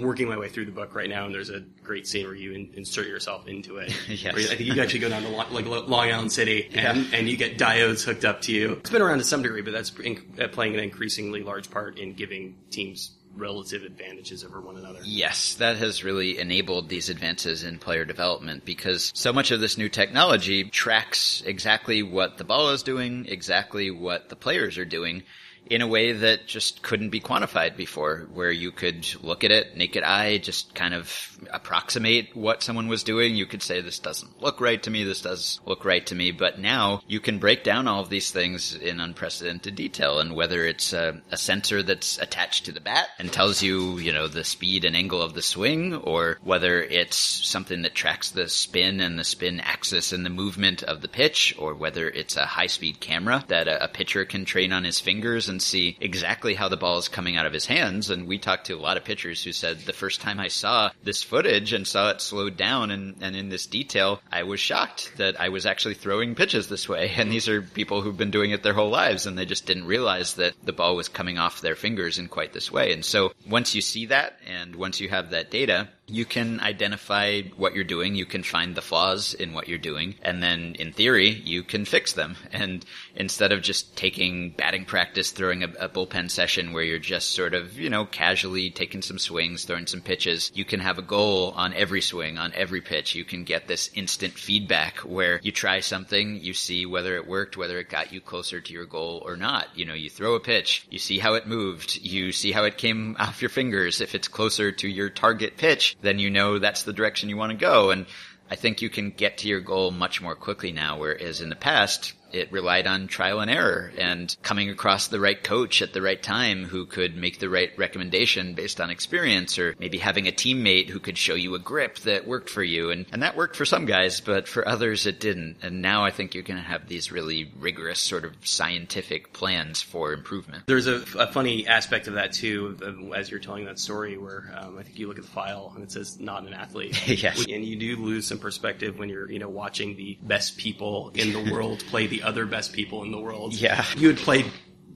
working 0.00 0.28
my 0.28 0.38
way 0.38 0.48
through 0.48 0.66
the 0.66 0.72
book 0.72 0.94
right 0.94 1.08
now, 1.08 1.26
and 1.26 1.34
there's 1.34 1.50
a 1.50 1.60
great 1.82 2.06
scene 2.06 2.26
where 2.26 2.34
you 2.34 2.52
in, 2.52 2.70
insert 2.74 3.06
yourself 3.06 3.48
into 3.48 3.78
it. 3.78 3.92
Yes. 4.08 4.34
I 4.50 4.54
think 4.56 4.60
you 4.60 4.80
actually 4.80 5.00
go 5.00 5.08
down 5.08 5.22
to 5.22 5.28
Lo- 5.28 5.46
like 5.50 5.66
Lo- 5.66 5.86
Long 5.86 6.10
Island 6.10 6.32
City, 6.32 6.68
and, 6.74 7.12
and 7.12 7.28
you 7.28 7.36
get 7.36 7.58
diodes 7.58 8.04
hooked 8.04 8.24
up 8.24 8.42
to 8.42 8.52
you. 8.52 8.72
It's 8.72 8.90
been 8.90 9.02
around 9.02 9.18
to 9.18 9.24
some 9.24 9.42
degree, 9.42 9.62
but 9.62 9.72
that's 9.72 9.90
in, 9.98 10.20
uh, 10.40 10.48
playing 10.48 10.74
an 10.74 10.80
increasingly 10.80 11.42
large 11.42 11.70
part 11.70 11.98
in 11.98 12.14
giving 12.14 12.56
teams 12.70 13.12
relative 13.36 13.84
advantages 13.84 14.44
over 14.44 14.60
one 14.60 14.76
another. 14.76 14.98
Yes, 15.04 15.54
that 15.54 15.76
has 15.76 16.02
really 16.04 16.38
enabled 16.38 16.88
these 16.88 17.08
advances 17.08 17.62
in 17.64 17.78
player 17.78 18.04
development 18.04 18.64
because 18.64 19.12
so 19.14 19.32
much 19.32 19.50
of 19.50 19.60
this 19.60 19.78
new 19.78 19.88
technology 19.88 20.64
tracks 20.64 21.42
exactly 21.46 22.02
what 22.02 22.38
the 22.38 22.44
ball 22.44 22.70
is 22.70 22.82
doing, 22.82 23.26
exactly 23.28 23.90
what 23.90 24.28
the 24.28 24.36
players 24.36 24.78
are 24.78 24.84
doing 24.84 25.22
in 25.70 25.82
a 25.82 25.86
way 25.86 26.10
that 26.12 26.48
just 26.48 26.82
couldn't 26.82 27.10
be 27.10 27.20
quantified 27.20 27.76
before, 27.76 28.26
where 28.34 28.50
you 28.50 28.72
could 28.72 29.06
look 29.22 29.44
at 29.44 29.52
it 29.52 29.76
naked 29.76 30.02
eye, 30.02 30.36
just 30.38 30.74
kind 30.74 30.92
of 30.92 31.38
approximate 31.52 32.34
what 32.34 32.62
someone 32.62 32.88
was 32.88 33.04
doing. 33.04 33.36
You 33.36 33.46
could 33.46 33.62
say, 33.62 33.80
this 33.80 34.00
doesn't 34.00 34.42
look 34.42 34.60
right 34.60 34.82
to 34.82 34.90
me, 34.90 35.04
this 35.04 35.22
does 35.22 35.60
look 35.64 35.84
right 35.84 36.04
to 36.06 36.14
me, 36.16 36.32
but 36.32 36.58
now 36.58 37.02
you 37.06 37.20
can 37.20 37.38
break 37.38 37.62
down 37.62 37.86
all 37.86 38.02
of 38.02 38.10
these 38.10 38.32
things 38.32 38.74
in 38.74 38.98
unprecedented 38.98 39.76
detail, 39.76 40.18
and 40.18 40.34
whether 40.34 40.64
it's 40.66 40.92
a, 40.92 41.22
a 41.30 41.36
sensor 41.36 41.84
that's 41.84 42.18
attached 42.18 42.64
to 42.64 42.72
the 42.72 42.80
bat 42.80 43.08
and 43.20 43.32
tells 43.32 43.62
you, 43.62 43.98
you 43.98 44.12
know, 44.12 44.26
the 44.26 44.42
speed 44.42 44.84
and 44.84 44.96
angle 44.96 45.22
of 45.22 45.34
the 45.34 45.42
swing, 45.42 45.94
or 45.94 46.38
whether 46.42 46.82
it's 46.82 47.16
something 47.16 47.82
that 47.82 47.94
tracks 47.94 48.32
the 48.32 48.48
spin 48.48 49.00
and 49.00 49.16
the 49.16 49.24
spin 49.24 49.60
axis 49.60 50.12
and 50.12 50.26
the 50.26 50.30
movement 50.30 50.82
of 50.82 51.00
the 51.00 51.08
pitch, 51.08 51.54
or 51.58 51.74
whether 51.74 52.10
it's 52.10 52.36
a 52.36 52.44
high 52.44 52.66
speed 52.66 52.98
camera 52.98 53.44
that 53.46 53.68
a, 53.68 53.84
a 53.84 53.88
pitcher 53.88 54.24
can 54.24 54.44
train 54.44 54.72
on 54.72 54.82
his 54.82 54.98
fingers 54.98 55.48
and 55.48 55.59
see 55.60 55.96
exactly 56.00 56.54
how 56.54 56.68
the 56.68 56.76
ball 56.76 56.98
is 56.98 57.08
coming 57.08 57.36
out 57.36 57.46
of 57.46 57.52
his 57.52 57.66
hands. 57.66 58.10
And 58.10 58.26
we 58.26 58.38
talked 58.38 58.66
to 58.66 58.74
a 58.74 58.80
lot 58.80 58.96
of 58.96 59.04
pitchers 59.04 59.42
who 59.42 59.52
said 59.52 59.80
the 59.80 59.92
first 59.92 60.20
time 60.20 60.40
I 60.40 60.48
saw 60.48 60.90
this 61.02 61.22
footage 61.22 61.72
and 61.72 61.86
saw 61.86 62.10
it 62.10 62.20
slowed 62.20 62.56
down 62.56 62.90
and, 62.90 63.16
and 63.20 63.36
in 63.36 63.48
this 63.48 63.66
detail, 63.66 64.20
I 64.30 64.44
was 64.44 64.60
shocked 64.60 65.12
that 65.16 65.40
I 65.40 65.48
was 65.48 65.66
actually 65.66 65.94
throwing 65.94 66.34
pitches 66.34 66.68
this 66.68 66.88
way. 66.88 67.10
And 67.20 67.30
these 67.30 67.50
are 67.50 67.60
people 67.60 68.00
who've 68.00 68.16
been 68.16 68.30
doing 68.30 68.50
it 68.52 68.62
their 68.62 68.72
whole 68.72 68.88
lives 68.88 69.26
and 69.26 69.36
they 69.36 69.44
just 69.44 69.66
didn't 69.66 69.84
realize 69.84 70.34
that 70.34 70.54
the 70.64 70.72
ball 70.72 70.96
was 70.96 71.10
coming 71.10 71.36
off 71.36 71.60
their 71.60 71.76
fingers 71.76 72.18
in 72.18 72.28
quite 72.28 72.54
this 72.54 72.72
way. 72.72 72.94
And 72.94 73.04
so 73.04 73.32
once 73.46 73.74
you 73.74 73.82
see 73.82 74.06
that 74.06 74.38
and 74.46 74.74
once 74.74 75.00
you 75.00 75.10
have 75.10 75.30
that 75.30 75.50
data, 75.50 75.88
you 76.10 76.24
can 76.24 76.60
identify 76.60 77.42
what 77.56 77.74
you're 77.74 77.84
doing. 77.84 78.14
You 78.14 78.26
can 78.26 78.42
find 78.42 78.74
the 78.74 78.82
flaws 78.82 79.34
in 79.34 79.52
what 79.52 79.68
you're 79.68 79.78
doing. 79.78 80.14
And 80.22 80.42
then 80.42 80.74
in 80.78 80.92
theory, 80.92 81.30
you 81.30 81.62
can 81.62 81.84
fix 81.84 82.12
them. 82.12 82.36
And 82.52 82.84
instead 83.14 83.52
of 83.52 83.62
just 83.62 83.96
taking 83.96 84.50
batting 84.50 84.84
practice, 84.84 85.30
throwing 85.30 85.62
a, 85.62 85.68
a, 85.78 85.88
bullpen 85.88 86.30
session 86.30 86.72
where 86.72 86.82
you're 86.82 86.98
just 86.98 87.32
sort 87.32 87.54
of, 87.54 87.78
you 87.78 87.90
know, 87.90 88.04
casually 88.04 88.70
taking 88.70 89.02
some 89.02 89.18
swings, 89.18 89.64
throwing 89.64 89.86
some 89.86 90.00
pitches, 90.00 90.50
you 90.54 90.64
can 90.64 90.80
have 90.80 90.98
a 90.98 91.02
goal 91.02 91.52
on 91.56 91.74
every 91.74 92.00
swing, 92.00 92.38
on 92.38 92.52
every 92.54 92.80
pitch. 92.80 93.14
You 93.14 93.24
can 93.24 93.44
get 93.44 93.66
this 93.66 93.90
instant 93.94 94.34
feedback 94.34 94.98
where 94.98 95.40
you 95.42 95.52
try 95.52 95.80
something, 95.80 96.36
you 96.36 96.54
see 96.54 96.86
whether 96.86 97.16
it 97.16 97.26
worked, 97.26 97.56
whether 97.56 97.78
it 97.78 97.88
got 97.88 98.12
you 98.12 98.20
closer 98.20 98.60
to 98.60 98.72
your 98.72 98.86
goal 98.86 99.22
or 99.24 99.36
not. 99.36 99.68
You 99.74 99.84
know, 99.84 99.94
you 99.94 100.10
throw 100.10 100.34
a 100.34 100.40
pitch, 100.40 100.86
you 100.90 100.98
see 100.98 101.18
how 101.18 101.34
it 101.34 101.46
moved, 101.46 101.96
you 102.02 102.32
see 102.32 102.52
how 102.52 102.64
it 102.64 102.78
came 102.78 103.16
off 103.18 103.42
your 103.42 103.48
fingers. 103.48 104.00
If 104.00 104.14
it's 104.14 104.28
closer 104.28 104.72
to 104.72 104.88
your 104.88 105.10
target 105.10 105.56
pitch, 105.56 105.96
then 106.02 106.18
you 106.18 106.30
know 106.30 106.58
that's 106.58 106.82
the 106.82 106.92
direction 106.92 107.28
you 107.28 107.36
want 107.36 107.50
to 107.50 107.58
go. 107.58 107.90
And 107.90 108.06
I 108.50 108.56
think 108.56 108.82
you 108.82 108.90
can 108.90 109.10
get 109.10 109.38
to 109.38 109.48
your 109.48 109.60
goal 109.60 109.90
much 109.90 110.20
more 110.20 110.34
quickly 110.34 110.72
now, 110.72 110.98
whereas 110.98 111.40
in 111.40 111.48
the 111.48 111.56
past, 111.56 112.14
it 112.32 112.52
relied 112.52 112.86
on 112.86 113.06
trial 113.06 113.40
and 113.40 113.50
error 113.50 113.92
and 113.98 114.34
coming 114.42 114.70
across 114.70 115.08
the 115.08 115.20
right 115.20 115.42
coach 115.42 115.82
at 115.82 115.92
the 115.92 116.02
right 116.02 116.22
time 116.22 116.64
who 116.64 116.86
could 116.86 117.16
make 117.16 117.38
the 117.38 117.48
right 117.48 117.70
recommendation 117.76 118.54
based 118.54 118.80
on 118.80 118.90
experience 118.90 119.58
or 119.58 119.74
maybe 119.78 119.98
having 119.98 120.28
a 120.28 120.32
teammate 120.32 120.88
who 120.88 121.00
could 121.00 121.18
show 121.18 121.34
you 121.34 121.54
a 121.54 121.58
grip 121.58 121.98
that 122.00 122.26
worked 122.26 122.50
for 122.50 122.62
you. 122.62 122.90
And, 122.90 123.06
and 123.12 123.22
that 123.22 123.36
worked 123.36 123.56
for 123.56 123.64
some 123.64 123.86
guys, 123.86 124.20
but 124.20 124.48
for 124.48 124.66
others 124.66 125.06
it 125.06 125.20
didn't. 125.20 125.58
And 125.62 125.82
now 125.82 126.04
I 126.04 126.10
think 126.10 126.34
you're 126.34 126.42
going 126.42 126.60
to 126.60 126.66
have 126.66 126.88
these 126.88 127.12
really 127.12 127.50
rigorous 127.58 128.00
sort 128.00 128.24
of 128.24 128.34
scientific 128.46 129.32
plans 129.32 129.82
for 129.82 130.12
improvement. 130.12 130.64
There's 130.66 130.86
a, 130.86 131.02
a 131.18 131.26
funny 131.26 131.66
aspect 131.66 132.08
of 132.08 132.14
that 132.14 132.32
too, 132.32 133.12
as 133.14 133.30
you're 133.30 133.40
telling 133.40 133.64
that 133.66 133.78
story 133.78 134.16
where 134.16 134.52
um, 134.56 134.78
I 134.78 134.82
think 134.82 134.98
you 134.98 135.08
look 135.08 135.18
at 135.18 135.24
the 135.24 135.30
file 135.30 135.72
and 135.74 135.84
it 135.84 135.92
says 135.92 136.20
not 136.20 136.46
an 136.46 136.54
athlete. 136.54 137.08
yes. 137.22 137.44
And 137.46 137.64
you 137.64 137.76
do 137.76 137.96
lose 137.96 138.26
some 138.26 138.38
perspective 138.38 138.98
when 138.98 139.08
you're, 139.08 139.30
you 139.30 139.38
know, 139.38 139.48
watching 139.48 139.96
the 139.96 140.18
best 140.22 140.56
people 140.56 141.10
in 141.14 141.32
the 141.32 141.52
world 141.52 141.84
play 141.88 142.06
the 142.06 142.19
other 142.22 142.46
best 142.46 142.72
people 142.72 143.02
in 143.02 143.10
the 143.10 143.18
world. 143.18 143.54
Yeah. 143.54 143.84
You 143.96 144.08
had 144.08 144.18
played 144.18 144.46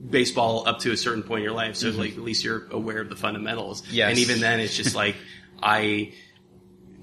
baseball 0.09 0.67
up 0.67 0.79
to 0.79 0.91
a 0.91 0.97
certain 0.97 1.23
point 1.23 1.39
in 1.39 1.43
your 1.45 1.53
life, 1.53 1.75
so 1.75 1.89
mm-hmm. 1.89 1.99
like 1.99 2.11
at 2.11 2.19
least 2.19 2.43
you're 2.43 2.67
aware 2.71 2.99
of 2.99 3.09
the 3.09 3.15
fundamentals. 3.15 3.83
Yes. 3.89 4.09
And 4.09 4.19
even 4.19 4.39
then 4.39 4.59
it's 4.59 4.75
just 4.75 4.95
like 4.95 5.15
I 5.61 6.13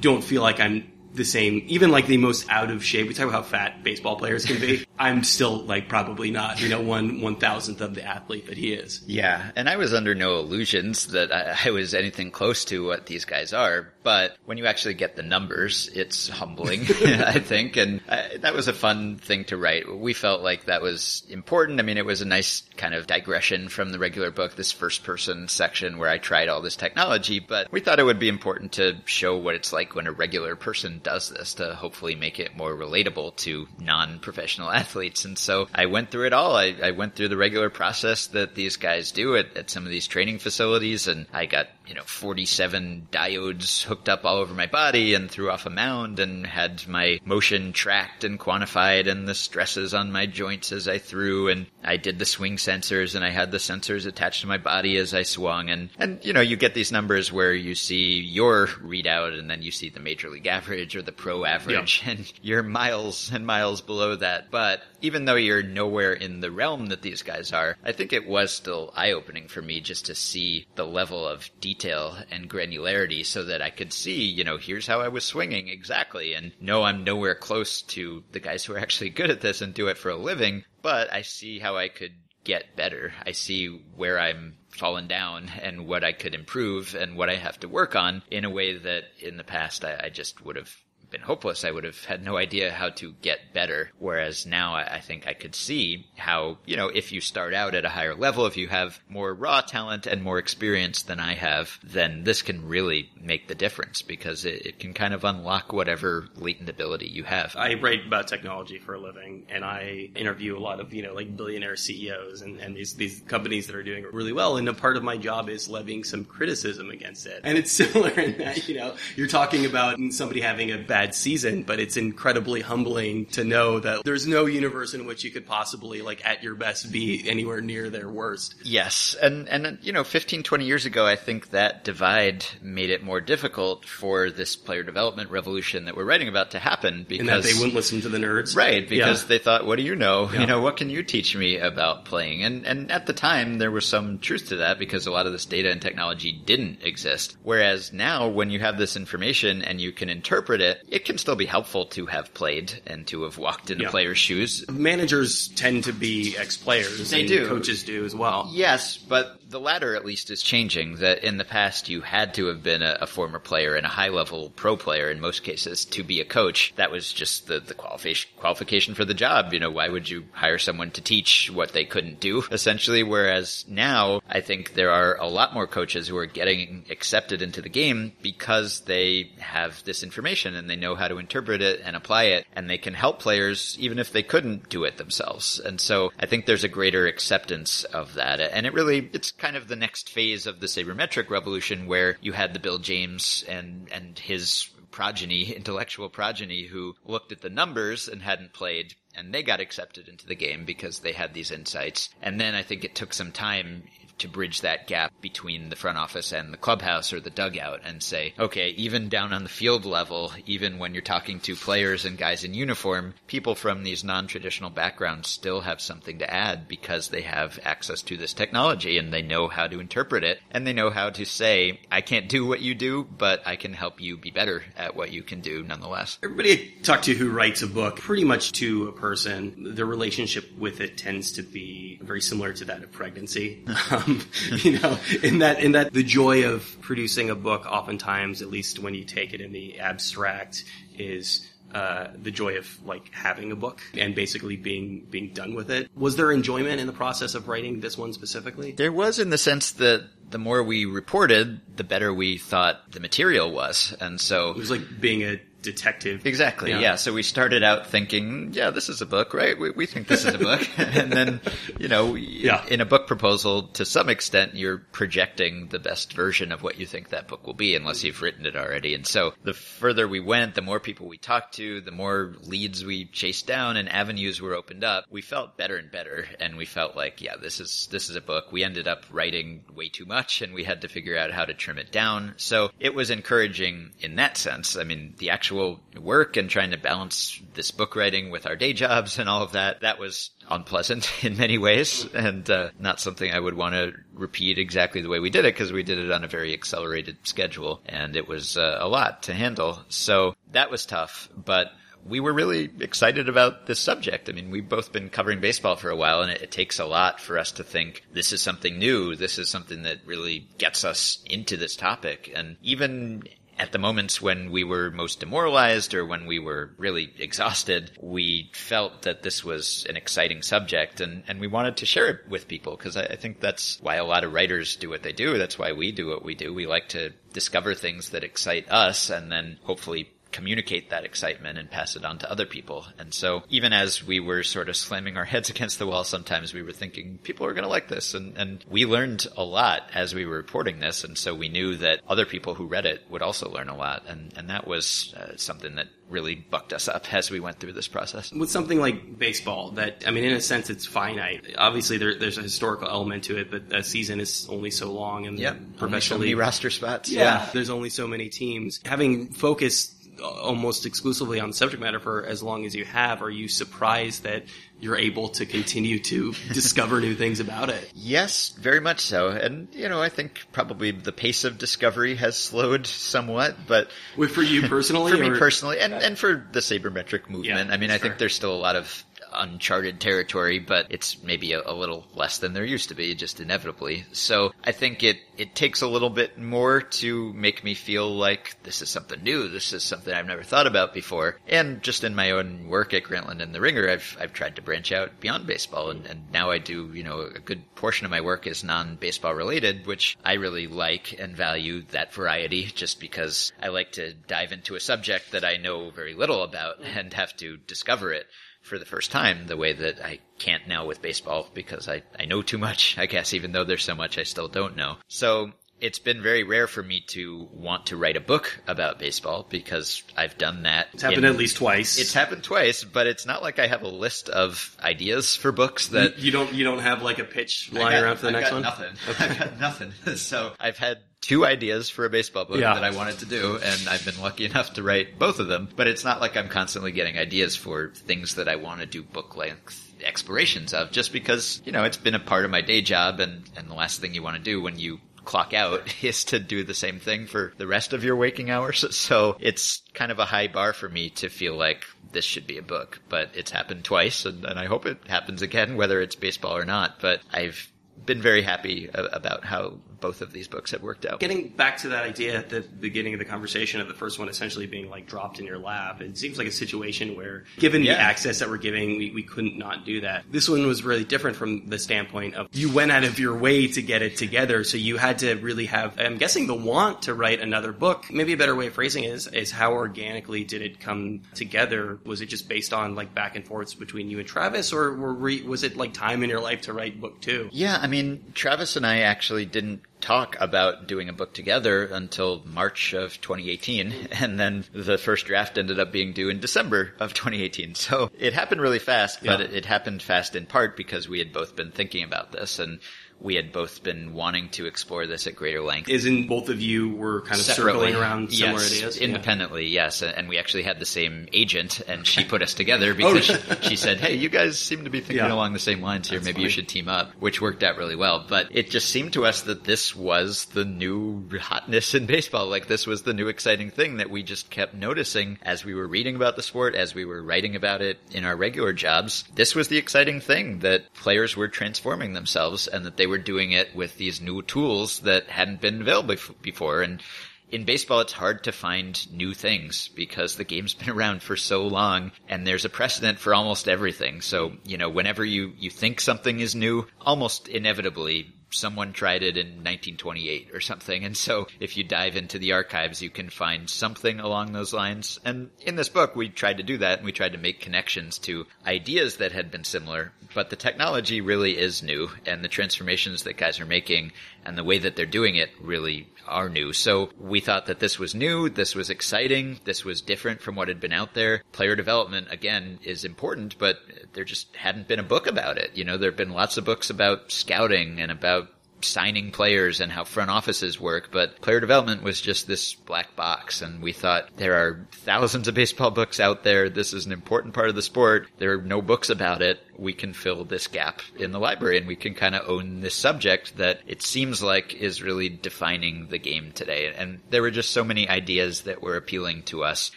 don't 0.00 0.22
feel 0.22 0.42
like 0.42 0.60
I'm 0.60 0.90
the 1.12 1.24
same. 1.24 1.64
Even 1.66 1.90
like 1.90 2.06
the 2.06 2.16
most 2.16 2.48
out 2.48 2.70
of 2.70 2.84
shape. 2.84 3.08
We 3.08 3.14
talk 3.14 3.28
about 3.28 3.44
how 3.44 3.50
fat 3.50 3.82
baseball 3.82 4.16
players 4.16 4.44
can 4.44 4.60
be. 4.60 4.84
I'm 4.98 5.24
still 5.24 5.60
like 5.62 5.88
probably 5.88 6.30
not, 6.30 6.60
you 6.60 6.68
know, 6.68 6.80
one 6.80 7.20
one 7.20 7.36
thousandth 7.36 7.80
of 7.80 7.94
the 7.94 8.04
athlete 8.04 8.46
that 8.46 8.58
he 8.58 8.72
is. 8.72 9.02
Yeah, 9.06 9.50
and 9.56 9.68
I 9.68 9.76
was 9.76 9.94
under 9.94 10.14
no 10.14 10.38
illusions 10.38 11.08
that 11.08 11.32
I, 11.32 11.56
I 11.66 11.70
was 11.70 11.94
anything 11.94 12.30
close 12.30 12.64
to 12.66 12.84
what 12.86 13.06
these 13.06 13.24
guys 13.24 13.52
are. 13.52 13.92
But 14.02 14.36
when 14.46 14.58
you 14.58 14.66
actually 14.66 14.94
get 14.94 15.16
the 15.16 15.22
numbers, 15.22 15.88
it's 15.92 16.28
humbling, 16.28 16.80
I 17.04 17.38
think, 17.38 17.76
and 17.76 18.00
uh, 18.08 18.22
that 18.40 18.54
was 18.54 18.66
a 18.66 18.72
fun 18.72 19.18
thing 19.18 19.44
to 19.46 19.56
write. 19.56 19.84
We 19.94 20.14
felt 20.14 20.42
like 20.42 20.64
that 20.64 20.82
was 20.82 21.24
important. 21.28 21.78
I 21.78 21.82
mean, 21.82 21.98
it 21.98 22.06
was 22.06 22.22
a 22.22 22.26
nice 22.26 22.62
kind 22.76 22.94
of 22.94 23.06
digression 23.06 23.68
from 23.68 23.90
the 23.90 23.98
regular 23.98 24.30
book, 24.30 24.56
this 24.56 24.72
first 24.72 25.04
person 25.04 25.48
section 25.48 25.98
where 25.98 26.08
I 26.08 26.18
tried 26.18 26.48
all 26.48 26.62
this 26.62 26.76
technology, 26.76 27.38
but 27.38 27.70
we 27.70 27.80
thought 27.80 28.00
it 28.00 28.04
would 28.04 28.18
be 28.18 28.28
important 28.28 28.72
to 28.72 28.96
show 29.04 29.36
what 29.36 29.54
it's 29.54 29.72
like 29.72 29.94
when 29.94 30.06
a 30.06 30.12
regular 30.12 30.56
person 30.56 31.00
does 31.02 31.28
this 31.28 31.54
to 31.54 31.74
hopefully 31.74 32.14
make 32.14 32.40
it 32.40 32.56
more 32.56 32.72
relatable 32.72 33.36
to 33.36 33.68
non-professional 33.78 34.70
athletes. 34.72 34.87
And 35.24 35.38
so 35.38 35.68
I 35.74 35.86
went 35.86 36.10
through 36.10 36.26
it 36.26 36.32
all. 36.32 36.56
I, 36.56 36.74
I 36.82 36.90
went 36.92 37.14
through 37.14 37.28
the 37.28 37.36
regular 37.36 37.70
process 37.70 38.26
that 38.28 38.54
these 38.54 38.76
guys 38.76 39.12
do 39.12 39.36
at, 39.36 39.56
at 39.56 39.70
some 39.70 39.84
of 39.84 39.90
these 39.90 40.06
training 40.06 40.38
facilities 40.38 41.06
and 41.06 41.26
I 41.32 41.46
got, 41.46 41.68
you 41.88 41.94
know, 41.94 42.02
47 42.02 43.08
diodes 43.10 43.82
hooked 43.82 44.08
up 44.08 44.24
all 44.24 44.36
over 44.36 44.52
my 44.52 44.66
body 44.66 45.14
and 45.14 45.30
threw 45.30 45.50
off 45.50 45.64
a 45.64 45.70
mound 45.70 46.18
and 46.18 46.46
had 46.46 46.86
my 46.86 47.18
motion 47.24 47.72
tracked 47.72 48.24
and 48.24 48.38
quantified 48.38 49.08
and 49.08 49.26
the 49.26 49.34
stresses 49.34 49.94
on 49.94 50.12
my 50.12 50.26
joints 50.26 50.70
as 50.70 50.86
I 50.86 50.98
threw. 50.98 51.48
And 51.48 51.66
I 51.82 51.96
did 51.96 52.18
the 52.18 52.26
swing 52.26 52.56
sensors 52.56 53.14
and 53.14 53.24
I 53.24 53.30
had 53.30 53.50
the 53.50 53.58
sensors 53.58 54.06
attached 54.06 54.42
to 54.42 54.46
my 54.46 54.58
body 54.58 54.98
as 54.98 55.14
I 55.14 55.22
swung. 55.22 55.70
And 55.70 55.88
and 55.98 56.22
you 56.22 56.34
know 56.34 56.42
you 56.42 56.56
get 56.56 56.74
these 56.74 56.92
numbers 56.92 57.32
where 57.32 57.54
you 57.54 57.74
see 57.74 58.20
your 58.20 58.66
readout 58.66 59.38
and 59.38 59.48
then 59.50 59.62
you 59.62 59.70
see 59.70 59.88
the 59.88 60.00
major 60.00 60.28
league 60.28 60.46
average 60.46 60.94
or 60.94 61.02
the 61.02 61.12
pro 61.12 61.46
average. 61.46 62.02
Yeah. 62.04 62.12
and 62.12 62.32
you're 62.42 62.62
miles 62.62 63.30
and 63.32 63.46
miles 63.46 63.80
below 63.80 64.14
that. 64.16 64.50
But 64.50 64.82
even 65.00 65.24
though 65.24 65.36
you're 65.36 65.62
nowhere 65.62 66.12
in 66.12 66.40
the 66.40 66.50
realm 66.50 66.86
that 66.86 67.02
these 67.02 67.22
guys 67.22 67.52
are 67.52 67.76
I 67.82 67.92
think 67.92 68.12
it 68.12 68.28
was 68.28 68.52
still 68.52 68.92
eye 68.94 69.12
opening 69.12 69.48
for 69.48 69.62
me 69.62 69.80
just 69.80 70.06
to 70.06 70.14
see 70.14 70.66
the 70.74 70.86
level 70.86 71.26
of 71.26 71.48
detail 71.60 71.77
and 71.84 72.48
granularity 72.48 73.24
so 73.24 73.44
that 73.44 73.60
I 73.62 73.70
could 73.70 73.88
could 73.88 73.94
see, 73.94 74.24
you 74.24 74.44
know, 74.44 74.58
here's 74.58 74.86
how 74.86 75.00
I 75.00 75.08
was 75.08 75.24
swinging 75.24 75.68
exactly. 75.68 76.34
And 76.34 76.52
no, 76.60 76.82
I'm 76.82 77.04
nowhere 77.04 77.34
close 77.34 77.80
to 77.82 78.22
the 78.32 78.40
guys 78.40 78.64
who 78.64 78.74
are 78.74 78.78
actually 78.86 79.10
good 79.10 79.30
at 79.30 79.40
this 79.40 79.62
and 79.62 79.72
do 79.72 79.88
it 79.88 79.96
for 79.96 80.10
a 80.10 80.16
living, 80.16 80.64
but 80.82 81.12
I 81.12 81.22
see 81.22 81.58
how 81.58 81.76
I 81.76 81.88
could 81.88 82.12
get 82.44 82.76
better. 82.76 83.12
I 83.26 83.32
see 83.32 83.68
where 83.96 84.18
I'm 84.18 84.58
fallen 84.70 85.08
down 85.08 85.50
and 85.62 85.86
what 85.86 86.04
I 86.04 86.12
could 86.12 86.34
improve 86.34 86.94
and 86.94 87.16
what 87.16 87.30
I 87.30 87.36
have 87.36 87.58
to 87.60 87.68
work 87.68 87.96
on 87.96 88.22
in 88.30 88.44
a 88.44 88.50
way 88.50 88.76
that 88.76 89.04
in 89.20 89.36
the 89.38 89.44
past 89.44 89.84
I, 89.84 89.98
I 90.04 90.08
just 90.10 90.44
would 90.44 90.56
have 90.56 90.74
been 91.10 91.20
hopeless. 91.20 91.64
I 91.64 91.70
would 91.70 91.84
have 91.84 92.04
had 92.04 92.22
no 92.22 92.36
idea 92.36 92.72
how 92.72 92.90
to 92.90 93.14
get 93.22 93.52
better. 93.52 93.90
Whereas 93.98 94.46
now 94.46 94.74
I, 94.74 95.00
think 95.00 95.26
I 95.26 95.32
could 95.32 95.54
see 95.54 96.06
how, 96.16 96.58
you 96.66 96.76
know, 96.76 96.88
if 96.88 97.12
you 97.12 97.20
start 97.20 97.54
out 97.54 97.74
at 97.74 97.84
a 97.84 97.88
higher 97.88 98.14
level, 98.14 98.46
if 98.46 98.56
you 98.56 98.68
have 98.68 99.00
more 99.08 99.32
raw 99.32 99.60
talent 99.60 100.06
and 100.06 100.22
more 100.22 100.38
experience 100.38 101.02
than 101.02 101.20
I 101.20 101.34
have, 101.34 101.78
then 101.82 102.24
this 102.24 102.42
can 102.42 102.66
really 102.66 103.10
make 103.20 103.48
the 103.48 103.54
difference 103.54 104.02
because 104.02 104.44
it, 104.44 104.66
it 104.66 104.78
can 104.78 104.92
kind 104.92 105.14
of 105.14 105.24
unlock 105.24 105.72
whatever 105.72 106.28
latent 106.36 106.68
ability 106.68 107.06
you 107.06 107.24
have. 107.24 107.54
I 107.56 107.74
write 107.74 108.06
about 108.06 108.28
technology 108.28 108.78
for 108.78 108.94
a 108.94 109.00
living 109.00 109.46
and 109.48 109.64
I 109.64 110.10
interview 110.14 110.56
a 110.56 110.60
lot 110.60 110.80
of, 110.80 110.92
you 110.92 111.02
know, 111.02 111.14
like 111.14 111.36
billionaire 111.36 111.76
CEOs 111.76 112.42
and, 112.42 112.58
and 112.60 112.76
these, 112.76 112.94
these 112.94 113.20
companies 113.26 113.66
that 113.66 113.76
are 113.76 113.82
doing 113.82 114.04
really 114.12 114.32
well. 114.32 114.56
And 114.56 114.68
a 114.68 114.74
part 114.74 114.96
of 114.96 115.02
my 115.02 115.16
job 115.16 115.48
is 115.48 115.68
levying 115.68 116.04
some 116.04 116.24
criticism 116.24 116.90
against 116.90 117.26
it. 117.26 117.40
And 117.44 117.56
it's 117.56 117.72
similar 117.78 118.10
in 118.10 118.38
that, 118.38 118.68
you 118.68 118.76
know, 118.76 118.94
you're 119.16 119.28
talking 119.28 119.64
about 119.64 119.98
somebody 120.10 120.40
having 120.40 120.70
a 120.70 120.78
bad 120.78 120.97
bad 120.98 121.14
season, 121.14 121.62
mm. 121.62 121.66
but 121.66 121.80
it's 121.80 121.96
incredibly 121.96 122.60
humbling 122.60 123.26
to 123.26 123.44
know 123.44 123.80
that 123.80 124.04
there's 124.04 124.26
no 124.26 124.46
universe 124.46 124.94
in 124.94 125.06
which 125.06 125.24
you 125.24 125.30
could 125.30 125.46
possibly, 125.46 126.02
like, 126.02 126.24
at 126.26 126.42
your 126.42 126.54
best 126.54 126.90
be 126.90 127.18
mm-hmm. 127.18 127.28
anywhere 127.28 127.60
near 127.60 127.90
their 127.90 128.08
worst. 128.08 128.56
Yes. 128.64 129.16
And, 129.20 129.48
and, 129.48 129.78
you 129.82 129.92
know, 129.92 130.04
15, 130.04 130.42
20 130.42 130.64
years 130.64 130.86
ago, 130.86 131.06
I 131.06 131.16
think 131.16 131.50
that 131.50 131.84
divide 131.84 132.44
made 132.60 132.90
it 132.90 133.02
more 133.02 133.20
difficult 133.20 133.84
for 133.84 134.30
this 134.30 134.56
player 134.56 134.82
development 134.82 135.30
revolution 135.30 135.84
that 135.84 135.96
we're 135.96 136.04
writing 136.04 136.28
about 136.28 136.52
to 136.52 136.58
happen 136.58 137.04
because. 137.08 137.44
They 137.44 137.54
wouldn't 137.54 137.74
listen 137.74 138.00
to 138.02 138.08
the 138.08 138.18
nerds. 138.18 138.56
Right. 138.56 138.88
Because 138.88 139.22
yeah. 139.22 139.28
they 139.28 139.38
thought, 139.38 139.66
what 139.66 139.76
do 139.76 139.84
you 139.84 139.94
know? 139.94 140.30
Yeah. 140.32 140.40
You 140.40 140.46
know, 140.46 140.60
what 140.60 140.76
can 140.76 140.90
you 140.90 141.02
teach 141.02 141.36
me 141.36 141.58
about 141.58 142.04
playing? 142.04 142.42
And, 142.42 142.66
and 142.66 142.90
at 142.90 143.06
the 143.06 143.12
time, 143.12 143.58
there 143.58 143.70
was 143.70 143.86
some 143.86 144.18
truth 144.18 144.48
to 144.48 144.56
that 144.56 144.78
because 144.78 145.06
a 145.06 145.10
lot 145.10 145.26
of 145.26 145.32
this 145.32 145.46
data 145.46 145.70
and 145.70 145.80
technology 145.80 146.32
didn't 146.32 146.82
exist. 146.82 147.36
Whereas 147.42 147.92
now, 147.92 148.28
when 148.28 148.50
you 148.50 148.58
have 148.60 148.78
this 148.78 148.96
information 148.96 149.62
and 149.62 149.80
you 149.80 149.92
can 149.92 150.08
interpret 150.08 150.60
it, 150.60 150.87
it 150.90 151.04
can 151.04 151.18
still 151.18 151.36
be 151.36 151.46
helpful 151.46 151.86
to 151.86 152.06
have 152.06 152.32
played 152.34 152.80
and 152.86 153.06
to 153.08 153.22
have 153.22 153.38
walked 153.38 153.70
in 153.70 153.80
yeah. 153.80 153.90
players' 153.90 154.18
shoes. 154.18 154.64
Managers 154.70 155.48
tend 155.48 155.84
to 155.84 155.92
be 155.92 156.36
ex-players. 156.36 157.10
They 157.10 157.26
do. 157.26 157.48
Coaches 157.48 157.82
do 157.84 158.04
as 158.04 158.14
well. 158.14 158.50
Yes, 158.52 158.96
but 158.96 159.37
the 159.48 159.60
latter 159.60 159.96
at 159.96 160.04
least 160.04 160.30
is 160.30 160.42
changing. 160.42 160.96
That 160.96 161.24
in 161.24 161.38
the 161.38 161.44
past 161.44 161.88
you 161.88 162.02
had 162.02 162.34
to 162.34 162.46
have 162.46 162.62
been 162.62 162.82
a, 162.82 162.98
a, 163.00 163.06
former 163.06 163.38
player 163.38 163.74
and 163.74 163.86
a 163.86 163.90
high 163.90 164.08
level 164.08 164.50
pro 164.50 164.76
player 164.76 165.10
in 165.10 165.20
most 165.20 165.42
cases 165.42 165.84
to 165.86 166.04
be 166.04 166.20
a 166.20 166.24
coach. 166.24 166.72
That 166.76 166.90
was 166.90 167.12
just 167.12 167.46
the, 167.46 167.60
the 167.60 167.74
qualification 167.74 168.30
qualification 168.36 168.94
for 168.94 169.04
the 169.04 169.14
job. 169.14 169.52
You 169.52 169.60
know, 169.60 169.70
why 169.70 169.88
would 169.88 170.08
you 170.08 170.24
hire 170.32 170.58
someone 170.58 170.90
to 170.92 171.00
teach 171.00 171.50
what 171.52 171.72
they 171.72 171.84
couldn't 171.84 172.20
do 172.20 172.44
essentially? 172.52 173.02
Whereas 173.02 173.64
now 173.68 174.20
I 174.28 174.40
think 174.40 174.74
there 174.74 174.90
are 174.90 175.16
a 175.16 175.26
lot 175.26 175.54
more 175.54 175.66
coaches 175.66 176.08
who 176.08 176.16
are 176.18 176.26
getting 176.26 176.84
accepted 176.90 177.40
into 177.42 177.62
the 177.62 177.68
game 177.68 178.12
because 178.22 178.80
they 178.80 179.30
have 179.38 179.82
this 179.84 180.02
information 180.02 180.54
and 180.54 180.68
they 180.68 180.76
know 180.76 180.94
how 180.94 181.08
to 181.08 181.18
interpret 181.18 181.62
it 181.62 181.80
and 181.84 181.96
apply 181.96 182.24
it 182.24 182.46
and 182.54 182.68
they 182.68 182.78
can 182.78 182.94
help 182.94 183.18
players 183.20 183.76
even 183.80 183.98
if 183.98 184.12
they 184.12 184.22
couldn't 184.22 184.68
do 184.68 184.84
it 184.84 184.98
themselves. 184.98 185.58
And 185.58 185.80
so 185.80 186.12
I 186.18 186.26
think 186.26 186.44
there's 186.44 186.64
a 186.64 186.68
greater 186.68 187.06
acceptance 187.06 187.84
of 187.84 188.14
that. 188.14 188.40
And 188.40 188.66
it 188.66 188.74
really, 188.74 189.08
it's 189.12 189.32
kind 189.38 189.56
of 189.56 189.68
the 189.68 189.76
next 189.76 190.10
phase 190.10 190.46
of 190.46 190.60
the 190.60 190.66
sabermetric 190.66 191.30
revolution 191.30 191.86
where 191.86 192.16
you 192.20 192.32
had 192.32 192.52
the 192.52 192.60
Bill 192.60 192.78
James 192.78 193.44
and, 193.48 193.88
and 193.90 194.18
his 194.18 194.68
progeny, 194.90 195.52
intellectual 195.56 196.08
progeny, 196.08 196.66
who 196.66 196.94
looked 197.04 197.32
at 197.32 197.40
the 197.40 197.50
numbers 197.50 198.08
and 198.08 198.22
hadn't 198.22 198.52
played 198.52 198.94
and 199.14 199.34
they 199.34 199.42
got 199.42 199.60
accepted 199.60 200.08
into 200.08 200.26
the 200.26 200.34
game 200.34 200.64
because 200.64 201.00
they 201.00 201.12
had 201.12 201.34
these 201.34 201.50
insights. 201.50 202.08
And 202.22 202.40
then 202.40 202.54
I 202.54 202.62
think 202.62 202.84
it 202.84 202.94
took 202.94 203.12
some 203.12 203.32
time 203.32 203.82
to 204.18 204.28
bridge 204.28 204.60
that 204.60 204.86
gap 204.86 205.12
between 205.20 205.68
the 205.68 205.76
front 205.76 205.98
office 205.98 206.32
and 206.32 206.52
the 206.52 206.58
clubhouse 206.58 207.12
or 207.12 207.20
the 207.20 207.30
dugout 207.30 207.80
and 207.84 208.02
say, 208.02 208.34
okay, 208.38 208.70
even 208.70 209.08
down 209.08 209.32
on 209.32 209.42
the 209.42 209.48
field 209.48 209.84
level, 209.84 210.32
even 210.46 210.78
when 210.78 210.94
you're 210.94 211.02
talking 211.02 211.40
to 211.40 211.56
players 211.56 212.04
and 212.04 212.18
guys 212.18 212.44
in 212.44 212.54
uniform, 212.54 213.14
people 213.26 213.54
from 213.54 213.82
these 213.82 214.04
non-traditional 214.04 214.70
backgrounds 214.70 215.28
still 215.28 215.60
have 215.60 215.80
something 215.80 216.18
to 216.18 216.32
add 216.32 216.68
because 216.68 217.08
they 217.08 217.22
have 217.22 217.58
access 217.64 218.02
to 218.02 218.16
this 218.16 218.32
technology 218.32 218.98
and 218.98 219.12
they 219.12 219.22
know 219.22 219.48
how 219.48 219.66
to 219.66 219.80
interpret 219.80 220.24
it 220.24 220.40
and 220.50 220.66
they 220.66 220.72
know 220.72 220.90
how 220.90 221.10
to 221.10 221.24
say, 221.24 221.80
I 221.90 222.00
can't 222.00 222.28
do 222.28 222.46
what 222.46 222.60
you 222.60 222.74
do, 222.74 223.04
but 223.04 223.42
I 223.46 223.56
can 223.56 223.72
help 223.72 224.00
you 224.00 224.16
be 224.16 224.30
better 224.30 224.62
at 224.76 224.96
what 224.96 225.12
you 225.12 225.22
can 225.22 225.40
do 225.40 225.62
nonetheless. 225.62 226.18
Everybody 226.22 226.74
I 226.78 226.82
talk 226.82 227.02
to 227.02 227.14
who 227.14 227.30
writes 227.30 227.62
a 227.62 227.66
book, 227.66 227.96
pretty 227.96 228.24
much 228.24 228.52
to 228.52 228.88
a 228.88 228.92
person, 228.92 229.74
their 229.74 229.86
relationship 229.86 230.56
with 230.56 230.80
it 230.80 230.96
tends 230.96 231.32
to 231.32 231.42
be 231.42 231.98
very 232.02 232.20
similar 232.20 232.52
to 232.54 232.64
that 232.66 232.82
of 232.82 232.92
pregnancy. 232.92 233.64
Um, 234.08 234.22
you 234.62 234.78
know, 234.78 234.98
in 235.22 235.38
that 235.38 235.60
in 235.60 235.72
that 235.72 235.92
the 235.92 236.02
joy 236.02 236.44
of 236.44 236.80
producing 236.80 237.30
a 237.30 237.34
book, 237.34 237.66
oftentimes, 237.66 238.42
at 238.42 238.48
least 238.48 238.78
when 238.78 238.94
you 238.94 239.04
take 239.04 239.34
it 239.34 239.40
in 239.40 239.52
the 239.52 239.80
abstract, 239.80 240.64
is 240.96 241.46
uh, 241.74 242.08
the 242.22 242.30
joy 242.30 242.56
of 242.56 242.86
like 242.86 243.12
having 243.12 243.52
a 243.52 243.56
book 243.56 243.80
and 243.94 244.14
basically 244.14 244.56
being 244.56 245.06
being 245.10 245.32
done 245.32 245.54
with 245.54 245.70
it. 245.70 245.90
Was 245.94 246.16
there 246.16 246.32
enjoyment 246.32 246.80
in 246.80 246.86
the 246.86 246.92
process 246.92 247.34
of 247.34 247.48
writing 247.48 247.80
this 247.80 247.98
one 247.98 248.12
specifically? 248.12 248.72
There 248.72 248.92
was, 248.92 249.18
in 249.18 249.30
the 249.30 249.38
sense 249.38 249.72
that 249.72 250.08
the 250.30 250.38
more 250.38 250.62
we 250.62 250.84
reported, 250.84 251.60
the 251.76 251.84
better 251.84 252.12
we 252.12 252.38
thought 252.38 252.90
the 252.92 253.00
material 253.00 253.52
was, 253.52 253.94
and 254.00 254.20
so 254.20 254.50
it 254.50 254.56
was 254.56 254.70
like 254.70 255.00
being 255.00 255.22
a 255.22 255.40
detective. 255.62 256.24
Exactly. 256.24 256.70
Yeah. 256.70 256.80
yeah. 256.80 256.94
So 256.96 257.12
we 257.12 257.22
started 257.22 257.62
out 257.62 257.86
thinking, 257.86 258.50
yeah, 258.52 258.70
this 258.70 258.88
is 258.88 259.00
a 259.00 259.06
book, 259.06 259.34
right? 259.34 259.58
We, 259.58 259.70
we 259.70 259.86
think 259.86 260.06
this 260.06 260.24
is 260.24 260.34
a 260.34 260.38
book. 260.38 260.66
and 260.78 261.12
then, 261.12 261.40
you 261.78 261.88
know, 261.88 262.14
yeah. 262.14 262.64
in 262.66 262.80
a 262.80 262.86
book 262.86 263.06
proposal, 263.06 263.64
to 263.68 263.84
some 263.84 264.08
extent, 264.08 264.54
you're 264.54 264.78
projecting 264.78 265.68
the 265.68 265.78
best 265.78 266.12
version 266.12 266.52
of 266.52 266.62
what 266.62 266.78
you 266.78 266.86
think 266.86 267.10
that 267.10 267.28
book 267.28 267.46
will 267.46 267.54
be, 267.54 267.74
unless 267.74 268.04
you've 268.04 268.22
written 268.22 268.46
it 268.46 268.56
already. 268.56 268.94
And 268.94 269.06
so 269.06 269.34
the 269.42 269.54
further 269.54 270.06
we 270.06 270.20
went, 270.20 270.54
the 270.54 270.62
more 270.62 270.80
people 270.80 271.08
we 271.08 271.18
talked 271.18 271.54
to, 271.54 271.80
the 271.80 271.90
more 271.90 272.34
leads 272.42 272.84
we 272.84 273.06
chased 273.06 273.46
down 273.46 273.76
and 273.76 273.88
avenues 273.88 274.40
were 274.40 274.54
opened 274.54 274.84
up, 274.84 275.04
we 275.10 275.22
felt 275.22 275.56
better 275.56 275.76
and 275.76 275.90
better. 275.90 276.26
And 276.40 276.56
we 276.56 276.66
felt 276.66 276.96
like, 276.96 277.20
yeah, 277.20 277.36
this 277.36 277.60
is, 277.60 277.88
this 277.90 278.08
is 278.10 278.16
a 278.16 278.20
book. 278.20 278.52
We 278.52 278.64
ended 278.64 278.86
up 278.86 279.04
writing 279.10 279.64
way 279.74 279.88
too 279.88 280.06
much 280.06 280.42
and 280.42 280.54
we 280.54 280.64
had 280.64 280.82
to 280.82 280.88
figure 280.88 281.18
out 281.18 281.32
how 281.32 281.44
to 281.44 281.54
trim 281.54 281.78
it 281.78 281.90
down. 281.90 282.34
So 282.36 282.70
it 282.78 282.94
was 282.94 283.10
encouraging 283.10 283.90
in 284.00 284.16
that 284.16 284.36
sense. 284.36 284.76
I 284.76 284.84
mean, 284.84 285.14
the 285.18 285.30
actual 285.30 285.47
actual 285.48 285.80
work 285.98 286.36
and 286.36 286.50
trying 286.50 286.72
to 286.72 286.76
balance 286.76 287.40
this 287.54 287.70
book 287.70 287.96
writing 287.96 288.30
with 288.30 288.44
our 288.44 288.54
day 288.54 288.74
jobs 288.74 289.18
and 289.18 289.30
all 289.30 289.42
of 289.42 289.52
that, 289.52 289.80
that 289.80 289.98
was 289.98 290.28
unpleasant 290.50 291.10
in 291.24 291.38
many 291.38 291.56
ways 291.56 292.06
and 292.12 292.50
uh, 292.50 292.68
not 292.78 293.00
something 293.00 293.32
I 293.32 293.40
would 293.40 293.54
want 293.54 293.74
to 293.74 293.94
repeat 294.12 294.58
exactly 294.58 295.00
the 295.00 295.08
way 295.08 295.20
we 295.20 295.30
did 295.30 295.46
it 295.46 295.54
because 295.54 295.72
we 295.72 295.82
did 295.82 295.96
it 295.96 296.12
on 296.12 296.22
a 296.22 296.28
very 296.28 296.52
accelerated 296.52 297.16
schedule 297.22 297.80
and 297.86 298.14
it 298.14 298.28
was 298.28 298.58
uh, 298.58 298.76
a 298.78 298.88
lot 298.88 299.22
to 299.22 299.32
handle. 299.32 299.80
So 299.88 300.36
that 300.52 300.70
was 300.70 300.84
tough, 300.84 301.30
but 301.34 301.72
we 302.06 302.20
were 302.20 302.34
really 302.34 302.70
excited 302.80 303.30
about 303.30 303.64
this 303.64 303.80
subject. 303.80 304.28
I 304.28 304.32
mean, 304.32 304.50
we've 304.50 304.68
both 304.68 304.92
been 304.92 305.08
covering 305.08 305.40
baseball 305.40 305.76
for 305.76 305.90
a 305.90 305.96
while, 305.96 306.22
and 306.22 306.30
it, 306.30 306.42
it, 306.42 306.50
takes 306.50 306.78
a 306.78 306.86
lot 306.86 307.20
for 307.20 307.38
us 307.38 307.52
to 307.52 307.64
think 307.64 308.04
this 308.12 308.32
is 308.32 308.40
something 308.40 308.78
new. 308.78 309.14
This 309.16 309.38
is 309.38 309.48
something 309.48 309.82
that 309.82 309.98
really 310.06 310.46
gets 310.58 310.84
us 310.84 311.22
into 311.28 311.56
this 311.56 311.76
topic. 311.76 312.32
And 312.34 312.56
even 312.62 313.24
at 313.58 313.72
the 313.72 313.78
moments 313.78 314.22
when 314.22 314.50
we 314.50 314.64
were 314.64 314.90
most 314.90 315.20
demoralized 315.20 315.94
or 315.94 316.04
when 316.04 316.26
we 316.26 316.38
were 316.38 316.70
really 316.78 317.12
exhausted, 317.18 317.90
we 318.00 318.50
felt 318.54 319.02
that 319.02 319.22
this 319.22 319.44
was 319.44 319.86
an 319.88 319.96
exciting 319.96 320.42
subject 320.42 321.00
and, 321.00 321.24
and 321.28 321.40
we 321.40 321.46
wanted 321.46 321.76
to 321.78 321.86
share 321.86 322.08
it 322.08 322.28
with 322.28 322.48
people 322.48 322.76
because 322.76 322.96
I, 322.96 323.04
I 323.04 323.16
think 323.16 323.40
that's 323.40 323.80
why 323.80 323.96
a 323.96 324.04
lot 324.04 324.24
of 324.24 324.32
writers 324.32 324.76
do 324.76 324.88
what 324.88 325.02
they 325.02 325.12
do. 325.12 325.38
That's 325.38 325.58
why 325.58 325.72
we 325.72 325.92
do 325.92 326.06
what 326.08 326.24
we 326.24 326.34
do. 326.34 326.54
We 326.54 326.66
like 326.66 326.88
to 326.90 327.12
discover 327.32 327.74
things 327.74 328.10
that 328.10 328.24
excite 328.24 328.70
us 328.70 329.10
and 329.10 329.30
then 329.30 329.58
hopefully 329.62 330.10
communicate 330.38 330.90
that 330.90 331.04
excitement 331.04 331.58
and 331.58 331.68
pass 331.68 331.96
it 331.96 332.04
on 332.04 332.16
to 332.16 332.30
other 332.30 332.46
people. 332.46 332.86
And 332.96 333.12
so 333.12 333.42
even 333.48 333.72
as 333.72 334.06
we 334.06 334.20
were 334.20 334.44
sort 334.44 334.68
of 334.68 334.76
slamming 334.76 335.16
our 335.16 335.24
heads 335.24 335.50
against 335.54 335.80
the 335.80 335.86
wall, 335.86 336.04
sometimes 336.04 336.54
we 336.54 336.62
were 336.62 336.70
thinking 336.70 337.18
people 337.24 337.44
are 337.44 337.52
going 337.54 337.64
to 337.64 337.68
like 337.68 337.88
this. 337.88 338.14
And, 338.14 338.36
and 338.36 338.64
we 338.70 338.86
learned 338.86 339.26
a 339.36 339.42
lot 339.42 339.90
as 339.92 340.14
we 340.14 340.24
were 340.24 340.36
reporting 340.36 340.78
this. 340.78 341.02
And 341.02 341.18
so 341.18 341.34
we 341.34 341.48
knew 341.48 341.74
that 341.78 342.02
other 342.08 342.24
people 342.24 342.54
who 342.54 342.66
read 342.66 342.86
it 342.86 343.02
would 343.10 343.20
also 343.20 343.50
learn 343.50 343.68
a 343.68 343.76
lot. 343.76 344.04
And, 344.06 344.32
and 344.36 344.48
that 344.50 344.68
was 344.68 345.12
uh, 345.16 345.36
something 345.36 345.74
that 345.74 345.88
really 346.08 346.34
bucked 346.34 346.72
us 346.72 346.88
up 346.88 347.12
as 347.12 347.30
we 347.30 347.40
went 347.40 347.58
through 347.58 347.72
this 347.72 347.88
process. 347.88 348.32
With 348.32 348.50
something 348.50 348.80
like 348.80 349.18
baseball, 349.18 349.72
that 349.72 350.04
I 350.06 350.10
mean, 350.10 350.24
in 350.24 350.32
a 350.32 350.40
sense, 350.40 350.70
it's 350.70 350.86
finite. 350.86 351.54
Obviously, 351.56 351.98
there, 351.98 352.14
there's 352.14 352.38
a 352.38 352.42
historical 352.42 352.88
element 352.88 353.24
to 353.24 353.36
it, 353.36 353.50
but 353.50 353.74
a 353.74 353.82
season 353.82 354.20
is 354.20 354.48
only 354.48 354.70
so 354.70 354.92
long, 354.92 355.26
and 355.26 355.38
yep. 355.38 355.58
professionally 355.76 356.32
so 356.32 356.38
roster 356.38 356.70
spots. 356.70 357.10
Yeah, 357.10 357.22
yeah, 357.22 357.50
there's 357.52 357.70
only 357.70 357.90
so 357.90 358.06
many 358.06 358.28
teams. 358.28 358.80
Having 358.84 359.28
focused 359.28 359.97
almost 360.22 360.86
exclusively 360.86 361.40
on 361.40 361.52
subject 361.52 361.82
matter 361.82 362.00
for 362.00 362.24
as 362.24 362.42
long 362.42 362.64
as 362.64 362.74
you 362.74 362.84
have, 362.84 363.22
are 363.22 363.30
you 363.30 363.48
surprised 363.48 364.24
that 364.24 364.44
you're 364.80 364.96
able 364.96 365.28
to 365.30 365.46
continue 365.46 365.98
to 365.98 366.32
discover 366.52 367.00
new 367.00 367.14
things 367.14 367.40
about 367.40 367.68
it? 367.68 367.90
Yes, 367.94 368.50
very 368.50 368.80
much 368.80 369.00
so. 369.00 369.28
And, 369.28 369.68
you 369.72 369.88
know, 369.88 370.00
I 370.00 370.08
think 370.08 370.46
probably 370.52 370.90
the 370.90 371.12
pace 371.12 371.44
of 371.44 371.58
discovery 371.58 372.16
has 372.16 372.36
slowed 372.36 372.86
somewhat, 372.86 373.56
but. 373.66 373.90
With, 374.16 374.32
for 374.32 374.42
you 374.42 374.68
personally? 374.68 375.12
for 375.16 375.22
or? 375.22 375.30
me 375.30 375.38
personally, 375.38 375.80
and, 375.80 375.92
and 375.92 376.18
for 376.18 376.46
the 376.52 376.60
sabermetric 376.60 377.28
movement. 377.28 377.68
Yeah, 377.68 377.74
I 377.74 377.76
mean, 377.76 377.90
I 377.90 377.98
think 377.98 378.18
there's 378.18 378.34
still 378.34 378.54
a 378.54 378.58
lot 378.58 378.76
of 378.76 379.04
uncharted 379.32 380.00
territory, 380.00 380.58
but 380.58 380.86
it's 380.90 381.22
maybe 381.22 381.52
a, 381.52 381.62
a, 381.64 381.74
little 381.74 382.06
less 382.14 382.38
than 382.38 382.52
there 382.52 382.64
used 382.64 382.88
to 382.88 382.94
be, 382.94 383.14
just 383.14 383.40
inevitably. 383.40 384.04
So 384.12 384.52
I 384.64 384.72
think 384.72 385.02
it, 385.02 385.18
it 385.36 385.54
takes 385.54 385.82
a 385.82 385.88
little 385.88 386.10
bit 386.10 386.38
more 386.38 386.80
to 386.80 387.32
make 387.32 387.62
me 387.62 387.74
feel 387.74 388.14
like 388.14 388.56
this 388.62 388.82
is 388.82 388.88
something 388.88 389.22
new. 389.22 389.48
This 389.48 389.72
is 389.72 389.84
something 389.84 390.12
I've 390.12 390.26
never 390.26 390.42
thought 390.42 390.66
about 390.66 390.94
before. 390.94 391.38
And 391.46 391.82
just 391.82 392.04
in 392.04 392.14
my 392.14 392.32
own 392.32 392.68
work 392.68 392.94
at 392.94 393.04
Grantland 393.04 393.40
and 393.40 393.54
the 393.54 393.60
Ringer, 393.60 393.88
I've, 393.88 394.16
I've 394.20 394.32
tried 394.32 394.56
to 394.56 394.62
branch 394.62 394.92
out 394.92 395.20
beyond 395.20 395.46
baseball. 395.46 395.90
And, 395.90 396.06
and 396.06 396.30
now 396.32 396.50
I 396.50 396.58
do, 396.58 396.90
you 396.92 397.04
know, 397.04 397.20
a 397.20 397.38
good 397.38 397.62
portion 397.74 398.04
of 398.04 398.10
my 398.10 398.20
work 398.20 398.46
is 398.46 398.64
non-baseball 398.64 399.34
related, 399.34 399.86
which 399.86 400.16
I 400.24 400.34
really 400.34 400.66
like 400.66 401.18
and 401.18 401.36
value 401.36 401.82
that 401.90 402.12
variety 402.12 402.64
just 402.64 403.00
because 403.00 403.52
I 403.62 403.68
like 403.68 403.92
to 403.92 404.14
dive 404.14 404.52
into 404.52 404.74
a 404.74 404.80
subject 404.80 405.32
that 405.32 405.44
I 405.44 405.56
know 405.56 405.90
very 405.90 406.14
little 406.14 406.42
about 406.42 406.80
and 406.82 407.12
have 407.14 407.36
to 407.36 407.56
discover 407.56 408.12
it 408.12 408.26
for 408.68 408.78
the 408.78 408.84
first 408.84 409.10
time 409.10 409.46
the 409.46 409.56
way 409.56 409.72
that 409.72 410.04
I 410.04 410.20
can't 410.38 410.68
now 410.68 410.86
with 410.86 411.02
baseball 411.02 411.48
because 411.54 411.88
I, 411.88 412.02
I 412.18 412.26
know 412.26 412.42
too 412.42 412.58
much, 412.58 412.96
I 412.98 413.06
guess, 413.06 413.34
even 413.34 413.52
though 413.52 413.64
there's 413.64 413.84
so 413.84 413.94
much 413.94 414.18
I 414.18 414.22
still 414.22 414.48
don't 414.48 414.76
know. 414.76 414.96
So 415.08 415.52
it's 415.80 415.98
been 415.98 416.22
very 416.22 416.42
rare 416.42 416.66
for 416.66 416.82
me 416.82 417.00
to 417.08 417.48
want 417.52 417.86
to 417.86 417.96
write 417.96 418.16
a 418.16 418.20
book 418.20 418.60
about 418.66 418.98
baseball 418.98 419.46
because 419.48 420.02
I've 420.16 420.36
done 420.36 420.64
that. 420.64 420.88
It's 420.92 421.02
happened 421.02 421.24
in, 421.24 421.32
at 421.32 421.36
least 421.36 421.56
twice. 421.56 421.98
It's 421.98 422.12
happened 422.12 422.42
twice, 422.42 422.84
but 422.84 423.06
it's 423.06 423.26
not 423.26 423.42
like 423.42 423.58
I 423.58 423.66
have 423.66 423.82
a 423.82 423.88
list 423.88 424.28
of 424.28 424.76
ideas 424.80 425.36
for 425.36 425.52
books 425.52 425.88
that 425.88 426.18
you, 426.18 426.26
you 426.26 426.30
don't 426.32 426.52
you 426.52 426.64
don't 426.64 426.80
have 426.80 427.02
like 427.02 427.18
a 427.18 427.24
pitch 427.24 427.72
lying 427.72 428.02
around 428.02 428.16
for 428.16 428.26
the 428.26 428.36
I 428.36 428.40
next 428.40 428.52
one. 428.52 428.62
Nothing. 428.62 428.94
Okay. 429.08 429.24
I 429.24 429.34
got 429.34 429.60
nothing. 429.60 429.92
so 430.16 430.52
I've 430.60 430.76
had 430.76 430.98
two 431.20 431.44
ideas 431.44 431.90
for 431.90 432.04
a 432.04 432.10
baseball 432.10 432.44
book 432.44 432.60
yeah. 432.60 432.74
that 432.74 432.84
I 432.84 432.90
wanted 432.90 433.18
to 433.18 433.26
do, 433.26 433.58
and 433.62 433.88
I've 433.88 434.04
been 434.04 434.20
lucky 434.20 434.44
enough 434.50 434.74
to 434.74 434.82
write 434.82 435.18
both 435.18 435.40
of 435.40 435.48
them. 435.48 435.68
But 435.74 435.86
it's 435.86 436.04
not 436.04 436.20
like 436.20 436.36
I'm 436.36 436.48
constantly 436.48 436.92
getting 436.92 437.18
ideas 437.18 437.56
for 437.56 437.92
things 437.94 438.36
that 438.36 438.48
I 438.48 438.56
want 438.56 438.80
to 438.80 438.86
do 438.86 439.02
book 439.02 439.36
length 439.36 439.84
explorations 440.02 440.72
of 440.72 440.90
just 440.90 441.12
because, 441.12 441.60
you 441.64 441.72
know, 441.72 441.84
it's 441.84 441.96
been 441.96 442.14
a 442.14 442.20
part 442.20 442.44
of 442.44 442.50
my 442.50 442.60
day 442.60 442.82
job 442.82 443.20
and, 443.20 443.42
and 443.56 443.68
the 443.68 443.74
last 443.74 444.00
thing 444.00 444.14
you 444.14 444.22
want 444.22 444.36
to 444.36 444.42
do 444.42 444.60
when 444.60 444.78
you 444.78 445.00
clock 445.24 445.52
out 445.52 445.82
is 446.02 446.24
to 446.24 446.38
do 446.38 446.64
the 446.64 446.74
same 446.74 446.98
thing 446.98 447.26
for 447.26 447.52
the 447.58 447.66
rest 447.66 447.92
of 447.92 448.04
your 448.04 448.16
waking 448.16 448.50
hours. 448.50 448.84
So 448.98 449.36
it's 449.40 449.82
kind 449.94 450.12
of 450.12 450.18
a 450.18 450.24
high 450.24 450.48
bar 450.48 450.72
for 450.72 450.88
me 450.88 451.10
to 451.10 451.28
feel 451.28 451.56
like 451.56 451.84
this 452.12 452.24
should 452.24 452.46
be 452.46 452.58
a 452.58 452.62
book, 452.62 453.00
but 453.08 453.30
it's 453.34 453.50
happened 453.50 453.84
twice 453.84 454.24
and, 454.24 454.44
and 454.44 454.58
I 454.58 454.66
hope 454.66 454.86
it 454.86 454.98
happens 455.06 455.42
again, 455.42 455.76
whether 455.76 456.00
it's 456.00 456.14
baseball 456.14 456.56
or 456.56 456.64
not. 456.64 457.00
But 457.00 457.20
I've 457.32 457.70
been 458.06 458.22
very 458.22 458.42
happy 458.42 458.88
about 458.92 459.44
how 459.44 459.78
both 460.00 460.20
of 460.22 460.32
these 460.32 460.46
books 460.46 460.70
have 460.70 460.82
worked 460.82 461.04
out. 461.04 461.18
Getting 461.18 461.48
back 461.48 461.78
to 461.78 461.88
that 461.88 462.04
idea 462.04 462.38
at 462.38 462.50
the 462.50 462.60
beginning 462.60 463.14
of 463.14 463.18
the 463.18 463.24
conversation 463.24 463.80
of 463.80 463.88
the 463.88 463.94
first 463.94 464.18
one 464.18 464.28
essentially 464.28 464.66
being 464.66 464.88
like 464.88 465.08
dropped 465.08 465.40
in 465.40 465.44
your 465.44 465.58
lap, 465.58 466.00
it 466.00 466.16
seems 466.16 466.38
like 466.38 466.46
a 466.46 466.52
situation 466.52 467.16
where, 467.16 467.44
given 467.58 467.82
yeah. 467.82 467.94
the 467.94 468.00
access 468.00 468.38
that 468.38 468.48
we're 468.48 468.58
giving, 468.58 468.96
we, 468.96 469.10
we 469.10 469.22
couldn't 469.24 469.58
not 469.58 469.84
do 469.84 470.02
that. 470.02 470.24
This 470.30 470.48
one 470.48 470.66
was 470.66 470.84
really 470.84 471.02
different 471.02 471.36
from 471.36 471.66
the 471.66 471.80
standpoint 471.80 472.36
of 472.36 472.48
you 472.52 472.72
went 472.72 472.92
out 472.92 473.02
of 473.02 473.18
your 473.18 473.36
way 473.36 473.66
to 473.66 473.82
get 473.82 474.02
it 474.02 474.16
together, 474.16 474.62
so 474.62 474.76
you 474.76 474.98
had 474.98 475.18
to 475.18 475.34
really 475.34 475.66
have, 475.66 475.98
I'm 475.98 476.18
guessing, 476.18 476.46
the 476.46 476.54
want 476.54 477.02
to 477.02 477.14
write 477.14 477.40
another 477.40 477.72
book. 477.72 478.10
Maybe 478.10 478.34
a 478.34 478.36
better 478.36 478.54
way 478.54 478.68
of 478.68 478.74
phrasing 478.74 479.02
it 479.02 479.10
is, 479.10 479.26
is 479.26 479.50
how 479.50 479.72
organically 479.72 480.44
did 480.44 480.62
it 480.62 480.78
come 480.78 481.22
together? 481.34 481.98
Was 482.04 482.20
it 482.20 482.26
just 482.26 482.48
based 482.48 482.72
on 482.72 482.94
like 482.94 483.14
back 483.14 483.34
and 483.34 483.44
forths 483.44 483.74
between 483.74 484.10
you 484.10 484.20
and 484.20 484.28
Travis, 484.28 484.72
or 484.72 484.94
were, 484.94 485.14
was 485.14 485.64
it 485.64 485.76
like 485.76 485.92
time 485.92 486.22
in 486.22 486.30
your 486.30 486.40
life 486.40 486.62
to 486.62 486.72
write 486.72 487.00
book 487.00 487.20
two? 487.20 487.48
Yeah, 487.50 487.78
I 487.80 487.87
mean, 487.88 488.32
Travis 488.34 488.76
and 488.76 488.86
I 488.86 489.00
actually 489.00 489.44
didn't 489.44 489.82
talk 490.00 490.36
about 490.40 490.86
doing 490.86 491.08
a 491.08 491.12
book 491.12 491.34
together 491.34 491.84
until 491.86 492.42
March 492.44 492.92
of 492.92 493.20
2018, 493.20 494.08
and 494.12 494.38
then 494.38 494.64
the 494.72 494.98
first 494.98 495.26
draft 495.26 495.58
ended 495.58 495.80
up 495.80 495.92
being 495.92 496.12
due 496.12 496.28
in 496.28 496.40
December 496.40 496.94
of 497.00 497.14
2018. 497.14 497.74
So 497.74 498.10
it 498.18 498.32
happened 498.32 498.60
really 498.60 498.78
fast, 498.78 499.20
but 499.24 499.40
yeah. 499.40 499.46
it, 499.46 499.54
it 499.54 499.64
happened 499.66 500.02
fast 500.02 500.36
in 500.36 500.46
part 500.46 500.76
because 500.76 501.08
we 501.08 501.18
had 501.18 501.32
both 501.32 501.56
been 501.56 501.70
thinking 501.70 502.04
about 502.04 502.32
this 502.32 502.58
and 502.58 502.80
we 503.20 503.34
had 503.34 503.52
both 503.52 503.82
been 503.82 504.12
wanting 504.14 504.48
to 504.50 504.66
explore 504.66 505.06
this 505.06 505.26
at 505.26 505.34
greater 505.34 505.60
length. 505.60 505.88
Isn't 505.88 506.28
both 506.28 506.48
of 506.48 506.60
you 506.60 506.90
were 506.90 507.22
kind 507.22 507.40
of 507.40 507.46
Separately, 507.46 507.88
circling 507.88 507.96
around 507.96 508.32
similar 508.32 508.60
yes, 508.60 508.72
ideas? 508.72 508.96
Independently, 508.98 509.66
yeah. 509.66 509.84
yes. 509.84 510.02
And 510.02 510.28
we 510.28 510.38
actually 510.38 510.62
had 510.62 510.78
the 510.78 510.86
same 510.86 511.26
agent, 511.32 511.80
and 511.88 512.06
she 512.06 512.24
put 512.24 512.42
us 512.42 512.54
together 512.54 512.90
oh, 512.92 512.94
because 512.94 513.30
oh. 513.30 513.58
she, 513.62 513.70
she, 513.70 513.76
said, 513.76 513.98
hey, 513.98 514.14
you 514.14 514.28
guys 514.28 514.58
seem 514.58 514.84
to 514.84 514.90
be 514.90 515.00
thinking 515.00 515.16
yeah. 515.16 515.32
along 515.32 515.52
the 515.52 515.58
same 515.58 515.80
lines 515.80 516.08
here. 516.08 516.18
That's 516.18 516.26
Maybe 516.26 516.34
funny. 516.34 516.44
you 516.44 516.50
should 516.50 516.68
team 516.68 516.88
up, 516.88 517.12
which 517.18 517.40
worked 517.40 517.62
out 517.62 517.76
really 517.76 517.96
well. 517.96 518.24
But 518.28 518.48
it 518.50 518.70
just 518.70 518.88
seemed 518.88 519.14
to 519.14 519.26
us 519.26 519.42
that 519.42 519.64
this 519.64 519.96
was 519.96 520.44
the 520.46 520.64
new 520.64 521.28
hotness 521.38 521.94
in 521.94 522.06
baseball. 522.06 522.46
Like 522.46 522.68
this 522.68 522.86
was 522.86 523.02
the 523.02 523.14
new 523.14 523.28
exciting 523.28 523.70
thing 523.70 523.96
that 523.96 524.10
we 524.10 524.22
just 524.22 524.50
kept 524.50 524.74
noticing 524.74 525.38
as 525.42 525.64
we 525.64 525.74
were 525.74 525.88
reading 525.88 526.14
about 526.14 526.36
the 526.36 526.42
sport, 526.42 526.74
as 526.76 526.94
we 526.94 527.04
were 527.04 527.22
writing 527.22 527.56
about 527.56 527.82
it 527.82 527.98
in 528.12 528.24
our 528.24 528.36
regular 528.36 528.72
jobs. 528.72 529.24
This 529.34 529.54
was 529.54 529.68
the 529.68 529.78
exciting 529.78 530.20
thing 530.20 530.60
that 530.60 530.92
players 530.94 531.36
were 531.36 531.48
transforming 531.48 532.12
themselves 532.12 532.68
and 532.68 532.84
that 532.84 532.96
they 532.96 533.07
were 533.08 533.18
doing 533.18 533.52
it 533.52 533.74
with 533.74 533.96
these 533.96 534.20
new 534.20 534.42
tools 534.42 535.00
that 535.00 535.28
hadn't 535.28 535.60
been 535.60 535.80
available 535.80 536.16
before. 536.42 536.82
And 536.82 537.02
in 537.50 537.64
baseball, 537.64 538.00
it's 538.00 538.12
hard 538.12 538.44
to 538.44 538.52
find 538.52 539.10
new 539.12 539.32
things 539.34 539.88
because 539.88 540.36
the 540.36 540.44
game's 540.44 540.74
been 540.80 540.90
around 540.90 541.22
for 541.22 541.36
so 541.36 541.66
long 541.66 542.12
and 542.28 542.46
there's 542.46 542.64
a 542.64 542.70
precedent 542.70 543.18
for 543.18 543.34
almost 543.34 543.68
everything. 543.68 544.20
So, 544.20 544.52
you 544.64 544.76
know, 544.76 544.88
whenever 544.88 545.24
you, 545.24 545.52
you 545.58 545.70
think 545.70 546.00
something 546.00 546.40
is 546.40 546.54
new, 546.54 546.86
almost 547.00 547.48
inevitably 547.48 548.32
someone 548.50 548.92
tried 548.92 549.22
it 549.22 549.36
in 549.36 549.46
1928 549.46 550.50
or 550.52 550.60
something. 550.60 551.04
And 551.04 551.16
so 551.16 551.46
if 551.60 551.76
you 551.76 551.84
dive 551.84 552.16
into 552.16 552.38
the 552.38 552.52
archives, 552.52 553.02
you 553.02 553.10
can 553.10 553.28
find 553.28 553.68
something 553.68 554.20
along 554.20 554.52
those 554.52 554.72
lines. 554.72 555.18
And 555.24 555.50
in 555.60 555.76
this 555.76 555.88
book, 555.88 556.16
we 556.16 556.28
tried 556.28 556.58
to 556.58 556.62
do 556.62 556.78
that 556.78 556.98
and 556.98 557.06
we 557.06 557.12
tried 557.12 557.32
to 557.32 557.38
make 557.38 557.60
connections 557.60 558.18
to 558.20 558.46
ideas 558.66 559.16
that 559.16 559.32
had 559.32 559.50
been 559.50 559.64
similar. 559.64 560.12
But 560.34 560.50
the 560.50 560.56
technology 560.56 561.20
really 561.20 561.58
is 561.58 561.82
new 561.82 562.10
and 562.26 562.42
the 562.42 562.48
transformations 562.48 563.22
that 563.24 563.36
guys 563.36 563.60
are 563.60 563.66
making 563.66 564.12
and 564.48 564.56
the 564.56 564.64
way 564.64 564.78
that 564.78 564.96
they're 564.96 565.04
doing 565.04 565.36
it 565.36 565.50
really 565.60 566.08
are 566.26 566.48
new. 566.48 566.72
So 566.72 567.10
we 567.20 567.40
thought 567.40 567.66
that 567.66 567.80
this 567.80 567.98
was 567.98 568.14
new, 568.14 568.48
this 568.48 568.74
was 568.74 568.88
exciting, 568.88 569.60
this 569.64 569.84
was 569.84 570.00
different 570.00 570.40
from 570.40 570.56
what 570.56 570.68
had 570.68 570.80
been 570.80 570.92
out 570.92 571.12
there. 571.12 571.42
Player 571.52 571.76
development, 571.76 572.28
again, 572.30 572.78
is 572.82 573.04
important, 573.04 573.58
but 573.58 573.78
there 574.14 574.24
just 574.24 574.56
hadn't 574.56 574.88
been 574.88 575.00
a 575.00 575.04
book 575.04 575.26
about 575.26 575.58
it. 575.58 575.72
You 575.74 575.84
know, 575.84 575.98
there 575.98 576.10
have 576.10 576.16
been 576.16 576.32
lots 576.32 576.56
of 576.56 576.64
books 576.64 576.88
about 576.88 577.30
scouting 577.30 578.00
and 578.00 578.10
about 578.10 578.48
signing 578.80 579.32
players 579.32 579.80
and 579.80 579.92
how 579.92 580.04
front 580.04 580.30
offices 580.30 580.80
work, 580.80 581.10
but 581.12 581.40
player 581.42 581.60
development 581.60 582.02
was 582.02 582.20
just 582.20 582.46
this 582.46 582.74
black 582.74 583.16
box. 583.16 583.60
And 583.60 583.82
we 583.82 583.92
thought 583.92 584.34
there 584.36 584.54
are 584.54 584.86
thousands 584.92 585.48
of 585.48 585.54
baseball 585.54 585.90
books 585.90 586.20
out 586.20 586.42
there. 586.42 586.70
This 586.70 586.94
is 586.94 587.04
an 587.04 587.12
important 587.12 587.52
part 587.52 587.68
of 587.68 587.74
the 587.74 587.82
sport. 587.82 588.28
There 588.38 588.54
are 588.54 588.62
no 588.62 588.80
books 588.80 589.10
about 589.10 589.42
it 589.42 589.60
we 589.78 589.92
can 589.92 590.12
fill 590.12 590.44
this 590.44 590.66
gap 590.66 591.00
in 591.16 591.30
the 591.30 591.38
library 591.38 591.78
and 591.78 591.86
we 591.86 591.96
can 591.96 592.14
kind 592.14 592.34
of 592.34 592.48
own 592.48 592.80
this 592.80 592.94
subject 592.94 593.56
that 593.56 593.80
it 593.86 594.02
seems 594.02 594.42
like 594.42 594.74
is 594.74 595.02
really 595.02 595.28
defining 595.28 596.08
the 596.08 596.18
game 596.18 596.52
today. 596.52 596.92
And 596.96 597.20
there 597.30 597.42
were 597.42 597.50
just 597.50 597.70
so 597.70 597.84
many 597.84 598.08
ideas 598.08 598.62
that 598.62 598.82
were 598.82 598.96
appealing 598.96 599.42
to 599.44 599.62
us, 599.62 599.90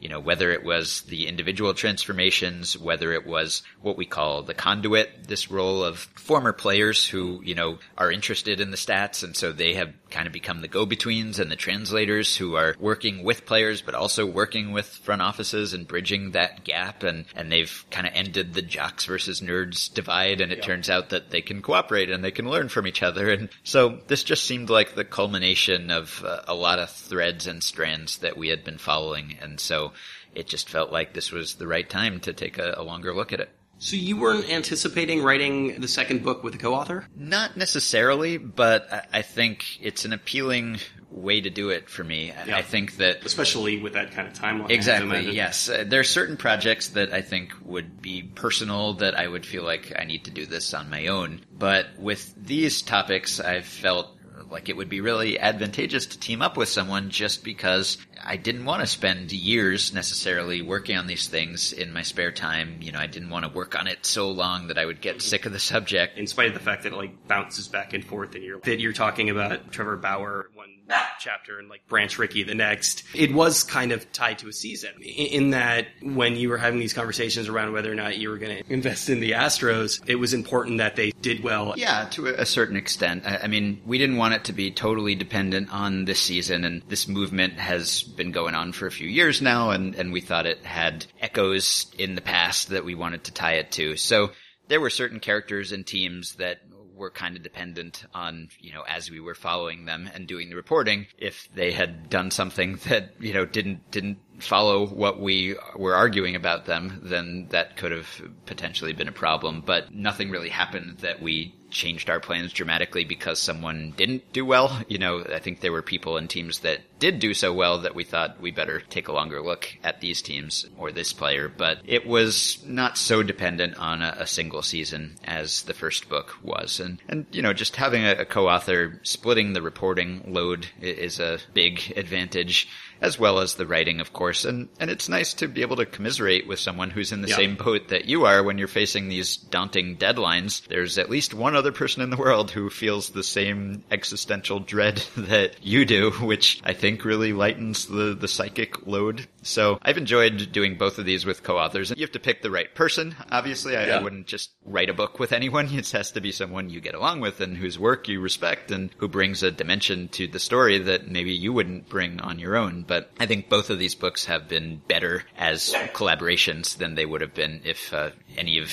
you 0.00 0.08
know, 0.08 0.20
whether 0.20 0.50
it 0.50 0.64
was 0.64 1.02
the 1.02 1.26
individual 1.26 1.74
transformations, 1.74 2.76
whether 2.78 3.12
it 3.12 3.26
was 3.26 3.62
what 3.80 3.96
we 3.96 4.06
call 4.06 4.42
the 4.42 4.54
conduit, 4.54 5.26
this 5.26 5.50
role 5.50 5.82
of 5.82 5.98
former 5.98 6.52
players 6.52 7.06
who, 7.06 7.40
you 7.42 7.54
know, 7.54 7.78
are 7.96 8.12
interested 8.12 8.60
in 8.60 8.70
the 8.70 8.76
stats 8.76 9.22
and 9.22 9.36
so 9.36 9.52
they 9.52 9.74
have 9.74 9.92
kind 10.12 10.26
of 10.26 10.32
become 10.32 10.60
the 10.60 10.68
go-betweens 10.68 11.40
and 11.40 11.50
the 11.50 11.56
translators 11.56 12.36
who 12.36 12.54
are 12.54 12.76
working 12.78 13.24
with 13.24 13.46
players 13.46 13.82
but 13.82 13.94
also 13.94 14.26
working 14.26 14.72
with 14.72 14.86
front 14.86 15.22
offices 15.22 15.72
and 15.72 15.88
bridging 15.88 16.32
that 16.32 16.62
gap 16.64 17.02
and, 17.02 17.24
and 17.34 17.50
they've 17.50 17.84
kind 17.90 18.06
of 18.06 18.12
ended 18.14 18.52
the 18.52 18.62
jocks 18.62 19.06
versus 19.06 19.40
nerds 19.40 19.92
divide 19.92 20.40
and 20.40 20.52
it 20.52 20.58
yeah. 20.58 20.64
turns 20.64 20.90
out 20.90 21.10
that 21.10 21.30
they 21.30 21.40
can 21.40 21.62
cooperate 21.62 22.10
and 22.10 22.22
they 22.22 22.30
can 22.30 22.48
learn 22.48 22.68
from 22.68 22.86
each 22.86 23.02
other. 23.02 23.30
And 23.30 23.48
so 23.64 23.98
this 24.06 24.22
just 24.22 24.44
seemed 24.44 24.70
like 24.70 24.94
the 24.94 25.04
culmination 25.04 25.90
of 25.90 26.22
uh, 26.24 26.42
a 26.46 26.54
lot 26.54 26.78
of 26.78 26.90
threads 26.90 27.46
and 27.46 27.62
strands 27.62 28.18
that 28.18 28.36
we 28.36 28.48
had 28.48 28.64
been 28.64 28.78
following. 28.78 29.38
And 29.40 29.58
so 29.58 29.92
it 30.34 30.46
just 30.46 30.68
felt 30.68 30.92
like 30.92 31.12
this 31.12 31.32
was 31.32 31.54
the 31.54 31.66
right 31.66 31.88
time 31.88 32.20
to 32.20 32.32
take 32.32 32.58
a, 32.58 32.74
a 32.76 32.82
longer 32.82 33.14
look 33.14 33.32
at 33.32 33.40
it. 33.40 33.50
So 33.82 33.96
you 33.96 34.16
weren't 34.16 34.48
anticipating 34.48 35.24
writing 35.24 35.80
the 35.80 35.88
second 35.88 36.22
book 36.22 36.44
with 36.44 36.54
a 36.54 36.58
co-author? 36.58 37.04
Not 37.16 37.56
necessarily, 37.56 38.38
but 38.38 39.08
I 39.12 39.22
think 39.22 39.64
it's 39.80 40.04
an 40.04 40.12
appealing 40.12 40.78
way 41.10 41.40
to 41.40 41.50
do 41.50 41.70
it 41.70 41.90
for 41.90 42.04
me. 42.04 42.32
Yeah. 42.46 42.56
I 42.56 42.62
think 42.62 42.98
that 42.98 43.26
especially 43.26 43.82
with 43.82 43.94
that 43.94 44.12
kind 44.12 44.28
of 44.28 44.34
timeline. 44.34 44.70
Exactly. 44.70 45.32
Yes, 45.32 45.68
uh, 45.68 45.82
there 45.84 45.98
are 45.98 46.04
certain 46.04 46.36
projects 46.36 46.90
that 46.90 47.12
I 47.12 47.22
think 47.22 47.54
would 47.64 48.00
be 48.00 48.22
personal 48.22 48.94
that 48.94 49.18
I 49.18 49.26
would 49.26 49.44
feel 49.44 49.64
like 49.64 49.92
I 49.98 50.04
need 50.04 50.26
to 50.26 50.30
do 50.30 50.46
this 50.46 50.74
on 50.74 50.88
my 50.88 51.08
own. 51.08 51.40
But 51.52 51.86
with 51.98 52.32
these 52.36 52.82
topics, 52.82 53.40
I've 53.40 53.66
felt 53.66 54.16
like 54.52 54.68
it 54.68 54.76
would 54.76 54.88
be 54.88 55.00
really 55.00 55.38
advantageous 55.38 56.06
to 56.06 56.18
team 56.18 56.42
up 56.42 56.56
with 56.56 56.68
someone 56.68 57.10
just 57.10 57.42
because 57.42 57.98
I 58.22 58.36
didn't 58.36 58.64
want 58.64 58.80
to 58.80 58.86
spend 58.86 59.32
years 59.32 59.92
necessarily 59.92 60.62
working 60.62 60.96
on 60.96 61.06
these 61.06 61.26
things 61.26 61.72
in 61.72 61.92
my 61.92 62.02
spare 62.02 62.30
time. 62.30 62.76
You 62.80 62.92
know, 62.92 63.00
I 63.00 63.06
didn't 63.06 63.30
want 63.30 63.44
to 63.44 63.50
work 63.50 63.74
on 63.74 63.86
it 63.86 64.04
so 64.06 64.30
long 64.30 64.68
that 64.68 64.78
I 64.78 64.86
would 64.86 65.00
get 65.00 65.22
sick 65.22 65.46
of 65.46 65.52
the 65.52 65.58
subject. 65.58 66.18
In 66.18 66.26
spite 66.26 66.48
of 66.48 66.54
the 66.54 66.60
fact 66.60 66.84
that 66.84 66.92
it 66.92 66.96
like 66.96 67.26
bounces 67.26 67.68
back 67.68 67.92
and 67.94 68.04
forth 68.04 68.34
and 68.34 68.44
you're 68.44 68.60
that 68.60 68.80
you're 68.80 68.92
talking 68.92 69.30
about 69.30 69.72
Trevor 69.72 69.96
Bauer 69.96 70.50
one 70.54 70.68
chapter 71.18 71.58
and 71.58 71.68
like 71.68 71.86
Branch 71.88 72.18
Rickey 72.18 72.42
the 72.42 72.54
next. 72.54 73.04
It 73.14 73.32
was 73.32 73.62
kind 73.62 73.92
of 73.92 74.10
tied 74.12 74.38
to 74.40 74.48
a 74.48 74.52
season 74.52 74.90
in 75.02 75.50
that 75.50 75.86
when 76.02 76.36
you 76.36 76.48
were 76.48 76.58
having 76.58 76.80
these 76.80 76.92
conversations 76.92 77.48
around 77.48 77.72
whether 77.72 77.90
or 77.90 77.94
not 77.94 78.18
you 78.18 78.30
were 78.30 78.38
going 78.38 78.62
to 78.62 78.72
invest 78.72 79.08
in 79.08 79.20
the 79.20 79.32
Astros, 79.32 80.02
it 80.06 80.16
was 80.16 80.34
important 80.34 80.78
that 80.78 80.96
they 80.96 81.10
did 81.10 81.42
well. 81.42 81.74
Yeah, 81.76 82.08
to 82.12 82.26
a 82.26 82.46
certain 82.46 82.76
extent. 82.76 83.24
I 83.26 83.46
mean, 83.46 83.82
we 83.86 83.98
didn't 83.98 84.16
want 84.16 84.34
it 84.34 84.44
to 84.44 84.52
be 84.52 84.70
totally 84.70 85.14
dependent 85.14 85.72
on 85.72 86.04
this 86.04 86.20
season 86.20 86.64
and 86.64 86.82
this 86.88 87.08
movement 87.08 87.54
has 87.54 88.02
been 88.02 88.32
going 88.32 88.54
on 88.54 88.72
for 88.72 88.86
a 88.86 88.90
few 88.90 89.08
years 89.08 89.40
now 89.42 89.70
and, 89.70 89.94
and 89.94 90.12
we 90.12 90.20
thought 90.20 90.46
it 90.46 90.64
had 90.64 91.06
echoes 91.20 91.86
in 91.98 92.14
the 92.14 92.20
past 92.20 92.68
that 92.68 92.84
we 92.84 92.94
wanted 92.94 93.24
to 93.24 93.32
tie 93.32 93.54
it 93.54 93.72
to. 93.72 93.96
So 93.96 94.30
there 94.68 94.80
were 94.80 94.90
certain 94.90 95.20
characters 95.20 95.72
and 95.72 95.86
teams 95.86 96.36
that 96.36 96.60
were 97.02 97.10
kind 97.10 97.36
of 97.36 97.42
dependent 97.42 98.04
on, 98.14 98.48
you 98.60 98.72
know, 98.72 98.82
as 98.88 99.10
we 99.10 99.20
were 99.20 99.34
following 99.34 99.84
them 99.84 100.08
and 100.14 100.26
doing 100.26 100.48
the 100.48 100.56
reporting, 100.56 101.06
if 101.18 101.52
they 101.52 101.72
had 101.72 102.08
done 102.08 102.30
something 102.30 102.76
that, 102.88 103.14
you 103.20 103.34
know, 103.34 103.44
didn't, 103.44 103.90
didn't 103.90 104.18
follow 104.42 104.86
what 104.86 105.20
we 105.20 105.56
were 105.76 105.94
arguing 105.94 106.36
about 106.36 106.66
them, 106.66 107.00
then 107.02 107.46
that 107.50 107.76
could 107.76 107.92
have 107.92 108.08
potentially 108.46 108.92
been 108.92 109.08
a 109.08 109.12
problem. 109.12 109.62
But 109.64 109.94
nothing 109.94 110.30
really 110.30 110.50
happened 110.50 110.98
that 110.98 111.22
we 111.22 111.54
changed 111.72 112.10
our 112.10 112.20
plans 112.20 112.52
dramatically 112.52 113.04
because 113.04 113.40
someone 113.40 113.94
didn't 113.96 114.32
do 114.32 114.44
well. 114.44 114.80
You 114.88 114.98
know, 114.98 115.24
I 115.24 115.38
think 115.40 115.60
there 115.60 115.72
were 115.72 115.82
people 115.82 116.16
and 116.16 116.28
teams 116.28 116.60
that 116.60 116.80
did 116.98 117.18
do 117.18 117.34
so 117.34 117.52
well 117.52 117.80
that 117.80 117.94
we 117.94 118.04
thought 118.04 118.40
we 118.40 118.52
better 118.52 118.80
take 118.80 119.08
a 119.08 119.12
longer 119.12 119.42
look 119.42 119.68
at 119.82 120.00
these 120.00 120.22
teams 120.22 120.66
or 120.76 120.92
this 120.92 121.12
player. 121.12 121.48
But 121.48 121.78
it 121.84 122.06
was 122.06 122.62
not 122.64 122.96
so 122.96 123.22
dependent 123.22 123.76
on 123.78 124.02
a, 124.02 124.14
a 124.20 124.26
single 124.26 124.62
season 124.62 125.16
as 125.24 125.62
the 125.62 125.74
first 125.74 126.08
book 126.08 126.36
was. 126.42 126.78
And, 126.78 127.00
and 127.08 127.26
you 127.32 127.42
know, 127.42 127.52
just 127.52 127.76
having 127.76 128.04
a, 128.04 128.12
a 128.12 128.24
co-author 128.24 129.00
splitting 129.02 129.54
the 129.54 129.62
reporting 129.62 130.22
load 130.26 130.68
is 130.80 131.18
a 131.18 131.38
big 131.54 131.92
advantage 131.96 132.68
as 133.02 133.18
well 133.18 133.40
as 133.40 133.56
the 133.56 133.66
writing, 133.66 134.00
of 134.00 134.12
course. 134.12 134.44
And, 134.44 134.68
and 134.78 134.90
it's 134.90 135.08
nice 135.08 135.34
to 135.34 135.48
be 135.48 135.62
able 135.62 135.76
to 135.76 135.84
commiserate 135.84 136.46
with 136.46 136.60
someone 136.60 136.90
who's 136.90 137.12
in 137.12 137.20
the 137.20 137.28
yeah. 137.28 137.36
same 137.36 137.56
boat 137.56 137.88
that 137.88 138.04
you 138.04 138.24
are 138.24 138.42
when 138.42 138.58
you're 138.58 138.68
facing 138.68 139.08
these 139.08 139.36
daunting 139.36 139.96
deadlines. 139.96 140.66
There's 140.68 140.98
at 140.98 141.10
least 141.10 141.34
one 141.34 141.56
other 141.56 141.72
person 141.72 142.02
in 142.02 142.10
the 142.10 142.16
world 142.16 142.52
who 142.52 142.70
feels 142.70 143.10
the 143.10 143.24
same 143.24 143.82
existential 143.90 144.60
dread 144.60 145.02
that 145.16 145.56
you 145.62 145.84
do, 145.84 146.12
which 146.12 146.60
I 146.64 146.72
think 146.74 147.04
really 147.04 147.32
lightens 147.32 147.86
the, 147.86 148.14
the 148.14 148.28
psychic 148.28 148.86
load. 148.86 149.26
So 149.42 149.78
I've 149.82 149.98
enjoyed 149.98 150.52
doing 150.52 150.78
both 150.78 150.98
of 150.98 151.04
these 151.04 151.26
with 151.26 151.42
co-authors. 151.42 151.90
And 151.90 151.98
you 151.98 152.04
have 152.04 152.12
to 152.12 152.20
pick 152.20 152.42
the 152.42 152.50
right 152.50 152.72
person. 152.72 153.16
Obviously, 153.30 153.76
I, 153.76 153.86
Yeah. 153.86 153.98
I 153.98 154.02
wouldn't 154.02 154.28
just 154.28 154.52
write 154.64 154.88
a 154.88 154.94
book 154.94 155.18
with 155.18 155.32
anyone. 155.32 155.68
It 155.72 155.90
has 155.90 156.12
to 156.12 156.20
be 156.20 156.30
someone 156.30 156.70
you 156.70 156.80
get 156.80 156.94
along 156.94 157.20
with 157.20 157.40
and 157.40 157.56
whose 157.56 157.78
work 157.78 158.06
you 158.06 158.20
respect 158.20 158.70
and 158.70 158.90
who 158.98 159.08
brings 159.08 159.42
a 159.42 159.50
dimension 159.50 160.06
to 160.08 160.28
the 160.28 160.38
story 160.38 160.78
that 160.78 161.08
maybe 161.08 161.32
you 161.32 161.52
wouldn't 161.52 161.88
bring 161.88 162.20
on 162.20 162.38
your 162.38 162.56
own. 162.56 162.82
But 162.92 163.10
I 163.18 163.24
think 163.24 163.48
both 163.48 163.70
of 163.70 163.78
these 163.78 163.94
books 163.94 164.26
have 164.26 164.48
been 164.48 164.82
better 164.86 165.24
as 165.38 165.72
collaborations 165.94 166.76
than 166.76 166.94
they 166.94 167.06
would 167.06 167.22
have 167.22 167.32
been 167.32 167.62
if 167.64 167.90
uh, 167.94 168.10
any 168.36 168.58
of 168.58 168.70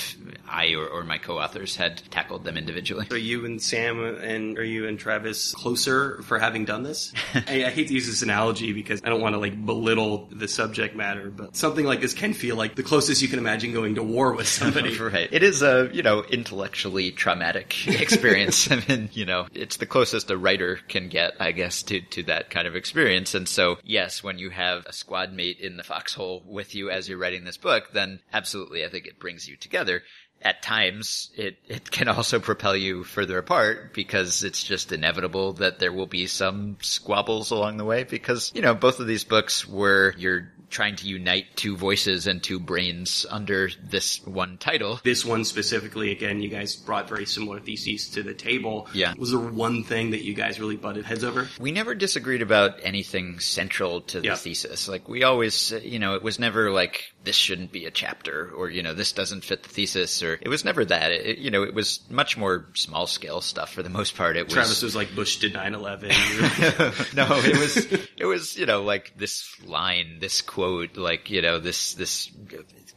I 0.48 0.74
or, 0.74 0.88
or 0.88 1.04
my 1.04 1.18
co-authors 1.18 1.76
had 1.76 2.02
tackled 2.10 2.44
them 2.44 2.58
individually. 2.58 3.08
Are 3.12 3.18
you 3.18 3.46
and 3.46 3.62
Sam 3.62 4.04
and 4.04 4.58
are 4.58 4.64
you 4.64 4.88
and 4.88 5.00
Travis 5.00 5.54
closer 5.54 6.22
for 6.24 6.40
having 6.40 6.66
done 6.66 6.84
this? 6.84 7.14
I, 7.34 7.66
I 7.66 7.70
hate 7.70 7.88
to 7.88 7.94
use 7.94 8.08
this 8.08 8.22
analogy 8.22 8.74
because 8.74 9.02
I 9.04 9.10
don't 9.10 9.22
want 9.22 9.36
to 9.36 9.40
like 9.40 9.66
belittle 9.66 10.28
the 10.32 10.48
subject 10.48 10.96
matter, 10.96 11.30
but 11.30 11.56
something 11.56 11.86
like 11.86 12.02
this 12.02 12.14
can 12.14 12.34
feel 12.34 12.56
like 12.56 12.76
the 12.76 12.84
closest 12.84 13.22
you 13.22 13.28
can 13.28 13.40
imagine 13.40 13.74
going 13.74 13.96
to 13.96 14.04
war 14.04 14.34
with 14.34 14.48
somebody. 14.48 14.90
Right. 15.00 15.30
It 15.32 15.44
is 15.44 15.62
a, 15.62 15.90
you 15.94 16.04
know, 16.04 16.24
intellectually 16.24 17.12
traumatic 17.12 17.88
experience. 18.02 18.70
I 18.70 18.84
mean, 18.88 19.10
you 19.14 19.26
know, 19.26 19.48
it's 19.54 19.78
the 19.78 19.86
closest 19.86 20.30
a 20.30 20.38
writer 20.38 20.80
can 20.88 21.10
get, 21.10 21.34
I 21.40 21.52
guess, 21.52 21.84
to, 21.84 22.02
to 22.02 22.24
that 22.24 22.50
kind 22.50 22.68
of 22.68 22.76
experience. 22.76 23.34
And 23.34 23.48
so, 23.48 23.78
yes, 23.84 24.24
when 24.24 24.38
you 24.38 24.50
have 24.50 24.86
a 24.86 24.94
squad 24.94 25.32
mate 25.32 25.60
in 25.60 25.78
the 25.78 25.84
foxhole 25.84 26.44
with 26.46 26.76
you 26.76 26.90
as 26.90 27.08
you're 27.08 27.18
writing 27.18 27.44
this 27.44 27.58
book, 27.58 27.92
then 27.94 28.20
absolutely, 28.34 28.84
I 28.84 28.90
think 28.90 29.08
it 29.08 29.20
brings 29.20 29.48
you 29.50 29.56
together. 29.58 30.04
At 30.42 30.62
times, 30.64 31.32
it, 31.36 31.58
it 31.68 31.92
can 31.92 32.08
also 32.08 32.40
propel 32.40 32.74
you 32.74 33.04
further 33.04 33.38
apart 33.38 33.94
because 33.94 34.46
it's 34.46 34.64
just 34.64 34.94
inevitable 34.94 35.52
that 35.54 35.80
there 35.80 35.92
will 35.92 36.08
be 36.08 36.28
some 36.28 36.78
squabbles 36.80 37.52
along 37.52 37.76
the 37.76 37.84
way 37.84 38.06
because, 38.06 38.50
you 38.56 38.62
know, 38.62 38.74
both 38.74 39.02
of 39.02 39.08
these 39.08 39.26
books 39.26 39.68
were 39.68 40.14
you're 40.18 40.50
trying 40.70 40.96
to 40.96 41.08
unite 41.08 41.46
two 41.56 41.76
voices 41.76 42.28
and 42.28 42.42
two 42.44 42.60
brains 42.60 43.26
under 43.30 43.70
this 43.84 44.24
one 44.26 44.58
title. 44.60 45.00
this 45.04 45.26
one 45.26 45.44
specifically, 45.44 46.12
again, 46.12 46.42
you 46.42 46.48
guys 46.48 46.76
brought 46.76 47.10
very 47.10 47.26
similar 47.26 47.60
theses 47.60 48.10
to 48.12 48.22
the 48.24 48.36
table. 48.36 48.88
Yeah. 48.94 49.16
Was 49.18 49.32
there 49.32 49.40
one 49.40 49.84
thing 49.84 50.12
that 50.12 50.24
you 50.24 50.36
guys 50.36 50.60
really 50.60 50.78
butted 50.78 51.06
heads 51.06 51.24
over? 51.26 51.50
We 51.60 51.72
never 51.72 51.96
disagreed 51.96 52.44
about 52.44 52.80
anything 52.84 53.40
central 53.40 54.02
to 54.02 54.22
the 54.22 54.28
Yeah. 54.28 54.36
thesis. 54.36 54.88
Like 54.88 55.10
we 55.10 55.24
always, 55.24 55.72
you 55.84 55.98
know, 56.00 56.14
it 56.14 56.22
was 56.24 56.38
never 56.40 56.72
like 56.72 57.14
this 57.24 57.36
shouldn't 57.36 57.72
be 57.72 57.86
a 57.86 57.92
chapter 57.92 58.50
or 58.56 58.70
you 58.70 58.82
know 58.82 58.94
this 58.94 59.12
doesn't 59.12 59.44
fit 59.44 59.64
the 59.64 59.70
thesis 59.70 60.24
or 60.24 60.40
it 60.42 60.48
was 60.48 60.64
never 60.64 60.86
that. 60.86 61.12
It, 61.12 61.38
you 61.38 61.52
know, 61.52 61.64
it 61.64 61.74
was 61.74 62.00
much 62.10 62.38
more 62.38 62.66
small 62.74 63.08
scale 63.08 63.42
stuff 63.42 63.72
for 63.72 63.84
the 63.84 63.90
most 63.90 64.16
part. 64.16 64.38
It 64.38 64.46
was 64.46 64.54
Travis 64.54 64.82
was 64.82 64.96
like 64.96 65.14
Bush 65.16 65.38
did 65.38 65.54
9/11. 65.54 67.14
no, 67.16 67.28
it 67.30 67.58
was 67.58 67.78
it 68.18 68.26
was 68.26 68.58
you 68.58 68.66
know 68.66 68.84
like 68.84 69.14
this 69.18 69.56
line, 69.64 70.18
this 70.20 70.42
quote, 70.42 70.98
like 70.98 71.30
you 71.30 71.42
know 71.42 71.60
this 71.60 71.94
this 71.94 72.32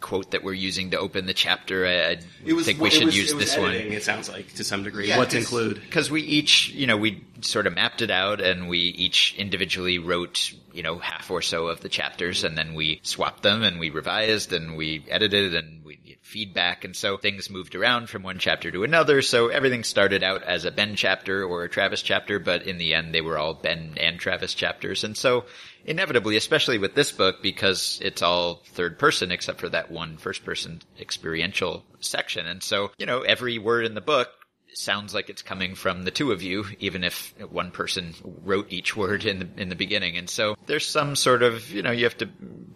quote 0.02 0.32
that 0.32 0.44
we're 0.44 0.52
using 0.52 0.90
to 0.90 0.98
open 0.98 1.24
the 1.24 1.32
chapter. 1.32 1.86
I, 1.86 2.10
I 2.12 2.16
think 2.62 2.80
we 2.80 2.88
it 2.88 2.92
should 2.92 3.06
was- 3.06 3.16
use 3.16 3.30
it 3.30 3.36
was 3.36 3.44
this 3.46 3.56
one. 3.56 3.72
It 3.74 4.02
sounds 4.04 4.28
like 4.28 4.52
to 4.56 4.64
some 4.64 4.82
degree. 4.82 5.08
Yeah, 5.08 5.16
what 5.16 5.30
to 5.30 5.36
'cause- 5.38 5.44
include? 5.46 5.80
Because 5.80 6.10
we 6.10 6.20
each, 6.22 6.68
you 6.70 6.86
know, 6.86 6.96
we 6.98 7.22
sort 7.40 7.66
of 7.66 7.74
mapped 7.74 8.02
it 8.02 8.10
out 8.10 8.40
and 8.40 8.68
we 8.68 8.78
each 8.78 9.34
individually 9.38 9.98
wrote, 9.98 10.52
you 10.74 10.82
know, 10.82 10.98
half 10.98 11.30
or 11.30 11.40
so 11.40 11.68
of 11.68 11.80
the 11.80 11.88
chapters 11.88 12.44
and 12.44 12.58
then 12.58 12.74
we 12.74 13.00
swapped 13.02 13.42
them 13.42 13.62
and 13.62 13.78
we 13.80 13.90
revised 13.90 14.52
and 14.52 14.76
we 14.76 15.04
edited 15.08 15.54
and 15.54 15.84
we 15.84 15.96
did 15.96 16.01
feedback. 16.32 16.84
And 16.84 16.96
so 16.96 17.18
things 17.18 17.50
moved 17.50 17.74
around 17.74 18.08
from 18.08 18.22
one 18.22 18.38
chapter 18.38 18.70
to 18.70 18.84
another. 18.84 19.20
So 19.20 19.48
everything 19.48 19.84
started 19.84 20.22
out 20.22 20.42
as 20.42 20.64
a 20.64 20.70
Ben 20.70 20.96
chapter 20.96 21.44
or 21.44 21.62
a 21.62 21.68
Travis 21.68 22.00
chapter, 22.02 22.38
but 22.38 22.62
in 22.62 22.78
the 22.78 22.94
end 22.94 23.14
they 23.14 23.20
were 23.20 23.36
all 23.36 23.54
Ben 23.54 23.94
and 23.98 24.18
Travis 24.18 24.54
chapters. 24.54 25.04
And 25.04 25.16
so 25.16 25.44
inevitably, 25.84 26.36
especially 26.36 26.78
with 26.78 26.94
this 26.94 27.12
book, 27.12 27.42
because 27.42 27.98
it's 28.02 28.22
all 28.22 28.62
third 28.64 28.98
person 28.98 29.30
except 29.30 29.60
for 29.60 29.68
that 29.68 29.90
one 29.90 30.16
first 30.16 30.44
person 30.44 30.80
experiential 30.98 31.84
section. 32.00 32.46
And 32.46 32.62
so, 32.62 32.90
you 32.98 33.06
know, 33.06 33.20
every 33.20 33.58
word 33.58 33.84
in 33.84 33.94
the 33.94 34.00
book 34.00 34.30
sounds 34.74 35.14
like 35.14 35.30
it's 35.30 35.42
coming 35.42 35.74
from 35.74 36.04
the 36.04 36.10
two 36.10 36.32
of 36.32 36.42
you, 36.42 36.64
even 36.78 37.04
if 37.04 37.34
one 37.50 37.70
person 37.70 38.14
wrote 38.44 38.72
each 38.72 38.96
word 38.96 39.24
in 39.24 39.38
the 39.38 39.48
in 39.56 39.68
the 39.68 39.74
beginning. 39.74 40.16
And 40.16 40.28
so 40.28 40.56
there's 40.66 40.86
some 40.86 41.16
sort 41.16 41.42
of 41.42 41.70
you 41.70 41.82
know 41.82 41.90
you 41.90 42.04
have 42.04 42.18
to 42.18 42.28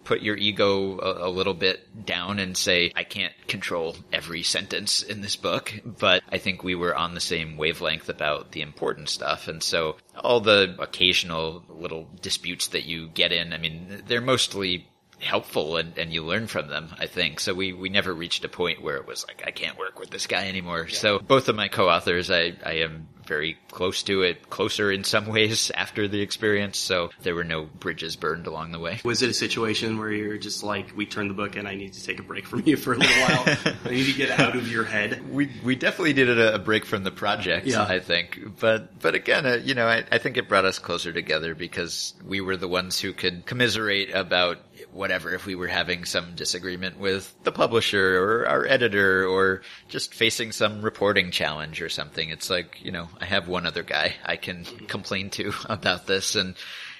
put 0.03 0.21
your 0.21 0.37
ego 0.37 0.99
a, 0.99 1.27
a 1.27 1.29
little 1.29 1.53
bit 1.53 2.05
down 2.05 2.39
and 2.39 2.55
say 2.55 2.91
I 2.95 3.03
can't 3.03 3.33
control 3.47 3.95
every 4.13 4.43
sentence 4.43 5.03
in 5.03 5.21
this 5.21 5.35
book, 5.35 5.73
but 5.85 6.23
I 6.29 6.37
think 6.37 6.63
we 6.63 6.75
were 6.75 6.95
on 6.95 7.13
the 7.13 7.19
same 7.19 7.57
wavelength 7.57 8.09
about 8.09 8.51
the 8.51 8.61
important 8.61 9.09
stuff. 9.09 9.47
And 9.47 9.61
so 9.61 9.97
all 10.15 10.39
the 10.39 10.75
occasional 10.79 11.63
little 11.69 12.07
disputes 12.21 12.67
that 12.69 12.85
you 12.85 13.09
get 13.09 13.31
in, 13.31 13.53
I 13.53 13.57
mean, 13.57 14.03
they're 14.07 14.21
mostly 14.21 14.87
helpful 15.19 15.77
and, 15.77 15.97
and 15.97 16.13
you 16.13 16.23
learn 16.23 16.47
from 16.47 16.67
them, 16.67 16.89
I 16.99 17.07
think. 17.07 17.39
So 17.39 17.53
we, 17.53 17.73
we 17.73 17.89
never 17.89 18.13
reached 18.13 18.43
a 18.45 18.49
point 18.49 18.81
where 18.81 18.97
it 18.97 19.07
was 19.07 19.25
like, 19.27 19.43
I 19.45 19.51
can't 19.51 19.77
work 19.77 19.99
with 19.99 20.09
this 20.09 20.27
guy 20.27 20.47
anymore. 20.47 20.87
So 20.87 21.19
both 21.19 21.49
of 21.49 21.55
my 21.55 21.67
co-authors, 21.67 22.29
I, 22.29 22.53
I 22.65 22.73
am 22.73 23.07
very 23.25 23.57
close 23.71 24.03
to 24.03 24.21
it, 24.21 24.49
closer 24.49 24.89
in 24.89 25.03
some 25.03 25.25
ways 25.31 25.69
after 25.71 26.07
the 26.07 26.21
experience. 26.21 26.77
So 26.77 27.09
there 27.23 27.35
were 27.35 27.43
no 27.43 27.65
bridges 27.65 28.15
burned 28.15 28.47
along 28.47 28.71
the 28.71 28.79
way. 28.79 28.99
Was 29.03 29.21
it 29.21 29.29
a 29.29 29.33
situation 29.33 29.97
where 29.97 30.11
you're 30.11 30.37
just 30.37 30.63
like, 30.63 30.95
we 30.95 31.05
turned 31.05 31.29
the 31.29 31.33
book 31.33 31.55
and 31.57 31.67
I 31.67 31.75
need 31.75 31.93
to 31.93 32.03
take 32.03 32.19
a 32.19 32.23
break 32.23 32.47
from 32.47 32.63
you 32.65 32.77
for 32.77 32.93
a 32.93 32.97
little 32.97 33.15
while? 33.23 33.57
I 33.85 33.89
need 33.89 34.05
to 34.05 34.13
get 34.17 34.39
out 34.39 34.55
of 34.55 34.71
your 34.71 34.83
head. 34.83 35.23
We 35.37 35.51
we 35.63 35.75
definitely 35.75 36.13
did 36.13 36.29
a, 36.29 36.55
a 36.55 36.59
break 36.59 36.85
from 36.85 37.03
the 37.03 37.11
project, 37.11 37.67
Yeah. 37.67 37.83
I 37.83 37.99
think. 37.99 38.39
But 38.59 38.99
but 38.99 39.13
again, 39.13 39.45
uh, 39.45 39.59
you 39.63 39.75
know, 39.75 39.85
I, 39.87 40.03
I 40.11 40.17
think 40.19 40.37
it 40.37 40.47
brought 40.47 40.65
us 40.65 40.79
closer 40.79 41.11
together 41.11 41.53
because 41.53 42.13
we 42.25 42.39
were 42.41 42.55
the 42.55 42.67
ones 42.67 42.99
who 42.99 43.13
could 43.13 43.45
commiserate 43.45 44.13
about 44.15 44.57
whatever 44.97 45.33
if 45.33 45.45
we 45.45 45.55
were 45.55 45.67
having 45.67 46.03
some 46.03 46.35
disagreement 46.35 46.99
with 46.99 47.33
the 47.43 47.51
publisher 47.51 48.21
or 48.21 48.47
our 48.47 48.65
editor 48.65 49.25
or 49.25 49.61
just 49.87 50.13
facing 50.13 50.51
some 50.51 50.81
reporting 50.81 51.31
challenge 51.31 51.81
or 51.81 51.89
something. 51.89 52.29
It's 52.29 52.49
like, 52.49 52.83
you 52.83 52.91
know, 52.91 53.07
I 53.21 53.25
have 53.25 53.47
one 53.47 53.65
other 53.65 53.83
guy 53.83 54.15
I 54.25 54.35
can 54.35 54.65
complain 54.87 55.29
to 55.31 55.53
about 55.69 56.07
this 56.07 56.35
and 56.35 56.55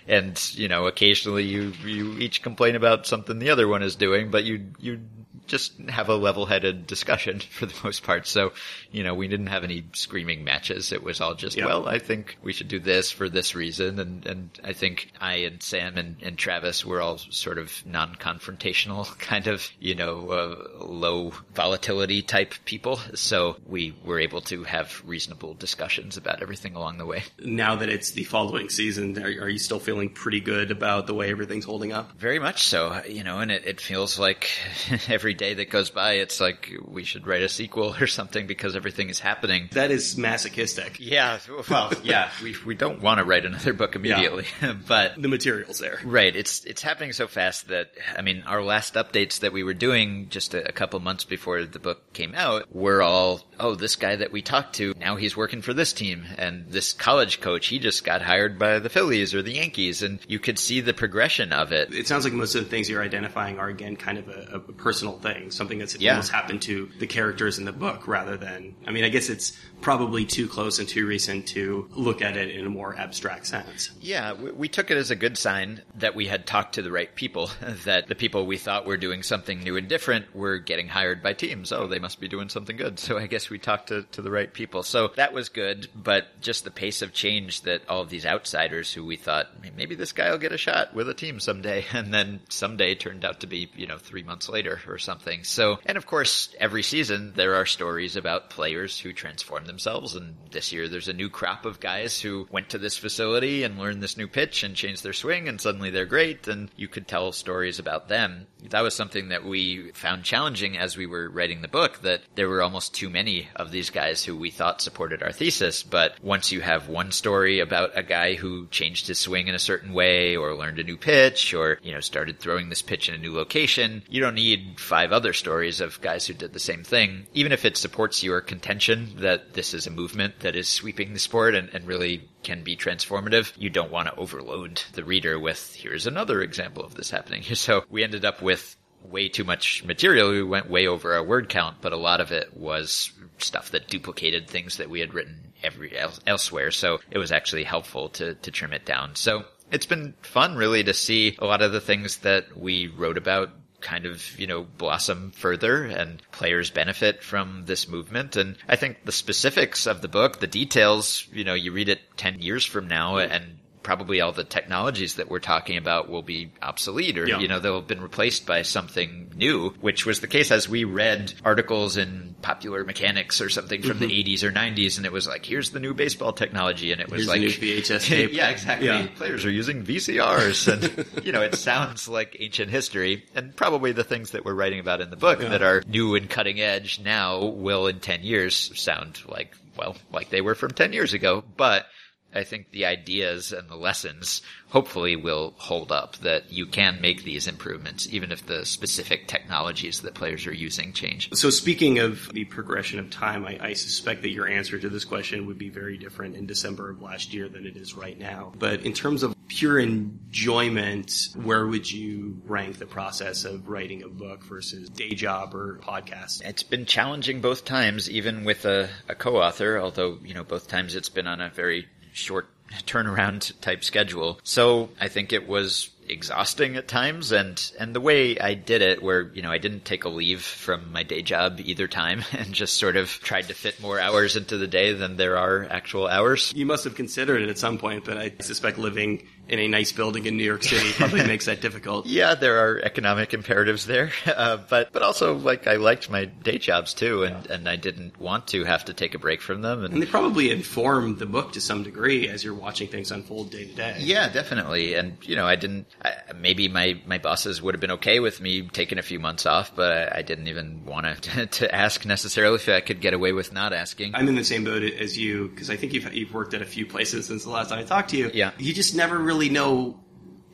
and 0.07 0.53
you 0.55 0.67
know 0.67 0.87
occasionally 0.87 1.43
you 1.43 1.73
you 1.83 2.17
each 2.17 2.41
complain 2.41 2.75
about 2.75 3.05
something 3.05 3.39
the 3.39 3.49
other 3.49 3.67
one 3.67 3.83
is 3.83 3.95
doing 3.95 4.31
but 4.31 4.43
you 4.43 4.67
you 4.79 4.99
just 5.47 5.79
have 5.87 6.09
a 6.09 6.15
level-headed 6.15 6.85
discussion 6.85 7.39
for 7.57 7.65
the 7.65 7.73
most 7.81 8.03
part. 8.03 8.27
So 8.27 8.51
you 8.91 9.01
know 9.03 9.13
we 9.13 9.29
didn't 9.29 9.47
have 9.47 9.63
any 9.63 9.85
screaming 9.93 10.43
matches. 10.43 10.91
It 10.91 11.01
was 11.03 11.21
all 11.21 11.35
just 11.35 11.55
Yeah. 11.57 11.67
well 11.67 11.87
i 11.87 11.99
think 11.99 12.37
we 12.43 12.51
should 12.51 12.67
do 12.67 12.79
this 12.79 13.11
for 13.11 13.29
this 13.29 13.55
reason. 13.55 13.97
And 13.99 14.25
and 14.25 14.49
i 14.63 14.73
think 14.73 15.09
i 15.21 15.35
and 15.35 15.63
sam 15.63 15.97
and, 15.97 16.17
and 16.21 16.37
travis 16.37 16.85
were 16.85 17.01
all 17.01 17.17
sort 17.17 17.57
of 17.57 17.85
non-confrontational 17.85 19.17
kind 19.31 19.47
of 19.47 19.69
you 19.79 19.95
know 19.95 20.29
uh, 20.29 20.83
low 20.85 21.31
volatility 21.53 22.21
type 22.21 22.53
people. 22.65 22.97
So 23.15 23.55
we 23.65 23.95
were 24.03 24.19
able 24.19 24.41
to 24.41 24.63
have 24.65 25.01
reasonable 25.05 25.53
discussions 25.53 26.17
about 26.17 26.41
everything 26.41 26.75
along 26.75 26.97
the 26.97 27.05
way. 27.05 27.23
Now 27.39 27.75
that 27.77 27.89
it's 27.89 28.11
the 28.11 28.25
following 28.25 28.69
season, 28.69 29.17
are, 29.17 29.27
are 29.27 29.49
you 29.49 29.59
still 29.59 29.79
feeling 29.79 29.96
pretty 30.05 30.39
good 30.39 30.69
about 30.69 31.07
the 31.07 31.13
way 31.15 31.31
everything's 31.31 31.65
holding 31.65 31.91
up? 31.91 32.11
Very 32.17 32.37
much 32.37 32.63
so, 32.63 33.01
you 33.07 33.23
know, 33.23 33.39
and 33.39 33.51
it, 33.51 33.65
it 33.65 33.81
feels 33.81 34.19
like 34.19 34.49
every 35.09 35.33
day 35.33 35.55
that 35.55 35.69
goes 35.71 35.89
by, 35.89 36.13
it's 36.13 36.39
like 36.39 36.71
we 36.85 37.03
should 37.03 37.25
write 37.25 37.41
a 37.41 37.49
sequel 37.49 37.95
or 37.99 38.05
something 38.07 38.45
because 38.45 38.75
everything 38.75 39.09
is 39.09 39.19
happening. 39.19 39.69
That 39.71 39.89
is 39.91 40.17
masochistic. 40.17 40.97
Yeah, 40.99 41.39
well, 41.69 41.91
yeah, 42.03 42.29
we, 42.43 42.55
we 42.65 42.75
don't 42.75 43.01
want 43.01 43.17
to 43.17 43.25
write 43.25 43.45
another 43.45 43.73
book 43.73 43.95
immediately, 43.95 44.45
but 44.87 45.19
The 45.19 45.27
material's 45.27 45.79
there. 45.79 45.99
Right. 46.03 46.35
It's 46.35 46.63
it's 46.65 46.81
happening 46.81 47.13
so 47.13 47.27
fast 47.27 47.69
that 47.69 47.91
I 48.15 48.21
mean, 48.21 48.43
our 48.45 48.63
last 48.63 48.93
updates 48.93 49.39
that 49.39 49.53
we 49.53 49.63
were 49.63 49.73
doing 49.73 50.29
just 50.29 50.53
a, 50.53 50.69
a 50.69 50.71
couple 50.71 50.99
months 50.99 51.25
before 51.25 51.65
the 51.65 51.79
book 51.79 52.13
came 52.13 52.35
out 52.35 52.73
were 52.73 53.01
all, 53.01 53.41
oh, 53.59 53.75
this 53.75 53.95
guy 53.95 54.17
that 54.17 54.31
we 54.31 54.41
talked 54.41 54.75
to 54.75 54.93
now 54.99 55.15
he's 55.15 55.37
working 55.37 55.61
for 55.61 55.73
this 55.73 55.93
team, 55.93 56.25
and 56.37 56.69
this 56.69 56.93
college 56.93 57.39
coach 57.39 57.67
he 57.67 57.79
just 57.79 58.03
got 58.03 58.21
hired 58.21 58.59
by 58.59 58.79
the 58.79 58.89
Phillies 58.89 59.33
or 59.33 59.41
the 59.41 59.53
Yankees, 59.53 59.86
and 60.01 60.19
you 60.27 60.39
could 60.39 60.59
see 60.59 60.81
the 60.81 60.93
progression 60.93 61.51
of 61.53 61.71
it. 61.71 61.93
It 61.93 62.07
sounds 62.07 62.23
like 62.23 62.33
most 62.33 62.55
of 62.55 62.63
the 62.63 62.69
things 62.69 62.89
you're 62.89 63.01
identifying 63.03 63.59
are 63.59 63.67
again 63.69 63.95
kind 63.95 64.17
of 64.17 64.27
a, 64.29 64.55
a 64.55 64.59
personal 64.59 65.17
thing, 65.19 65.51
something 65.51 65.77
that's 65.79 65.95
Yeah. 65.95 66.11
almost 66.11 66.31
happened 66.31 66.61
to 66.63 66.89
the 66.99 67.07
characters 67.07 67.57
in 67.57 67.65
the 67.65 67.71
book, 67.71 68.07
rather 68.07 68.37
than. 68.37 68.75
I 68.85 68.91
mean, 68.91 69.03
I 69.03 69.09
guess 69.09 69.29
it's 69.29 69.57
probably 69.81 70.25
too 70.25 70.47
close 70.47 70.79
and 70.79 70.87
too 70.89 71.05
recent 71.05 71.47
to 71.49 71.87
look 71.95 72.21
at 72.21 72.35
it 72.35 72.49
in 72.51 72.65
a 72.65 72.69
more 72.69 72.95
abstract 72.97 73.45
sense. 73.47 73.91
Yeah, 74.01 74.33
we, 74.33 74.51
we 74.51 74.67
took 74.69 74.89
it 74.91 74.97
as 74.97 75.11
a 75.11 75.15
good 75.15 75.37
sign 75.37 75.81
that 75.95 76.15
we 76.15 76.25
had 76.25 76.45
talked 76.47 76.75
to 76.75 76.81
the 76.81 76.91
right 76.91 77.13
people, 77.13 77.49
that 77.85 78.07
the 78.07 78.15
people 78.15 78.45
we 78.45 78.57
thought 78.57 78.85
were 78.85 78.97
doing 78.97 79.21
something 79.23 79.59
new 79.63 79.77
and 79.77 79.87
different 79.87 80.35
were 80.35 80.57
getting 80.57 80.87
hired 80.87 81.21
by 81.21 81.33
teams. 81.33 81.71
Oh, 81.71 81.87
they 81.87 81.99
must 81.99 82.19
be 82.19 82.27
doing 82.27 82.49
something 82.49 82.75
good. 82.75 82.97
So 82.99 83.17
I 83.17 83.27
guess 83.27 83.49
we 83.49 83.59
talked 83.59 83.89
to, 83.89 84.03
to 84.13 84.21
the 84.21 84.31
right 84.31 84.51
people. 84.51 84.83
So 84.83 85.09
that 85.15 85.31
was 85.33 85.49
good, 85.49 85.87
but 85.95 86.25
just 86.41 86.63
the 86.63 86.71
pace 86.71 87.01
of 87.01 87.13
change 87.13 87.61
that 87.61 87.87
all 87.87 88.01
of 88.01 88.09
these 88.09 88.25
outsiders 88.25 88.91
who 88.91 89.05
we 89.05 89.15
thought, 89.15 89.47
"Hey, 89.63 89.76
maybe 89.77 89.95
this 89.95 90.11
guy 90.11 90.31
will 90.31 90.37
get 90.37 90.51
a 90.51 90.57
shot 90.57 90.93
with 90.93 91.07
a 91.07 91.13
team 91.13 91.39
someday, 91.39 91.85
and 91.93 92.13
then 92.13 92.41
someday 92.49 92.95
turned 92.95 93.23
out 93.23 93.41
to 93.41 93.47
be, 93.47 93.69
you 93.75 93.87
know, 93.87 93.97
three 93.97 94.23
months 94.23 94.49
later 94.49 94.79
or 94.87 94.97
something. 94.97 95.43
So, 95.43 95.79
and 95.85 95.97
of 95.97 96.05
course, 96.05 96.53
every 96.59 96.83
season 96.83 97.33
there 97.35 97.55
are 97.55 97.65
stories 97.65 98.15
about 98.15 98.49
players 98.49 98.99
who 98.99 99.13
transform 99.13 99.65
themselves. 99.65 100.15
And 100.15 100.35
this 100.51 100.73
year 100.73 100.87
there's 100.87 101.07
a 101.07 101.13
new 101.13 101.29
crop 101.29 101.65
of 101.65 101.79
guys 101.79 102.19
who 102.19 102.47
went 102.51 102.69
to 102.69 102.77
this 102.77 102.97
facility 102.97 103.63
and 103.63 103.77
learned 103.77 104.01
this 104.01 104.17
new 104.17 104.27
pitch 104.27 104.63
and 104.63 104.75
changed 104.75 105.03
their 105.03 105.13
swing 105.13 105.47
and 105.47 105.61
suddenly 105.61 105.89
they're 105.89 106.05
great. 106.05 106.47
And 106.47 106.69
you 106.75 106.87
could 106.87 107.07
tell 107.07 107.31
stories 107.31 107.79
about 107.79 108.07
them. 108.07 108.47
That 108.69 108.81
was 108.81 108.95
something 108.95 109.29
that 109.29 109.45
we 109.45 109.91
found 109.91 110.23
challenging 110.23 110.77
as 110.77 110.97
we 110.97 111.05
were 111.05 111.29
writing 111.29 111.61
the 111.61 111.67
book 111.67 112.01
that 112.01 112.21
there 112.35 112.49
were 112.49 112.61
almost 112.61 112.93
too 112.93 113.09
many 113.09 113.47
of 113.55 113.71
these 113.71 113.89
guys 113.89 114.23
who 114.23 114.35
we 114.35 114.49
thought 114.49 114.81
supported 114.81 115.21
our 115.21 115.31
thesis. 115.31 115.83
But 115.83 116.15
once 116.21 116.51
you 116.51 116.61
have 116.61 116.89
one 116.89 117.11
story 117.11 117.59
about 117.59 117.97
a 117.97 118.03
guy 118.03 118.35
who 118.35 118.67
changed 118.67 119.07
his 119.07 119.19
swing 119.19 119.47
in 119.47 119.55
a 119.55 119.59
certain 119.67 119.93
way 119.93 120.37
or 120.37 120.55
learned 120.55 120.79
a 120.79 120.83
new 120.83 120.97
pitch 120.97 121.53
or, 121.53 121.77
you 121.83 121.93
know, 121.93 121.99
started 121.99 122.39
throwing 122.39 122.69
this 122.69 122.81
pitch 122.81 123.09
in 123.09 123.15
a 123.15 123.17
new 123.17 123.33
location, 123.33 124.01
you 124.09 124.21
don't 124.21 124.35
need 124.35 124.79
five 124.79 125.11
other 125.11 125.33
stories 125.33 125.81
of 125.81 125.99
guys 126.01 126.25
who 126.25 126.33
did 126.33 126.53
the 126.53 126.59
same 126.59 126.83
thing. 126.83 127.27
Even 127.33 127.51
if 127.51 127.65
it 127.65 127.75
supports 127.75 128.23
your 128.23 128.39
contention 128.41 129.09
that 129.17 129.53
this 129.53 129.73
is 129.73 129.85
a 129.85 129.91
movement 129.91 130.39
that 130.39 130.55
is 130.55 130.69
sweeping 130.69 131.13
the 131.13 131.19
sport 131.19 131.53
and, 131.53 131.69
and 131.73 131.85
really 131.85 132.27
can 132.43 132.63
be 132.63 132.77
transformative, 132.77 133.51
you 133.57 133.69
don't 133.69 133.91
want 133.91 134.07
to 134.07 134.15
overload 134.15 134.81
the 134.93 135.03
reader 135.03 135.37
with, 135.37 135.75
here's 135.75 136.07
another 136.07 136.41
example 136.41 136.83
of 136.83 136.95
this 136.95 137.11
happening. 137.11 137.43
So 137.57 137.83
we 137.89 138.03
ended 138.03 138.23
up 138.23 138.41
with 138.41 138.77
way 139.03 139.29
too 139.29 139.43
much 139.43 139.83
material. 139.83 140.29
We 140.29 140.43
went 140.43 140.69
way 140.69 140.87
over 140.87 141.13
our 141.13 141.23
word 141.23 141.49
count, 141.49 141.77
but 141.81 141.91
a 141.91 141.97
lot 141.97 142.21
of 142.21 142.31
it 142.31 142.55
was 142.55 143.11
stuff 143.39 143.71
that 143.71 143.87
duplicated 143.87 144.47
things 144.47 144.77
that 144.77 144.89
we 144.89 144.99
had 144.99 145.13
written 145.13 145.53
every 145.63 145.97
elsewhere. 146.25 146.71
So 146.71 146.99
it 147.11 147.17
was 147.17 147.31
actually 147.31 147.63
helpful 147.63 148.09
to, 148.09 148.35
to 148.35 148.51
trim 148.51 148.73
it 148.73 148.85
down. 148.85 149.15
So 149.15 149.43
it's 149.71 149.85
been 149.85 150.13
fun 150.21 150.55
really 150.55 150.83
to 150.83 150.93
see 150.93 151.35
a 151.39 151.45
lot 151.45 151.61
of 151.61 151.71
the 151.71 151.81
things 151.81 152.17
that 152.17 152.57
we 152.57 152.87
wrote 152.87 153.17
about 153.17 153.49
kind 153.81 154.05
of, 154.05 154.39
you 154.39 154.47
know, 154.47 154.63
blossom 154.77 155.31
further 155.31 155.85
and 155.85 156.21
players 156.31 156.71
benefit 156.71 157.23
from 157.23 157.63
this 157.65 157.87
movement. 157.87 158.35
And 158.35 158.57
I 158.67 158.75
think 158.75 159.05
the 159.05 159.11
specifics 159.11 159.85
of 159.85 160.01
the 160.01 160.07
book, 160.07 160.39
the 160.39 160.47
details, 160.47 161.27
you 161.31 161.43
know, 161.43 161.53
you 161.53 161.71
read 161.71 161.89
it 161.89 162.01
10 162.17 162.39
years 162.39 162.65
from 162.65 162.87
now 162.87 163.17
and 163.17 163.59
probably 163.87 164.19
all 164.19 164.33
the 164.33 164.43
technologies 164.43 165.15
that 165.15 165.29
we're 165.29 165.39
talking 165.39 165.77
about 165.77 166.09
will 166.09 166.21
be 166.21 166.51
obsolete 166.61 167.17
or, 167.17 167.25
yeah. 167.25 167.39
you 167.39 167.47
know, 167.47 167.57
they'll 167.57 167.79
have 167.79 167.87
been 167.87 168.01
replaced 168.01 168.45
by 168.45 168.61
something 168.61 169.31
new, 169.33 169.69
which 169.79 170.05
was 170.05 170.19
the 170.19 170.27
case 170.27 170.51
as 170.51 170.67
we 170.67 170.83
read 170.83 171.33
articles 171.45 171.95
in 171.95 172.35
popular 172.41 172.83
mechanics 172.83 173.39
or 173.39 173.47
something 173.47 173.81
from 173.81 173.99
mm-hmm. 173.99 174.09
the 174.09 174.23
80s 174.25 174.43
or 174.43 174.51
90s 174.51 174.97
and 174.97 175.05
it 175.05 175.13
was 175.13 175.25
like, 175.25 175.45
here's 175.45 175.69
the 175.69 175.79
new 175.79 175.93
baseball 175.93 176.33
technology. 176.33 176.91
And 176.91 176.99
it 176.99 177.09
was 177.09 177.27
here's 177.27 177.27
like, 177.29 177.39
VHS 177.39 178.05
tape. 178.09 178.33
yeah, 178.33 178.49
exactly. 178.49 178.87
Yeah. 178.87 179.07
Players 179.15 179.45
are 179.45 179.51
using 179.51 179.85
VCRs 179.85 180.67
and, 180.67 181.25
you 181.25 181.31
know, 181.31 181.41
it 181.41 181.55
sounds 181.55 182.09
like 182.09 182.35
ancient 182.41 182.69
history 182.69 183.23
and 183.35 183.55
probably 183.55 183.93
the 183.93 184.03
things 184.03 184.31
that 184.31 184.43
we're 184.43 184.53
writing 184.53 184.81
about 184.81 184.99
in 184.99 185.11
the 185.11 185.15
book 185.15 185.41
yeah. 185.41 185.47
that 185.47 185.61
are 185.61 185.81
new 185.87 186.15
and 186.15 186.29
cutting 186.29 186.59
edge 186.59 186.99
now 186.99 187.45
will 187.45 187.87
in 187.87 188.01
10 188.01 188.23
years 188.23 188.77
sound 188.77 189.21
like 189.29 189.55
well, 189.77 189.95
like 190.11 190.29
they 190.29 190.41
were 190.41 190.55
from 190.55 190.71
10 190.71 190.91
years 190.91 191.13
ago, 191.13 191.43
but 191.55 191.85
I 192.33 192.43
think 192.43 192.71
the 192.71 192.85
ideas 192.85 193.51
and 193.51 193.69
the 193.69 193.75
lessons 193.75 194.41
hopefully 194.69 195.15
will 195.15 195.53
hold 195.57 195.91
up 195.91 196.17
that 196.17 196.51
you 196.51 196.65
can 196.65 196.99
make 197.01 197.23
these 197.23 197.47
improvements 197.47 198.07
even 198.11 198.31
if 198.31 198.45
the 198.45 198.65
specific 198.65 199.27
technologies 199.27 200.01
that 200.01 200.13
players 200.13 200.45
are 200.45 200.53
using 200.53 200.93
change. 200.93 201.29
So 201.33 201.49
speaking 201.49 201.99
of 201.99 202.31
the 202.33 202.45
progression 202.45 202.99
of 202.99 203.09
time, 203.09 203.45
I, 203.45 203.57
I, 203.61 203.73
suspect 203.73 204.23
that 204.23 204.29
your 204.29 204.47
answer 204.47 204.77
to 204.77 204.89
this 204.89 205.05
question 205.05 205.45
would 205.45 205.57
be 205.57 205.69
very 205.69 205.97
different 205.97 206.35
in 206.35 206.45
December 206.45 206.89
of 206.89 207.01
last 207.01 207.33
year 207.33 207.47
than 207.47 207.65
it 207.65 207.77
is 207.77 207.95
right 207.95 208.17
now. 208.17 208.51
But 208.57 208.81
in 208.81 208.93
terms 208.93 209.23
of 209.23 209.35
pure 209.47 209.79
enjoyment, 209.79 211.29
where 211.35 211.65
would 211.65 211.89
you 211.89 212.41
rank 212.45 212.77
the 212.77 212.85
process 212.85 213.45
of 213.45 213.69
writing 213.69 214.03
a 214.03 214.09
book 214.09 214.43
versus 214.43 214.89
day 214.89 215.11
job 215.11 215.55
or 215.55 215.79
podcast? 215.81 216.43
It's 216.43 216.63
been 216.63 216.85
challenging 216.85 217.39
both 217.39 217.63
times, 217.63 218.09
even 218.09 218.43
with 218.43 218.65
a, 218.65 218.89
a 219.07 219.15
co-author, 219.15 219.79
although, 219.79 220.17
you 220.23 220.33
know, 220.33 220.43
both 220.43 220.67
times 220.67 220.95
it's 220.95 221.09
been 221.09 221.27
on 221.27 221.39
a 221.39 221.49
very 221.49 221.87
short 222.17 222.47
turnaround 222.85 223.53
type 223.61 223.83
schedule. 223.83 224.39
So 224.43 224.89
I 224.99 225.07
think 225.07 225.33
it 225.33 225.47
was 225.47 225.89
exhausting 226.09 226.77
at 226.77 226.87
times 226.87 227.33
and 227.33 227.71
and 227.79 227.93
the 227.93 227.99
way 227.99 228.39
I 228.39 228.53
did 228.53 228.81
it 228.81 229.03
where 229.03 229.23
you 229.33 229.41
know 229.41 229.51
I 229.51 229.57
didn't 229.57 229.83
take 229.83 230.05
a 230.05 230.09
leave 230.09 230.41
from 230.41 230.93
my 230.93 231.03
day 231.03 231.21
job 231.21 231.59
either 231.59 231.87
time 231.87 232.23
and 232.31 232.53
just 232.53 232.77
sort 232.77 232.95
of 232.95 233.09
tried 233.09 233.49
to 233.49 233.53
fit 233.53 233.81
more 233.81 233.99
hours 233.99 234.35
into 234.35 234.57
the 234.57 234.67
day 234.67 234.93
than 234.93 235.17
there 235.17 235.37
are 235.37 235.67
actual 235.69 236.07
hours. 236.07 236.53
You 236.55 236.65
must 236.65 236.85
have 236.85 236.95
considered 236.95 237.41
it 237.41 237.49
at 237.49 237.57
some 237.57 237.77
point, 237.77 238.05
but 238.05 238.17
I 238.17 238.31
suspect 238.39 238.77
living 238.77 239.27
in 239.49 239.59
a 239.59 239.67
nice 239.67 239.91
building 239.91 240.25
in 240.25 240.37
New 240.37 240.43
York 240.43 240.63
City 240.63 240.91
probably 240.93 241.23
makes 241.27 241.45
that 241.45 241.61
difficult. 241.61 242.05
Yeah, 242.05 242.35
there 242.35 242.65
are 242.65 242.79
economic 242.79 243.33
imperatives 243.33 243.85
there, 243.85 244.11
uh, 244.25 244.57
but 244.69 244.91
but 244.91 245.01
also 245.01 245.35
like 245.35 245.67
I 245.67 245.75
liked 245.75 246.09
my 246.09 246.25
day 246.25 246.57
jobs 246.57 246.93
too, 246.93 247.23
and 247.23 247.45
yeah. 247.45 247.53
and 247.55 247.69
I 247.69 247.75
didn't 247.75 248.19
want 248.19 248.47
to 248.47 248.63
have 248.63 248.85
to 248.85 248.93
take 248.93 249.15
a 249.15 249.19
break 249.19 249.41
from 249.41 249.61
them. 249.61 249.83
And, 249.83 249.93
and 249.93 250.01
they 250.01 250.07
probably 250.07 250.51
inform 250.51 251.17
the 251.17 251.25
book 251.25 251.53
to 251.53 251.61
some 251.61 251.83
degree 251.83 252.27
as 252.27 252.43
you're 252.43 252.53
watching 252.53 252.87
things 252.87 253.11
unfold 253.11 253.51
day 253.51 253.65
to 253.65 253.73
day. 253.73 253.97
Yeah, 253.99 254.29
definitely. 254.29 254.95
And 254.95 255.17
you 255.21 255.35
know, 255.35 255.45
I 255.45 255.55
didn't. 255.55 255.87
I, 256.03 256.13
maybe 256.35 256.67
my 256.67 256.99
my 257.05 257.17
bosses 257.17 257.61
would 257.61 257.73
have 257.73 257.81
been 257.81 257.91
okay 257.91 258.19
with 258.19 258.41
me 258.41 258.67
taking 258.67 258.97
a 258.97 259.03
few 259.03 259.19
months 259.19 259.45
off, 259.45 259.75
but 259.75 259.91
I, 259.91 260.19
I 260.19 260.21
didn't 260.21 260.47
even 260.47 260.85
want 260.85 261.05
to 261.23 261.45
to 261.45 261.73
ask 261.73 262.05
necessarily 262.05 262.55
if 262.55 262.67
I 262.69 262.81
could 262.81 263.01
get 263.01 263.13
away 263.13 263.31
with 263.31 263.53
not 263.53 263.73
asking. 263.73 264.15
I'm 264.15 264.27
in 264.27 264.35
the 264.35 264.43
same 264.43 264.63
boat 264.63 264.83
as 264.83 265.17
you 265.17 265.47
because 265.47 265.69
I 265.69 265.77
think 265.77 265.93
you've 265.93 266.13
you've 266.13 266.33
worked 266.33 266.53
at 266.53 266.61
a 266.61 266.65
few 266.65 266.85
places 266.85 267.27
since 267.27 267.43
the 267.43 267.49
last 267.49 267.69
time 267.69 267.79
I 267.79 267.83
talked 267.83 268.09
to 268.09 268.17
you. 268.17 268.31
Yeah, 268.33 268.51
you 268.57 268.73
just 268.73 268.95
never 268.95 269.17
really 269.17 269.36
really 269.37 269.49
know 269.49 269.99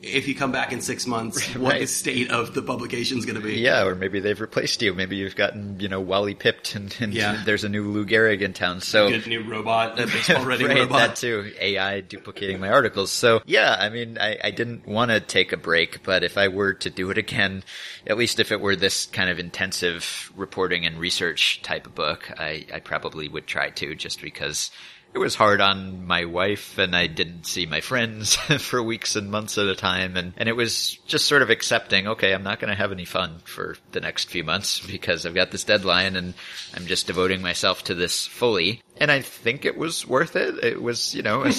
if 0.04 0.28
you 0.28 0.36
come 0.36 0.52
back 0.52 0.74
in 0.74 0.82
six 0.82 1.08
months, 1.08 1.56
what 1.56 1.72
right. 1.72 1.82
the 1.82 1.88
state 1.88 2.30
of 2.30 2.54
the 2.54 2.62
publication 2.62 3.18
is 3.18 3.26
going 3.26 3.40
to 3.40 3.42
be. 3.42 3.56
Yeah, 3.56 3.86
or 3.86 3.96
maybe 3.96 4.20
they've 4.20 4.40
replaced 4.40 4.82
you. 4.82 4.94
Maybe 4.94 5.16
you've 5.16 5.38
gotten, 5.38 5.80
you 5.80 5.88
know, 5.88 6.02
Wally 6.02 6.36
pipped 6.36 6.76
and, 6.76 6.94
and 7.00 7.14
yeah. 7.14 7.42
there's 7.46 7.64
a 7.64 7.70
new 7.70 7.90
Lou 7.90 8.06
Gehrig 8.06 8.42
in 8.42 8.52
town. 8.52 8.82
So 8.82 9.10
Good 9.10 9.28
new 9.28 9.50
robot, 9.50 9.98
a 10.00 10.06
baseball 10.06 10.46
ready 10.46 10.66
right, 10.66 10.80
robot. 10.80 11.00
That 11.00 11.16
too. 11.16 11.54
AI 11.58 12.02
duplicating 12.02 12.60
my 12.60 12.70
articles. 12.70 13.12
So 13.12 13.42
yeah, 13.46 13.76
I 13.80 13.90
mean, 13.90 14.18
I, 14.20 14.38
I 14.44 14.52
didn't 14.52 14.86
want 14.86 15.12
to 15.12 15.22
take 15.22 15.54
a 15.54 15.58
break, 15.58 16.04
but 16.04 16.24
if 16.24 16.38
I 16.38 16.50
were 16.50 16.74
to 16.74 16.90
do 16.90 17.10
it 17.10 17.18
again, 17.18 17.64
at 18.06 18.18
least 18.18 18.42
if 18.42 18.52
it 18.52 18.60
were 18.60 18.76
this 18.76 19.06
kind 19.06 19.30
of 19.30 19.40
intensive 19.40 20.34
reporting 20.36 20.86
and 20.86 21.00
research 21.00 21.62
type 21.62 21.88
of 21.88 21.96
book, 21.96 22.30
I, 22.38 22.66
I 22.74 22.80
probably 22.82 23.30
would 23.30 23.48
try 23.48 23.70
to 23.70 23.96
just 23.96 24.22
because 24.22 24.70
it 25.14 25.20
was 25.20 25.36
hard 25.36 25.62
on 25.62 26.06
my 26.08 26.26
wife 26.26 26.78
and 26.78 26.96
I 26.96 27.08
didn't 27.08 27.46
see 27.46 27.66
my 27.66 27.82
friends 27.82 28.36
for 28.60 28.82
weeks 28.82 29.16
and 29.16 29.30
months 29.30 29.58
at 29.58 29.68
a 29.68 29.76
time. 29.76 30.18
And, 30.18 30.34
and 30.38 30.50
it 30.50 30.56
was 30.56 30.98
just 31.06 31.28
sort 31.28 31.44
of 31.44 31.52
accepting, 31.52 32.08
okay, 32.08 32.34
I'm 32.34 32.44
not 32.44 32.60
going 32.60 32.72
to 32.72 32.78
have 32.78 32.92
any 32.92 33.06
fun 33.06 33.40
for 33.46 33.78
the 33.92 34.02
next 34.02 34.30
few 34.30 34.44
months 34.44 34.80
because 34.80 35.26
I've 35.26 35.36
got 35.36 35.52
this 35.52 35.64
deadline 35.64 36.16
and 36.16 36.34
I'm 36.74 36.88
just 36.88 37.08
devoting 37.08 37.42
myself 37.42 37.84
to 37.86 37.94
this 37.94 38.26
fully 38.26 38.82
and 38.98 39.12
I 39.12 39.22
think 39.22 39.66
it 39.66 39.78
was 39.78 40.08
worth 40.08 40.36
it. 40.36 40.64
It 40.64 40.82
was, 40.82 41.16
you 41.16 41.24
know, 41.24 41.44
a, 41.44 41.50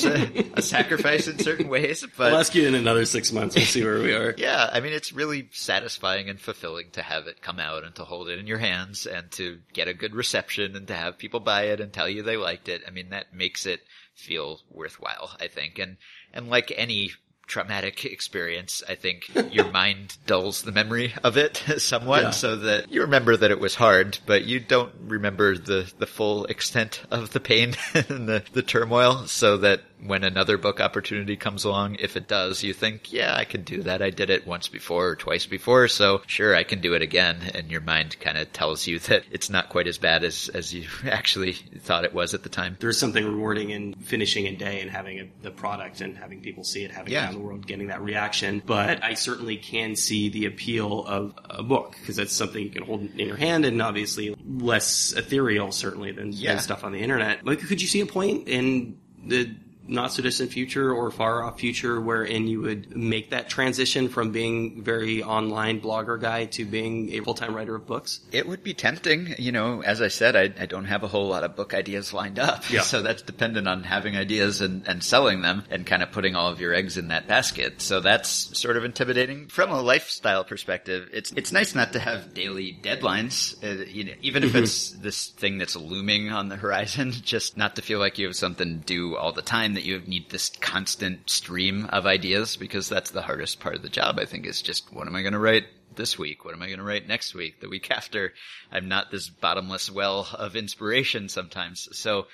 a 0.55 0.63
sacrifice 0.63 1.27
in 1.27 1.39
certain 1.39 1.69
ways. 1.69 2.05
But 2.17 2.33
I'll 2.33 2.41
ask 2.41 2.55
you 2.55 2.67
in 2.67 2.75
another 2.75 3.05
six 3.05 3.33
months. 3.33 3.57
We'll 3.57 3.65
see 3.65 3.85
where 3.85 4.01
we 4.01 4.13
are. 4.15 4.35
yeah, 4.37 4.69
I 4.73 4.81
mean, 4.81 4.93
it's 4.93 5.13
really 5.13 5.49
satisfying 5.53 6.29
and 6.29 6.41
fulfilling 6.41 6.91
to 6.93 7.03
have 7.03 7.27
it 7.27 7.43
come 7.43 7.59
out 7.59 7.85
and 7.85 7.95
to 7.97 8.05
hold 8.05 8.29
it 8.29 8.39
in 8.39 8.47
your 8.47 8.59
hands 8.59 9.07
and 9.07 9.31
to 9.33 9.59
get 9.73 9.89
a 9.89 9.95
good 9.95 10.15
reception 10.15 10.77
and 10.77 10.87
to 10.89 10.95
have 10.95 11.19
people 11.19 11.41
buy 11.41 11.65
it 11.65 11.81
and 11.81 11.93
tell 11.93 12.09
you 12.09 12.23
they 12.23 12.37
liked 12.37 12.69
it. 12.69 12.83
I 12.87 12.91
mean, 12.91 13.11
that 13.11 13.35
makes 13.35 13.67
it 13.67 13.81
feel 14.15 14.61
worthwhile, 14.71 15.31
I 15.41 15.49
think. 15.49 15.79
And 15.79 15.97
and 16.33 16.49
like 16.49 16.73
any 16.77 17.11
traumatic 17.47 18.05
experience, 18.05 18.83
I 18.89 18.95
think 18.95 19.31
your 19.53 19.71
mind 19.73 20.17
dulls 20.27 20.63
the 20.63 20.73
memory 20.73 21.15
of 21.23 21.37
it 21.37 21.57
somewhat 21.79 22.23
yeah. 22.23 22.31
so 22.31 22.57
that 22.57 22.91
you 22.91 23.03
remember 23.03 23.37
that 23.37 23.51
it 23.51 23.61
was 23.61 23.75
hard, 23.75 24.19
but 24.27 24.45
you 24.45 24.61
don't 24.61 24.93
remember 25.01 25.57
the, 25.57 25.91
the 25.99 26.07
full 26.07 26.45
extent 26.47 27.03
of 27.11 27.33
the 27.33 27.41
pain 27.41 27.75
and 27.95 28.29
the, 28.29 28.45
the 28.53 28.63
turmoil 28.63 29.27
so 29.27 29.59
that 29.59 29.83
when 30.07 30.25
another 30.25 30.59
book 30.59 30.81
opportunity 30.81 31.37
comes 31.37 31.65
along, 31.65 31.97
if 31.97 32.17
it 32.17 32.29
does, 32.29 32.63
you 32.63 32.73
think, 32.73 33.13
yeah, 33.13 33.35
I 33.35 33.45
can 33.45 33.63
do 33.63 33.83
that. 33.83 34.03
I 34.03 34.11
did 34.11 34.31
it 34.31 34.47
once 34.47 34.69
before 34.69 35.09
or 35.09 35.17
twice 35.17 35.47
before, 35.47 35.89
so 35.89 36.23
sure, 36.27 36.55
I 36.55 36.63
can 36.63 36.81
do 36.81 36.95
it 36.95 37.03
again. 37.03 37.39
And 37.55 37.71
your 37.71 37.81
mind 37.81 38.19
kind 38.21 38.37
of 38.37 38.53
tells 38.53 38.87
you 38.87 38.99
that 39.01 39.25
it's 39.31 39.49
not 39.49 39.71
quite 39.71 39.87
as 39.87 39.99
bad 39.99 40.25
as, 40.25 40.51
as 40.53 40.75
you 40.75 40.87
actually 41.05 41.53
thought 41.53 42.05
it 42.05 42.15
was 42.15 42.35
at 42.35 42.43
the 42.43 42.49
time. 42.49 42.77
There's 42.81 42.99
something 42.99 43.25
rewarding 43.25 43.71
in 43.71 43.95
finishing 43.95 44.47
a 44.47 44.55
day 44.55 44.81
and 44.81 44.91
having 44.91 45.21
a, 45.21 45.31
the 45.43 45.51
product 45.51 46.01
and 46.01 46.17
having 46.17 46.41
people 46.41 46.65
see 46.65 46.85
it, 46.85 46.91
having 46.91 47.13
yeah. 47.13 47.21
it 47.21 47.25
around 47.25 47.35
the 47.35 47.41
world, 47.41 47.67
getting 47.67 47.89
that 47.89 48.03
reaction. 48.03 48.63
But 48.65 49.03
I 49.03 49.15
certainly 49.15 49.57
can 49.57 49.97
see 49.97 50.29
the 50.29 50.47
appeal 50.47 51.05
of 51.05 51.35
a 51.49 51.63
book 51.63 51.97
because 52.01 52.17
that's 52.17 52.33
something 52.35 52.63
you 52.63 52.71
can 52.71 52.85
hold 52.85 53.03
in 53.03 53.27
your 53.27 53.37
hand 53.37 53.65
and 53.65 53.81
obviously 53.81 54.37
less 54.47 55.13
ethereal 55.13 55.73
certainly 55.73 56.13
than, 56.13 56.33
yeah. 56.33 56.53
than 56.53 56.63
stuff 56.63 56.85
on 56.85 56.93
the 56.93 57.01
internet. 57.01 57.45
Like, 57.45 57.61
could 57.61 57.81
you 57.81 57.89
see 57.89 58.01
a 58.01 58.07
point 58.07 58.49
in 58.49 58.99
the 59.27 59.55
not 59.87 60.13
so 60.13 60.23
distant 60.23 60.53
future 60.53 60.93
or 60.93 61.11
far 61.11 61.43
off 61.43 61.61
future 61.61 62.01
wherein 62.01 62.47
you 62.47 62.61
would 62.63 62.97
make 62.97 63.31
that 63.31 63.49
transition 63.49 64.09
from 64.09 64.33
being 64.33 64.83
very 64.83 65.23
online 65.23 65.81
blogger 65.81 66.21
guy 66.21 66.47
to 66.47 66.65
being 66.65 67.13
a 67.13 67.21
full 67.21 67.35
time 67.35 67.55
writer 67.55 67.75
of 67.75 67.87
books? 67.87 68.21
It 68.33 68.47
would 68.49 68.63
be 68.63 68.75
tempting. 68.75 69.35
You 69.39 69.53
know, 69.53 69.83
as 69.83 70.01
I 70.01 70.09
said, 70.09 70.37
I, 70.37 70.63
I 70.63 70.67
don't 70.67 70.87
have 70.87 71.03
a 71.03 71.09
whole 71.09 71.29
lot 71.29 71.45
of 71.45 71.57
book 71.57 71.75
ideas 71.75 72.13
lined 72.13 72.39
up. 72.39 72.71
Yeah. 72.71 72.83
So 72.95 73.03
that's 73.03 73.23
dependent 73.23 73.67
on 73.67 73.83
having 73.83 74.15
ideas 74.17 74.61
and, 74.61 74.87
and 74.87 75.03
selling 75.03 75.41
them 75.41 75.65
and 75.69 75.85
kind 75.85 76.01
of 76.03 76.13
putting 76.13 76.37
all 76.37 76.53
of 76.53 76.61
your 76.61 76.73
eggs 76.73 76.97
in 76.97 77.09
that 77.09 77.27
basket. 77.27 77.81
So 77.81 78.01
that's 78.01 78.57
sort 78.57 78.77
of 78.77 78.85
intimidating. 78.85 79.49
From 79.49 79.73
a 79.73 79.81
lifestyle 79.81 80.45
perspective, 80.45 81.09
it's 81.13 81.33
it's 81.33 81.51
nice 81.51 81.75
not 81.75 81.95
to 81.95 81.99
have 81.99 82.35
daily 82.35 82.79
deadlines. 82.81 83.57
Uh, 83.65 83.85
you 83.87 84.05
know, 84.05 84.13
even 84.21 84.45
if 84.45 84.55
it's 84.55 84.91
this 84.91 85.29
thing 85.29 85.59
that's 85.59 85.75
looming 85.75 86.31
on 86.31 86.51
the 86.51 86.57
horizon, 86.57 87.11
just 87.23 87.57
not 87.57 87.77
to 87.77 87.83
feel 87.83 87.99
like 87.99 88.19
you 88.19 88.27
have 88.27 88.37
something 88.37 88.79
due 88.87 89.17
all 89.17 89.33
the 89.33 89.43
time 89.43 89.74
that 89.75 89.85
you 89.85 90.01
need 90.01 90.31
this 90.31 90.49
constant 90.61 91.29
stream 91.31 91.87
of 91.87 92.07
ideas 92.07 92.57
because 92.57 92.89
that's 92.89 93.11
the 93.11 93.23
hardest 93.23 93.61
part 93.61 93.75
of 93.75 93.83
the 93.83 93.89
job. 93.89 94.19
I 94.19 94.25
think 94.25 94.47
is 94.47 94.63
just 94.63 94.93
what 94.93 95.07
am 95.07 95.17
I 95.17 95.23
going 95.23 95.33
to 95.33 95.39
write 95.39 95.65
this 95.97 96.19
week? 96.19 96.45
What 96.45 96.55
am 96.55 96.63
I 96.63 96.67
going 96.67 96.79
to 96.79 96.85
write 96.85 97.07
next 97.07 97.35
week? 97.35 97.61
The 97.61 97.69
week 97.69 97.91
after? 97.91 98.33
I'm 98.73 98.89
not 98.89 99.11
this 99.11 99.29
bottomless 99.29 99.91
well 99.91 100.29
of 100.35 100.57
inspiration 100.57 101.29
sometimes. 101.29 101.89
So 101.93 102.27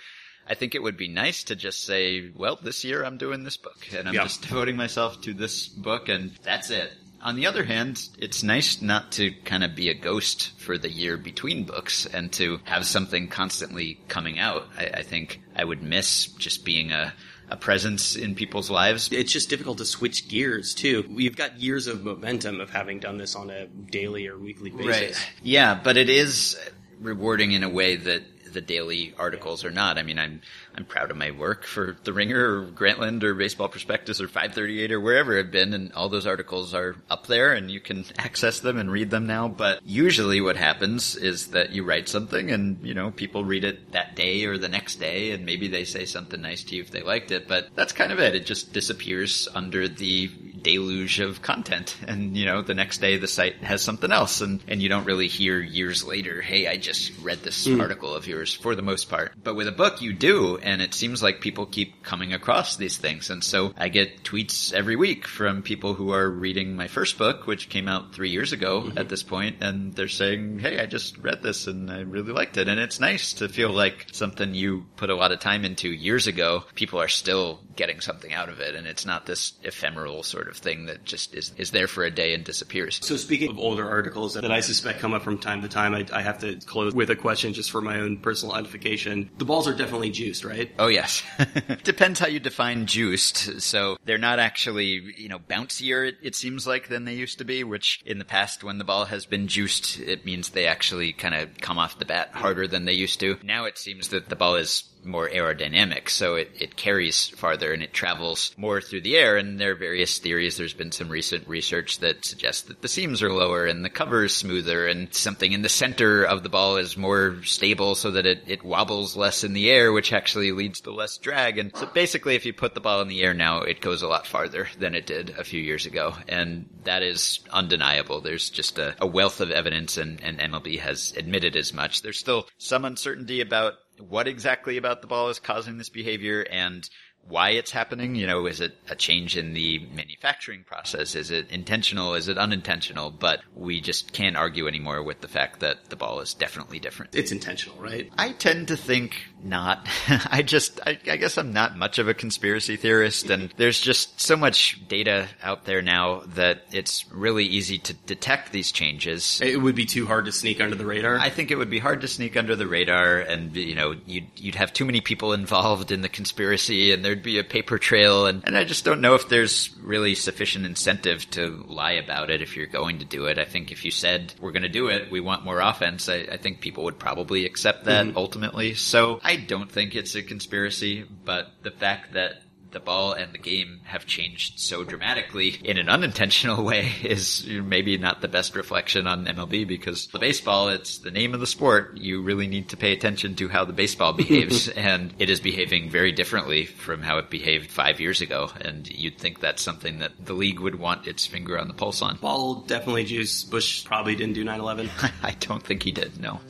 I 0.49 0.55
think 0.55 0.75
it 0.75 0.83
would 0.83 0.97
be 0.97 1.09
nice 1.09 1.45
to 1.45 1.57
just 1.57 1.85
say, 1.85 2.31
well, 2.35 2.59
this 2.63 2.85
year 2.85 3.05
I'm 3.05 3.19
doing 3.19 3.45
this 3.45 3.57
book 3.57 3.87
and 3.95 4.09
I'm 4.09 4.15
Yeah. 4.15 4.23
just 4.25 4.43
devoting 4.43 4.77
myself 4.77 5.21
to 5.23 5.35
this 5.35 5.69
book 5.69 6.09
and 6.09 6.33
that's 6.43 6.71
it. 6.71 6.93
On 7.23 7.37
the 7.37 7.47
other 7.47 7.65
hand, 7.65 8.09
it's 8.19 8.43
nice 8.43 8.81
not 8.81 9.13
to 9.13 9.31
kind 9.45 9.63
of 9.63 9.75
be 9.75 9.91
a 9.91 9.95
ghost 9.95 10.59
for 10.59 10.79
the 10.79 10.91
year 10.91 11.17
between 11.17 11.65
books 11.65 12.07
and 12.07 12.33
to 12.33 12.61
have 12.65 12.87
something 12.87 13.29
constantly 13.29 14.01
coming 14.09 14.39
out. 14.39 14.67
I, 14.79 14.87
I 14.87 15.03
think 15.03 15.43
I 15.55 15.65
would 15.65 15.83
miss 15.83 16.27
just 16.27 16.65
being 16.65 16.93
a, 16.93 17.13
a 17.51 17.57
presence 17.57 18.17
in 18.17 18.35
people's 18.35 18.71
lives. 18.71 19.11
It's 19.13 19.33
just 19.33 19.51
difficult 19.51 19.79
to 19.79 19.85
switch 19.85 20.29
gears 20.29 20.75
too. 20.75 21.05
We've 21.11 21.37
got 21.37 21.61
years 21.61 21.87
of 21.89 22.05
momentum 22.05 22.61
of 22.61 22.71
having 22.71 23.01
done 23.01 23.19
this 23.19 23.37
on 23.37 23.51
a 23.51 23.67
daily 23.67 24.27
or 24.27 24.39
weekly 24.39 24.71
basis. 24.71 25.19
Right. 25.19 25.31
Yeah, 25.43 25.79
but 25.83 25.99
it 25.99 26.09
is 26.09 26.59
rewarding 27.01 27.53
in 27.53 27.63
a 27.63 27.69
way 27.69 27.97
that 27.97 28.23
the 28.53 28.61
daily 28.61 29.15
articles 29.19 29.65
are 29.65 29.71
not. 29.71 29.99
I 29.99 30.03
mean, 30.03 30.19
I'm 30.19 30.41
I'm 30.77 30.85
proud 30.85 31.11
of 31.11 31.17
my 31.17 31.31
work 31.31 31.65
for 31.65 31.97
The 32.05 32.13
Ringer 32.13 32.63
or 32.63 32.67
Grantland 32.67 33.23
or 33.23 33.35
Baseball 33.35 33.69
Prospectus 33.69 34.21
or 34.21 34.29
538 34.29 34.93
or 34.93 35.01
wherever 35.01 35.39
I've 35.39 35.51
been, 35.51 35.75
and 35.75 35.93
all 35.93 36.09
those 36.09 36.27
articles 36.27 36.75
are 36.75 36.97
up 37.09 37.27
there, 37.27 37.53
and 37.53 37.71
you 37.71 37.81
can 37.81 38.05
access 38.19 38.61
them 38.61 38.79
and 38.79 38.91
read 38.91 39.11
them 39.11 39.27
now. 39.27 39.49
But 39.49 39.81
usually, 39.85 40.41
what 40.41 40.57
happens 40.57 41.17
is 41.17 41.49
that 41.49 41.71
you 41.71 41.85
write 41.85 42.09
something, 42.09 42.51
and 42.51 42.79
you 42.87 42.95
know, 42.95 43.11
people 43.11 43.45
read 43.45 43.65
it 43.65 43.93
that 43.93 44.17
day 44.17 44.45
or 44.45 44.59
the 44.59 44.69
next 44.69 44.97
day, 44.97 45.33
and 45.33 45.45
maybe 45.45 45.69
they 45.69 45.85
say 45.85 46.05
something 46.05 46.41
nice 46.41 46.65
to 46.65 46.77
you 46.77 46.83
if 46.83 46.91
they 46.91 47.03
liked 47.03 47.31
it. 47.31 47.49
But 47.49 47.69
that's 47.75 47.93
kind 47.93 48.13
of 48.13 48.21
it. 48.21 48.35
It 48.35 48.47
just 48.47 48.73
disappears 48.73 49.49
under 49.55 49.89
the 49.89 50.31
deluge 50.63 51.21
of 51.21 51.43
content 51.43 51.97
and 52.07 52.37
you 52.37 52.45
know 52.45 52.63
the 52.63 52.75
next 52.75 52.99
day 52.99 53.17
the 53.17 53.29
site 53.29 53.57
has 53.57 53.83
something 53.83 54.13
else 54.13 54.41
and 54.41 54.61
and 54.69 54.83
you 54.83 54.89
don't 54.89 55.05
really 55.05 55.29
hear 55.29 55.59
years 55.59 56.05
later 56.05 56.41
hey 56.41 56.67
i 56.67 56.77
just 56.77 57.13
read 57.23 57.39
this 57.43 57.67
hmm. 57.67 57.81
article 57.81 58.15
of 58.15 58.27
yours 58.27 58.55
for 58.55 58.75
the 58.75 58.83
most 58.83 59.09
part 59.09 59.33
but 59.43 59.55
with 59.55 59.69
a 59.69 59.73
book 59.73 60.03
you 60.03 60.13
do 60.13 60.59
and 60.63 60.83
it 60.83 60.95
seems 60.95 61.23
like 61.23 61.41
people 61.41 61.67
keep 61.67 62.03
coming 62.03 62.33
across 62.33 62.77
these 62.77 62.97
things 62.97 63.31
and 63.31 63.43
so 63.43 63.73
i 63.77 63.89
get 63.89 64.23
tweets 64.23 64.73
every 64.73 64.97
week 64.97 65.27
from 65.27 65.63
people 65.63 65.95
who 65.95 66.13
are 66.13 66.29
reading 66.29 66.77
my 66.77 66.89
first 66.89 67.19
book 67.19 67.47
which 67.47 67.69
came 67.69 67.89
out 67.89 68.15
3 68.15 68.31
years 68.31 68.53
ago 68.53 68.83
mm-hmm. 68.83 68.99
at 68.99 69.09
this 69.09 69.23
point 69.23 69.57
and 69.61 69.95
they're 69.95 70.09
saying 70.09 70.59
hey 70.59 70.81
i 70.81 70.87
just 70.87 71.19
read 71.19 71.43
this 71.43 71.67
and 71.67 71.91
i 71.91 72.01
really 72.01 72.33
liked 72.33 72.57
it 72.57 72.69
and 72.69 72.81
it's 72.81 73.01
nice 73.01 73.35
to 73.35 73.49
feel 73.49 73.71
like 73.71 74.07
something 74.13 74.55
you 74.55 74.87
put 74.97 75.11
a 75.11 75.15
lot 75.15 75.33
of 75.33 75.41
time 75.41 75.65
into 75.65 75.89
years 75.89 76.27
ago 76.27 76.65
people 76.75 77.01
are 77.01 77.09
still 77.09 77.61
getting 77.77 78.01
something 78.01 78.33
out 78.33 78.49
of 78.49 78.61
it 78.61 78.75
and 78.75 78.87
it's 78.87 79.07
not 79.07 79.27
this 79.27 79.55
ephemeral 79.63 80.23
sort 80.23 80.49
of 80.49 80.57
thing 80.57 80.87
that 80.87 81.05
just 81.05 81.35
is, 81.35 81.53
is 81.57 81.71
there 81.71 81.87
for 81.87 82.05
a 82.05 82.11
day 82.11 82.35
and 82.35 82.45
disappears. 82.45 83.01
So 83.03 83.17
speaking 83.17 83.51
of 83.51 83.59
older 83.59 83.89
articles 83.89 84.35
that 84.35 84.51
I 84.51 84.61
suspect 84.61 85.01
come 85.01 85.15
up 85.15 85.23
from 85.23 85.39
time 85.39 85.63
to 85.63 85.69
time, 85.69 85.95
I, 85.95 86.07
I 86.13 86.23
have 86.23 86.39
to 86.41 86.57
close 86.57 86.95
with 86.95 87.11
a 87.11 87.17
question 87.17 87.53
just 87.53 87.71
for 87.71 87.81
my 87.81 88.01
own 88.01 88.19
personal 88.19 88.57
edification. 88.57 89.31
The 89.39 89.45
balls 89.45 89.69
are 89.69 89.75
definitely 89.75 90.11
juiced, 90.11 90.45
right? 90.45 90.50
Oh 90.79 90.89
yes. 90.89 91.23
Depends 91.83 92.21
how 92.21 92.27
you 92.27 92.41
define 92.41 92.87
juiced. 92.87 93.61
So 93.61 93.97
they're 94.05 94.19
not 94.19 94.39
actually, 94.39 95.15
you 95.17 95.29
know, 95.29 95.39
bouncier 95.39 96.09
it, 96.09 96.17
it 96.23 96.35
seems 96.35 96.67
like 96.67 96.89
than 96.89 97.05
they 97.05 97.15
used 97.15 97.39
to 97.39 97.45
be, 97.45 97.65
which 97.65 98.01
in 98.05 98.19
the 98.19 98.25
past 98.25 98.65
when 98.65 98.79
the 98.79 98.85
ball 98.85 99.07
has 99.07 99.27
been 99.27 99.49
juiced, 99.49 99.99
it 100.01 100.25
means 100.25 100.51
they 100.51 100.67
actually 100.67 101.13
kind 101.13 101.35
of 101.35 101.57
come 101.59 101.79
off 101.79 101.99
the 101.99 102.05
bat 102.05 102.31
harder 102.33 102.67
than 102.67 102.85
they 102.85 102.93
used 102.93 103.21
to. 103.21 103.37
Now 103.43 103.65
it 103.65 103.79
seems 103.79 104.09
that 104.09 104.29
the 104.29 104.37
ball 104.37 104.57
is 104.57 104.85
more 105.05 105.29
aerodynamic, 105.29 106.09
so 106.09 106.35
it, 106.35 106.51
it 106.59 106.77
carries 106.77 107.29
farther 107.29 107.73
and 107.73 107.83
it 107.83 107.93
travels 107.93 108.55
more 108.57 108.81
through 108.81 109.03
the 109.03 109.17
air. 109.17 109.37
And 109.37 109.61
there 109.61 109.73
are 109.73 109.77
various 109.77 110.19
theories. 110.19 110.57
There's 110.57 110.75
been 110.75 110.93
some 110.93 111.09
recent 111.09 111.49
research 111.49 111.99
that 111.99 112.25
suggests 112.25 112.63
that 112.63 112.83
the 112.83 112.89
seams 112.89 113.23
are 113.23 113.33
lower 113.33 113.67
and 113.67 113.85
the 113.85 113.91
cover 113.91 114.25
is 114.25 114.35
smoother 114.35 114.87
and 114.87 115.13
something 115.15 115.53
in 115.53 115.63
the 115.63 115.69
center 115.69 116.25
of 116.25 116.43
the 116.43 116.49
ball 116.49 116.77
is 116.77 116.97
more 116.97 117.43
stable 117.45 117.95
so 117.95 118.13
that 118.13 118.27
it, 118.27 118.43
it 118.47 118.65
wobbles 118.65 119.17
less 119.17 119.45
in 119.45 119.53
the 119.53 119.71
air, 119.71 119.93
which 119.93 120.13
actually 120.13 120.53
leads 120.53 120.81
to 120.83 120.91
less 120.91 121.19
drag. 121.19 121.59
And 121.59 121.75
so 121.77 121.87
basically, 121.87 122.35
if 122.35 122.47
you 122.47 122.53
put 122.53 122.75
the 122.75 122.81
ball 122.81 123.01
in 123.01 123.09
the 123.09 123.23
air 123.23 123.35
now, 123.35 123.63
it 123.63 123.81
goes 123.81 124.03
a 124.03 124.09
lot 124.09 124.27
farther 124.27 124.69
than 124.79 124.95
it 124.95 125.07
did 125.07 125.31
a 125.31 125.45
few 125.45 125.61
years 125.61 125.87
ago. 125.87 126.15
And 126.29 126.69
that 126.85 127.03
is 127.03 127.41
undeniable. 127.51 128.21
There's 128.21 128.51
just 128.51 128.79
a, 128.79 128.95
a 129.01 129.07
wealth 129.07 129.41
of 129.41 129.51
evidence 129.51 129.97
and, 129.97 130.23
and 130.23 130.39
MLB 130.39 130.79
has 130.81 131.13
admitted 131.17 131.57
as 131.57 131.73
much. 131.73 132.03
There's 132.03 132.19
still 132.19 132.47
some 132.59 132.85
uncertainty 132.85 133.41
about 133.41 133.75
what 134.09 134.29
exactly 134.29 134.77
about 134.77 135.01
the 135.01 135.07
ball 135.07 135.29
is 135.29 135.39
causing 135.39 135.79
this 135.79 135.89
behavior 135.89 136.47
and 136.51 136.89
why 137.29 137.51
it's 137.51 137.71
happening. 137.71 138.15
You 138.15 138.27
know, 138.27 138.47
is 138.47 138.61
it 138.61 138.77
a 138.89 138.97
change 138.97 139.37
in 139.37 139.55
the 139.55 139.79
manufacturing 139.95 140.65
process? 140.65 141.15
Is 141.15 141.31
it 141.31 141.51
intentional? 141.51 142.15
Is 142.15 142.29
it 142.29 142.39
unintentional? 142.39 143.11
But 143.11 143.41
we 143.55 143.81
just 143.81 144.13
can't 144.13 144.37
argue 144.37 144.67
anymore 144.67 145.03
with 145.03 145.21
the 145.21 145.29
fact 145.29 145.61
that 145.61 145.91
the 145.91 145.97
ball 145.97 146.21
is 146.21 146.35
definitely 146.35 146.79
different. 146.79 147.15
It's 147.15 147.33
intentional, 147.33 147.81
right? 147.81 148.11
I 148.19 148.33
tend 148.33 148.69
to 148.69 148.77
think 148.77 149.17
not. 149.43 149.87
I 150.09 150.43
just, 150.43 150.81
I, 150.87 150.99
I 151.09 151.17
guess 151.17 151.39
I'm 151.39 151.53
not 151.53 151.77
much 151.77 151.99
of 151.99 152.09
a 152.09 152.15
conspiracy 152.15 152.77
theorist, 152.77 153.31
and 153.31 153.53
there's 153.57 153.81
just 153.81 154.21
so 154.21 154.37
much 154.37 154.81
data 154.89 155.29
out 155.43 155.65
there 155.65 155.83
now 155.83 156.23
that 156.35 156.63
it's 156.73 157.11
really 157.13 157.45
easy 157.45 157.79
to 157.79 157.95
detect 157.95 158.53
these 158.53 158.73
changes. 158.73 159.41
It 159.43 159.61
would 159.61 159.75
be 159.75 159.87
too 159.87 160.07
hard 160.07 160.27
to 160.27 160.33
sneak 160.33 160.61
under 160.61 160.77
the 160.77 160.87
radar. 160.87 161.19
I 161.19 161.31
think 161.31 161.51
it 161.51 161.57
would 161.57 161.71
be 161.71 161.79
hard 161.79 162.01
to 162.03 162.09
sneak 162.09 162.37
under 162.37 162.57
the 162.57 162.67
radar, 162.67 163.19
and 163.19 163.55
you 163.57 163.75
know, 163.75 163.95
you'd 164.07 164.27
you'd 164.37 164.55
have 164.57 164.73
too 164.73 164.85
many 164.85 165.01
people 165.01 165.33
involved 165.33 165.93
in 165.93 166.03
the 166.03 166.09
conspiracy, 166.09 166.93
and 166.93 167.05
there'd 167.11 167.25
be 167.25 167.41
a 167.41 167.45
paper 167.45 167.77
trail, 167.77 168.27
and, 168.27 168.45
and 168.47 168.57
I 168.57 168.63
just 168.63 168.85
don't 168.85 169.01
know 169.01 169.17
if 169.17 169.29
there's 169.29 169.77
really 169.83 170.15
sufficient 170.15 170.65
incentive 170.65 171.29
to 171.33 171.65
lie 171.67 171.95
about 171.95 172.31
it 172.31 172.41
if 172.41 172.57
you're 172.57 172.67
going 172.67 173.01
to 173.01 173.05
do 173.05 173.25
it. 173.25 173.37
I 173.37 173.45
think 173.45 173.73
if 173.73 173.85
you 173.85 173.91
said 173.91 174.33
we're 174.39 174.53
going 174.53 174.63
to 174.63 174.69
do 174.69 174.87
it, 174.87 175.11
we 175.11 175.19
want 175.19 175.45
more 175.45 175.59
offense, 175.59 176.09
I, 176.09 176.29
I 176.31 176.37
think 176.37 176.61
people 176.61 176.85
would 176.85 177.01
probably 177.01 177.47
accept 177.47 177.87
that 177.87 178.07
mm-hmm. 178.07 178.17
ultimately. 178.17 178.75
So 178.75 179.19
I 179.25 179.35
don't 179.35 179.69
think 179.69 179.97
it's 179.97 180.15
a 180.15 180.23
conspiracy, 180.23 181.05
but 181.25 181.51
the 181.63 181.73
fact 181.73 182.13
that 182.13 182.43
the 182.73 182.81
ball 182.81 183.13
and 183.13 183.33
the 183.33 183.39
game 183.39 183.81
have 183.85 184.07
changed 184.07 184.59
so 184.61 184.85
dramatically 184.85 185.59
in 185.65 185.79
an 185.79 185.89
unintentional 185.89 186.65
way 186.71 186.93
is 187.03 187.47
maybe 187.47 187.97
not 187.99 188.21
the 188.21 188.29
best 188.29 188.55
reflection 188.55 189.07
on 189.07 189.27
MLB 189.27 189.67
because 189.67 190.07
the 190.09 190.19
baseball, 190.19 190.69
it's 190.69 190.99
the 190.99 191.11
name 191.11 191.35
of 191.35 191.41
the 191.41 191.47
sport. 191.47 191.97
You 191.97 192.23
really 192.23 192.47
need 192.47 192.69
to 192.71 192.77
pay 192.77 192.93
attention 192.93 193.35
to 193.37 193.49
how 193.49 193.65
the 193.65 193.73
baseball 193.73 194.13
behaves 194.21 194.69
and 194.69 195.15
it 195.19 195.31
is 195.31 195.41
behaving 195.41 195.91
very 195.91 196.13
differently 196.13 196.65
from 196.67 197.03
how 197.03 197.19
it 197.19 197.31
behaved 197.31 197.71
five 197.71 198.01
years 198.01 198.21
ago. 198.21 198.51
And 198.61 198.89
you'd 198.91 199.19
think 199.19 199.41
that's 199.41 199.63
something 199.63 199.99
that 199.99 200.13
the 200.25 200.35
league 200.35 200.61
would 200.61 200.77
want 200.77 201.07
its 201.07 201.27
finger 201.27 201.59
on 201.59 201.69
the 201.69 201.75
pulse 201.75 202.03
on. 202.03 202.17
Ball 202.17 202.57
definitely 202.63 203.05
juice. 203.05 203.45
Bush 203.45 203.85
probably 203.85 204.15
didn't 204.15 204.35
do 204.35 204.45
9/11. 204.45 204.91
I 205.23 205.33
don't 205.41 205.63
think 205.63 205.83
he 205.83 205.93
did, 205.93 206.21
no. 206.21 206.41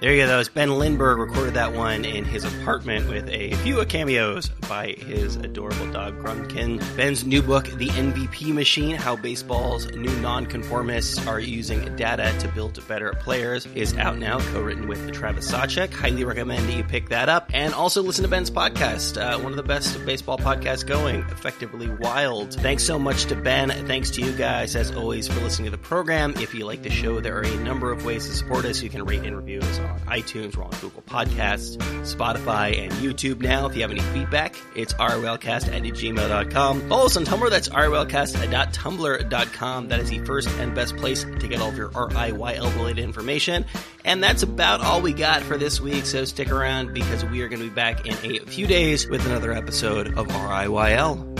There 0.00 0.12
you 0.12 0.22
go. 0.22 0.28
That 0.28 0.54
Ben 0.54 0.78
Lindbergh 0.78 1.18
recorded 1.18 1.54
that 1.54 1.72
one 1.72 2.04
in 2.04 2.24
his 2.24 2.44
apartment 2.44 3.08
with 3.08 3.28
a 3.30 3.52
few 3.56 3.84
cameos 3.86 4.48
by 4.68 4.92
his 4.92 5.34
adorable 5.34 5.90
dog 5.90 6.22
Grumpkin. 6.22 6.78
Ben's 6.96 7.26
new 7.26 7.42
book, 7.42 7.64
The 7.64 7.88
MVP 7.88 8.54
Machine: 8.54 8.94
How 8.94 9.16
Baseball's 9.16 9.90
New 9.90 10.14
Nonconformists 10.20 11.26
Are 11.26 11.40
Using 11.40 11.96
Data 11.96 12.32
to 12.38 12.48
Build 12.48 12.86
Better 12.86 13.12
Players, 13.14 13.66
is 13.74 13.96
out 13.96 14.18
now. 14.18 14.38
Co-written 14.52 14.86
with 14.86 15.12
Travis 15.12 15.50
Sawchik. 15.50 15.92
Highly 15.92 16.22
recommend 16.22 16.68
that 16.68 16.76
you 16.76 16.84
pick 16.84 17.08
that 17.08 17.28
up, 17.28 17.50
and 17.52 17.74
also 17.74 18.00
listen 18.00 18.22
to 18.22 18.28
Ben's 18.28 18.52
podcast, 18.52 19.20
uh, 19.20 19.36
one 19.40 19.50
of 19.50 19.56
the 19.56 19.64
best 19.64 20.06
baseball 20.06 20.38
podcasts 20.38 20.86
going, 20.86 21.22
effectively 21.22 21.88
wild. 21.88 22.54
Thanks 22.54 22.84
so 22.84 23.00
much 23.00 23.24
to 23.26 23.34
Ben. 23.34 23.70
Thanks 23.88 24.10
to 24.12 24.22
you 24.22 24.30
guys, 24.30 24.76
as 24.76 24.92
always, 24.92 25.26
for 25.26 25.40
listening 25.40 25.72
to 25.72 25.76
the 25.76 25.82
program. 25.82 26.34
If 26.36 26.54
you 26.54 26.66
like 26.66 26.84
the 26.84 26.90
show, 26.90 27.20
there 27.20 27.36
are 27.36 27.42
a 27.42 27.56
number 27.64 27.90
of 27.90 28.04
ways 28.04 28.28
to 28.28 28.32
support 28.32 28.64
us. 28.64 28.80
You 28.80 28.90
can 28.90 29.04
rate 29.04 29.24
and 29.24 29.36
review 29.36 29.58
us 29.58 29.78
on 29.88 29.98
iTunes. 30.00 30.56
We're 30.56 30.64
on 30.64 30.70
Google 30.80 31.02
Podcasts, 31.02 31.76
Spotify, 32.02 32.78
and 32.78 32.92
YouTube 32.92 33.40
now. 33.40 33.66
If 33.66 33.74
you 33.74 33.82
have 33.82 33.90
any 33.90 34.00
feedback, 34.00 34.54
it's 34.74 34.94
rylcast 34.94 35.74
at 35.74 35.82
gmail.com. 35.82 36.88
Follow 36.88 37.06
us 37.06 37.16
on 37.16 37.24
Tumblr. 37.24 37.50
That's 37.50 37.68
rylcast.tumblr.com. 37.68 39.88
That 39.88 40.00
is 40.00 40.10
the 40.10 40.18
first 40.20 40.48
and 40.58 40.74
best 40.74 40.96
place 40.96 41.24
to 41.24 41.48
get 41.48 41.60
all 41.60 41.70
of 41.70 41.76
your 41.76 41.90
RIYL 41.90 42.76
related 42.76 43.02
information. 43.02 43.64
And 44.04 44.22
that's 44.22 44.42
about 44.42 44.80
all 44.80 45.00
we 45.00 45.12
got 45.12 45.42
for 45.42 45.56
this 45.56 45.80
week. 45.80 46.06
So 46.06 46.24
stick 46.24 46.50
around 46.50 46.94
because 46.94 47.24
we 47.24 47.42
are 47.42 47.48
going 47.48 47.60
to 47.60 47.68
be 47.68 47.74
back 47.74 48.06
in 48.06 48.14
a 48.14 48.38
few 48.46 48.66
days 48.66 49.08
with 49.08 49.26
another 49.26 49.52
episode 49.52 50.18
of 50.18 50.28
RIYL. 50.28 51.37